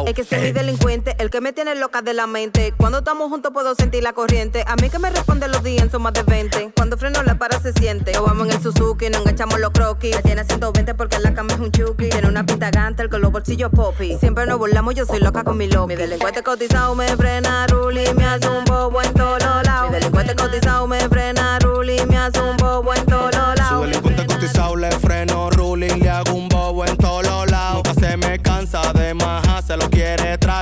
Es 0.06 0.14
que 0.14 0.22
soy 0.22 0.38
mi 0.38 0.52
delincuente, 0.52 1.16
el 1.18 1.30
que 1.30 1.40
me 1.40 1.52
tiene 1.52 1.74
loca 1.74 2.00
de 2.00 2.14
la 2.14 2.28
mente. 2.28 2.72
Cuando 2.76 2.98
estamos 2.98 3.28
juntos 3.28 3.50
puedo 3.52 3.74
sentir 3.74 4.04
la 4.04 4.12
corriente. 4.12 4.62
A 4.68 4.76
mí 4.76 4.88
que 4.88 5.00
me 5.00 5.10
responde 5.10 5.48
los 5.48 5.64
días 5.64 5.88
son 5.90 6.02
más 6.02 6.12
de 6.12 6.22
20. 6.22 6.74
Cuando 6.76 6.96
freno 6.96 7.24
la 7.24 7.36
para 7.38 7.58
se 7.58 7.72
siente. 7.72 8.12
Nos 8.12 8.24
vamos 8.24 8.46
en 8.46 8.52
el 8.54 8.62
Suzuki, 8.62 9.10
nos 9.10 9.22
enganchamos 9.22 9.58
los 9.58 9.72
croquis. 9.72 10.14
La 10.14 10.22
tiene 10.22 10.44
120 10.44 10.94
porque 10.94 11.18
la 11.18 11.34
cama 11.34 11.54
es 11.54 11.58
un 11.58 11.72
chuki. 11.72 12.08
Tiene 12.08 12.28
una 12.28 12.46
pinta 12.46 12.70
gante 12.70 13.08
con 13.08 13.20
los 13.20 13.32
bolsillos 13.32 13.72
poppy. 13.72 14.16
Siempre 14.18 14.46
nos 14.46 14.58
burlamos, 14.58 14.94
yo 14.94 15.04
soy 15.06 15.18
loca 15.18 15.42
con 15.42 15.56
mi 15.56 15.66
loco. 15.66 15.88
Mi 15.88 15.96
delincuente 15.96 16.40
cotizado 16.44 16.94
me 16.94 17.08
frena, 17.16 17.66
Ruli 17.66 18.04
me 18.14 18.26
hace 18.26 18.48
un 18.48 18.64
bobo 18.64 19.02
en 19.02 19.12
todos 19.12 19.42
los 19.42 19.64
lados. 19.64 19.90
Mi 19.90 19.96
delincuente 19.96 20.36
cotizado 20.36 20.86
me 20.86 21.00
frena, 21.08 21.58
Ruli 21.58 21.96
me 22.08 22.16
hace 22.16 22.40
un 22.40 22.56
bobo 22.58 22.94
en 22.94 23.04
todos 23.06 23.34
los 23.34 23.54
Su 23.54 23.60
lados. 23.60 23.86
delincuente 23.86 24.24
cotizado 24.26 24.76
le 24.76 24.90
freno 24.92 25.50
ruling, 25.50 25.95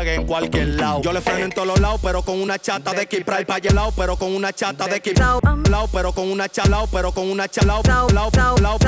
en 0.08 0.26
cualquier 0.26 0.68
lado. 0.68 1.00
Yo 1.02 1.12
le 1.12 1.20
freno 1.20 1.44
en 1.44 1.52
todos 1.52 1.66
los 1.66 1.80
lados, 1.80 2.00
pero 2.02 2.22
con 2.22 2.40
una 2.40 2.58
chata 2.58 2.92
de 2.92 3.06
Kid 3.06 3.24
Pride 3.24 3.46
pa' 3.46 3.58
lado, 3.72 3.92
pero 3.96 4.16
con 4.16 4.34
una 4.34 4.52
chata 4.52 4.86
de 4.86 5.00
Kid 5.00 5.18
Lao, 5.18 5.88
pero 5.88 6.12
con 6.12 6.30
una 6.30 6.48
chalao, 6.48 6.86
pero 6.88 7.12
con 7.12 7.30
una 7.30 7.48
chalao, 7.48 7.82
lao, 7.86 8.08
lao, 8.10 8.30
lao, 8.34 8.56
lao, 8.60 8.78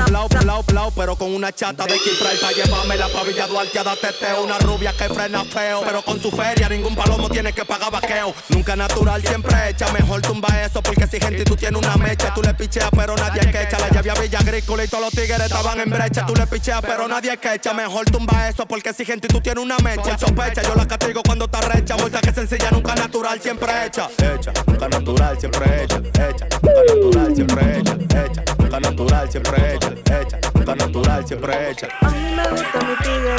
lao, 0.45 0.63
lao, 0.73 0.91
pero 0.91 1.15
con 1.15 1.33
una 1.33 1.51
chata 1.51 1.85
de 1.85 1.93
Kid 1.93 2.17
Pride 2.19 2.39
pa' 2.41 2.51
llevármela 2.51 3.07
pa' 3.09 3.23
Villa 3.23 3.47
Duarte 3.47 3.79
a 3.79 3.83
dar 3.83 3.97
teteo. 3.97 4.43
Una 4.43 4.59
rubia 4.59 4.93
que 4.93 5.09
frena 5.09 5.43
feo, 5.43 5.81
pero 5.85 6.01
con 6.01 6.21
su 6.21 6.31
feria 6.31 6.69
ningún 6.69 6.95
palomo 6.95 7.29
tiene 7.29 7.53
que 7.53 7.65
pagar 7.65 7.91
vaqueo. 7.91 8.33
Nunca 8.49 8.75
natural, 8.75 9.21
siempre 9.25 9.69
hecha, 9.69 9.91
mejor 9.91 10.21
tumba 10.21 10.47
eso, 10.63 10.81
porque 10.81 11.07
si 11.07 11.19
gente 11.19 11.43
tú 11.43 11.55
tienes 11.55 11.79
una 11.81 11.95
mecha, 11.97 12.33
tú 12.33 12.41
le 12.41 12.53
picheas, 12.53 12.89
pero 12.95 13.15
nadie 13.15 13.41
es 13.41 13.47
que 13.47 13.61
echa. 13.63 13.79
La 13.79 13.89
llave 13.89 14.11
a 14.11 14.13
Villa 14.15 14.39
Agrícola 14.39 14.83
y 14.83 14.87
todos 14.87 15.03
los 15.05 15.11
tigres 15.11 15.39
estaban 15.39 15.79
en 15.79 15.89
brecha, 15.89 16.25
tú 16.25 16.35
le 16.35 16.47
picheas, 16.47 16.81
pero 16.81 17.07
nadie 17.07 17.33
es 17.33 17.39
que 17.39 17.53
echa. 17.53 17.73
Mejor 17.73 18.05
tumba 18.05 18.47
eso, 18.47 18.65
porque 18.65 18.93
si 18.93 19.05
gente 19.05 19.27
tú 19.27 19.41
tienes 19.41 19.63
una 19.63 19.77
mecha. 19.79 20.17
Sospecha, 20.17 20.61
yo 20.61 20.75
la 20.75 20.87
castigo 21.07 21.23
cuando 21.23 21.45
está 21.45 21.61
recha. 21.61 21.95
Vuelta 21.95 22.19
que 22.19 22.31
sencilla, 22.31 22.69
nunca 22.71 22.95
natural, 22.95 23.39
siempre 23.39 23.69
hecha. 23.85 24.09
Hecha, 24.17 24.51
nunca 24.65 24.89
natural, 24.89 25.39
siempre 25.39 25.83
hecha. 25.83 25.97
Hecha, 25.97 26.47
nunca 26.61 26.81
natural, 26.87 27.35
siempre 27.35 27.79
hecha. 27.79 27.93
Hecha, 27.93 28.43
nunca 28.57 28.79
natural, 28.79 29.31
siempre 29.31 29.75
hecha. 29.75 29.89
Hecha, 30.19 30.39
nunca 30.53 30.75
natural, 30.75 31.27
siempre 31.27 31.69
hecha. 31.69 31.87
A 32.01 32.09
mí 32.09 32.35
me 32.35 32.49
gusta 32.49 32.79
mi 32.85 32.95
tigre. 32.97 33.37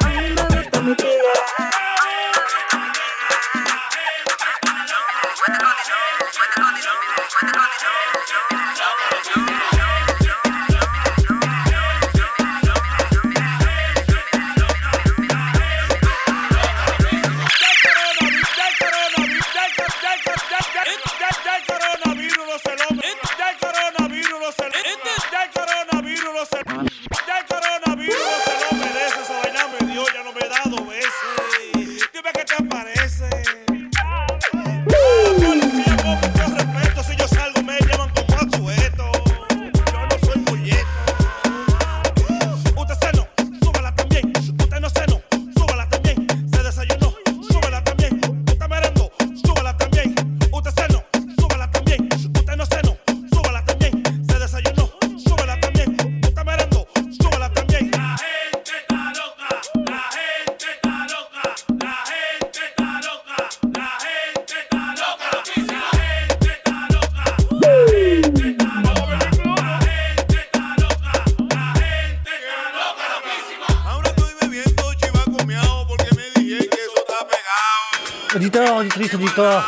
A 0.00 0.08
mí 0.08 0.34
me 0.34 0.56
gusta 0.56 0.80
mi 0.80 0.94
tigre. 0.94 1.69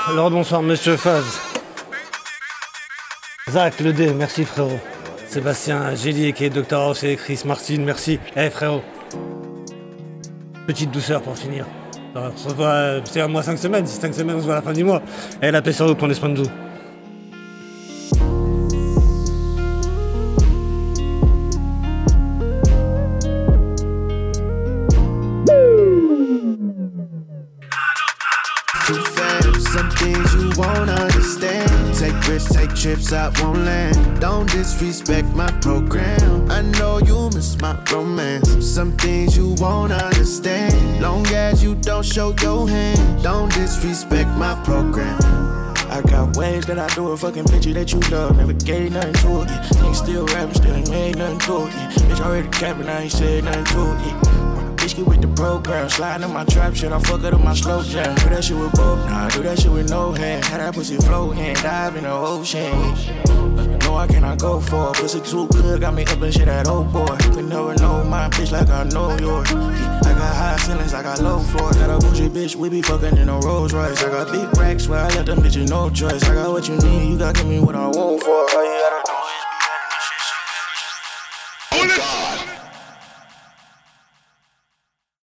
Alors 0.08 0.30
bonsoir, 0.30 0.62
monsieur 0.62 0.96
Faz. 0.96 1.40
Zach, 3.50 3.80
le 3.80 3.92
D, 3.92 4.12
merci 4.14 4.44
frérot. 4.44 4.78
Sébastien, 5.26 5.94
Gélier, 5.94 6.32
qui 6.32 6.44
est 6.44 6.50
Dr 6.50 6.78
House 6.78 7.04
et 7.04 7.16
Chris 7.16 7.42
Martin, 7.44 7.78
merci. 7.80 8.18
Eh 8.36 8.50
frérot. 8.50 8.82
Petite 10.66 10.90
douceur 10.90 11.22
pour 11.22 11.36
finir. 11.36 11.66
On 12.14 12.36
se 12.36 12.48
euh, 12.60 13.00
c'est 13.04 13.20
un 13.20 13.28
mois 13.28 13.42
5 13.42 13.58
semaines, 13.58 13.86
si 13.86 13.98
5 13.98 14.14
semaines 14.14 14.36
on 14.36 14.40
se 14.40 14.44
voit 14.44 14.54
à 14.54 14.56
la 14.58 14.62
fin 14.62 14.72
du 14.72 14.84
mois. 14.84 15.02
Eh 15.40 15.50
la 15.50 15.62
paix 15.62 15.72
sur 15.72 15.86
vous, 15.86 15.94
prenez 15.94 16.14
soin 16.14 16.28
de 16.28 16.42
vous. 16.42 16.50
Won't 33.42 33.58
land. 33.58 34.20
Don't 34.20 34.48
disrespect 34.50 35.28
my 35.28 35.50
program. 35.60 36.50
I 36.50 36.62
know 36.62 36.98
you 36.98 37.30
miss 37.34 37.60
my 37.60 37.76
romance. 37.92 38.48
Some 38.64 38.92
things 38.96 39.36
you 39.36 39.54
won't 39.58 39.92
understand. 39.92 41.02
Long 41.02 41.26
as 41.28 41.62
you 41.62 41.74
don't 41.74 42.04
show 42.04 42.34
your 42.40 42.68
hand. 42.68 43.22
Don't 43.22 43.52
disrespect 43.52 44.30
my 44.30 44.54
program. 44.64 45.18
I 45.90 46.00
got 46.02 46.36
ways 46.36 46.64
that 46.66 46.78
I 46.78 46.88
do 46.94 47.08
a 47.08 47.16
fucking 47.16 47.44
bitch 47.44 47.72
that 47.74 47.92
you 47.92 48.00
love. 48.10 48.36
Never 48.36 48.54
gave 48.54 48.92
nothing 48.92 49.12
to 49.14 49.42
it. 49.42 49.48
Nigga 49.76 49.94
still 49.94 50.26
rapping, 50.26 50.54
still 50.54 50.74
ain't 50.74 50.90
made 50.90 51.18
nothing 51.18 51.38
to 51.40 51.66
it. 51.66 51.72
Bitch 52.08 52.20
already 52.20 52.48
capping, 52.48 52.88
I 52.88 53.02
ain't 53.02 53.12
said 53.12 53.44
nothing 53.44 53.64
to 53.64 54.38
it. 54.38 54.41
Get 54.82 55.06
with 55.06 55.22
the 55.22 55.28
program, 55.28 55.88
sliding 55.88 56.28
in 56.28 56.34
my 56.34 56.44
trap 56.44 56.74
shit. 56.74 56.92
I 56.92 56.98
fuck 56.98 57.22
it 57.22 57.32
up 57.32 57.40
my 57.40 57.54
slow 57.54 57.82
jam. 57.82 58.14
Do 58.16 58.28
that 58.30 58.42
shit 58.44 58.56
with 58.56 58.72
both, 58.72 58.98
nah, 59.06 59.28
do 59.30 59.42
that 59.44 59.58
shit 59.58 59.70
with 59.70 59.88
no 59.88 60.12
hand. 60.12 60.44
Had 60.44 60.60
that 60.60 60.74
pussy 60.74 60.96
floating, 60.96 61.54
dive 61.54 61.96
in 61.96 62.02
the 62.02 62.12
ocean. 62.12 62.74
Uh, 62.74 63.78
no, 63.84 63.96
I 63.96 64.06
cannot 64.08 64.38
go 64.38 64.60
for 64.60 64.90
it. 64.90 64.96
Pussy 64.96 65.20
too 65.20 65.46
good, 65.48 65.80
got 65.80 65.94
me 65.94 66.04
up 66.04 66.20
and 66.20 66.34
shit 66.34 66.46
that 66.46 66.66
old 66.66 66.92
boy. 66.92 67.16
You 67.24 67.30
can 67.30 67.48
never 67.48 67.74
know 67.76 68.04
my 68.04 68.28
bitch 68.30 68.52
like 68.52 68.68
I 68.68 68.82
know 68.84 69.16
yours. 69.18 69.50
I 69.52 70.12
got 70.12 70.36
high 70.36 70.56
ceilings, 70.58 70.92
I 70.92 71.02
got 71.02 71.22
low 71.22 71.38
floors. 71.38 71.76
Got 71.76 71.88
a 71.88 71.98
bougie 72.06 72.28
bitch, 72.28 72.56
we 72.56 72.68
be 72.68 72.82
fucking 72.82 73.16
in 73.16 73.28
a 73.28 73.38
Rolls 73.38 73.72
Royce. 73.72 74.02
I 74.02 74.10
got 74.10 74.30
big 74.30 74.58
racks 74.58 74.88
where 74.88 74.98
I 74.98 75.08
let 75.14 75.26
them 75.26 75.38
bitches 75.38 75.70
no 75.70 75.88
choice. 75.90 76.22
I 76.24 76.34
got 76.34 76.50
what 76.50 76.68
you 76.68 76.76
need, 76.76 77.08
you 77.08 77.18
gotta 77.18 77.32
give 77.32 77.48
me 77.48 77.60
what 77.60 77.76
I 77.76 77.86
want 77.86 78.22
for. 78.22 78.30
All 78.30 78.64
you 78.64 78.80
gotta 78.80 79.01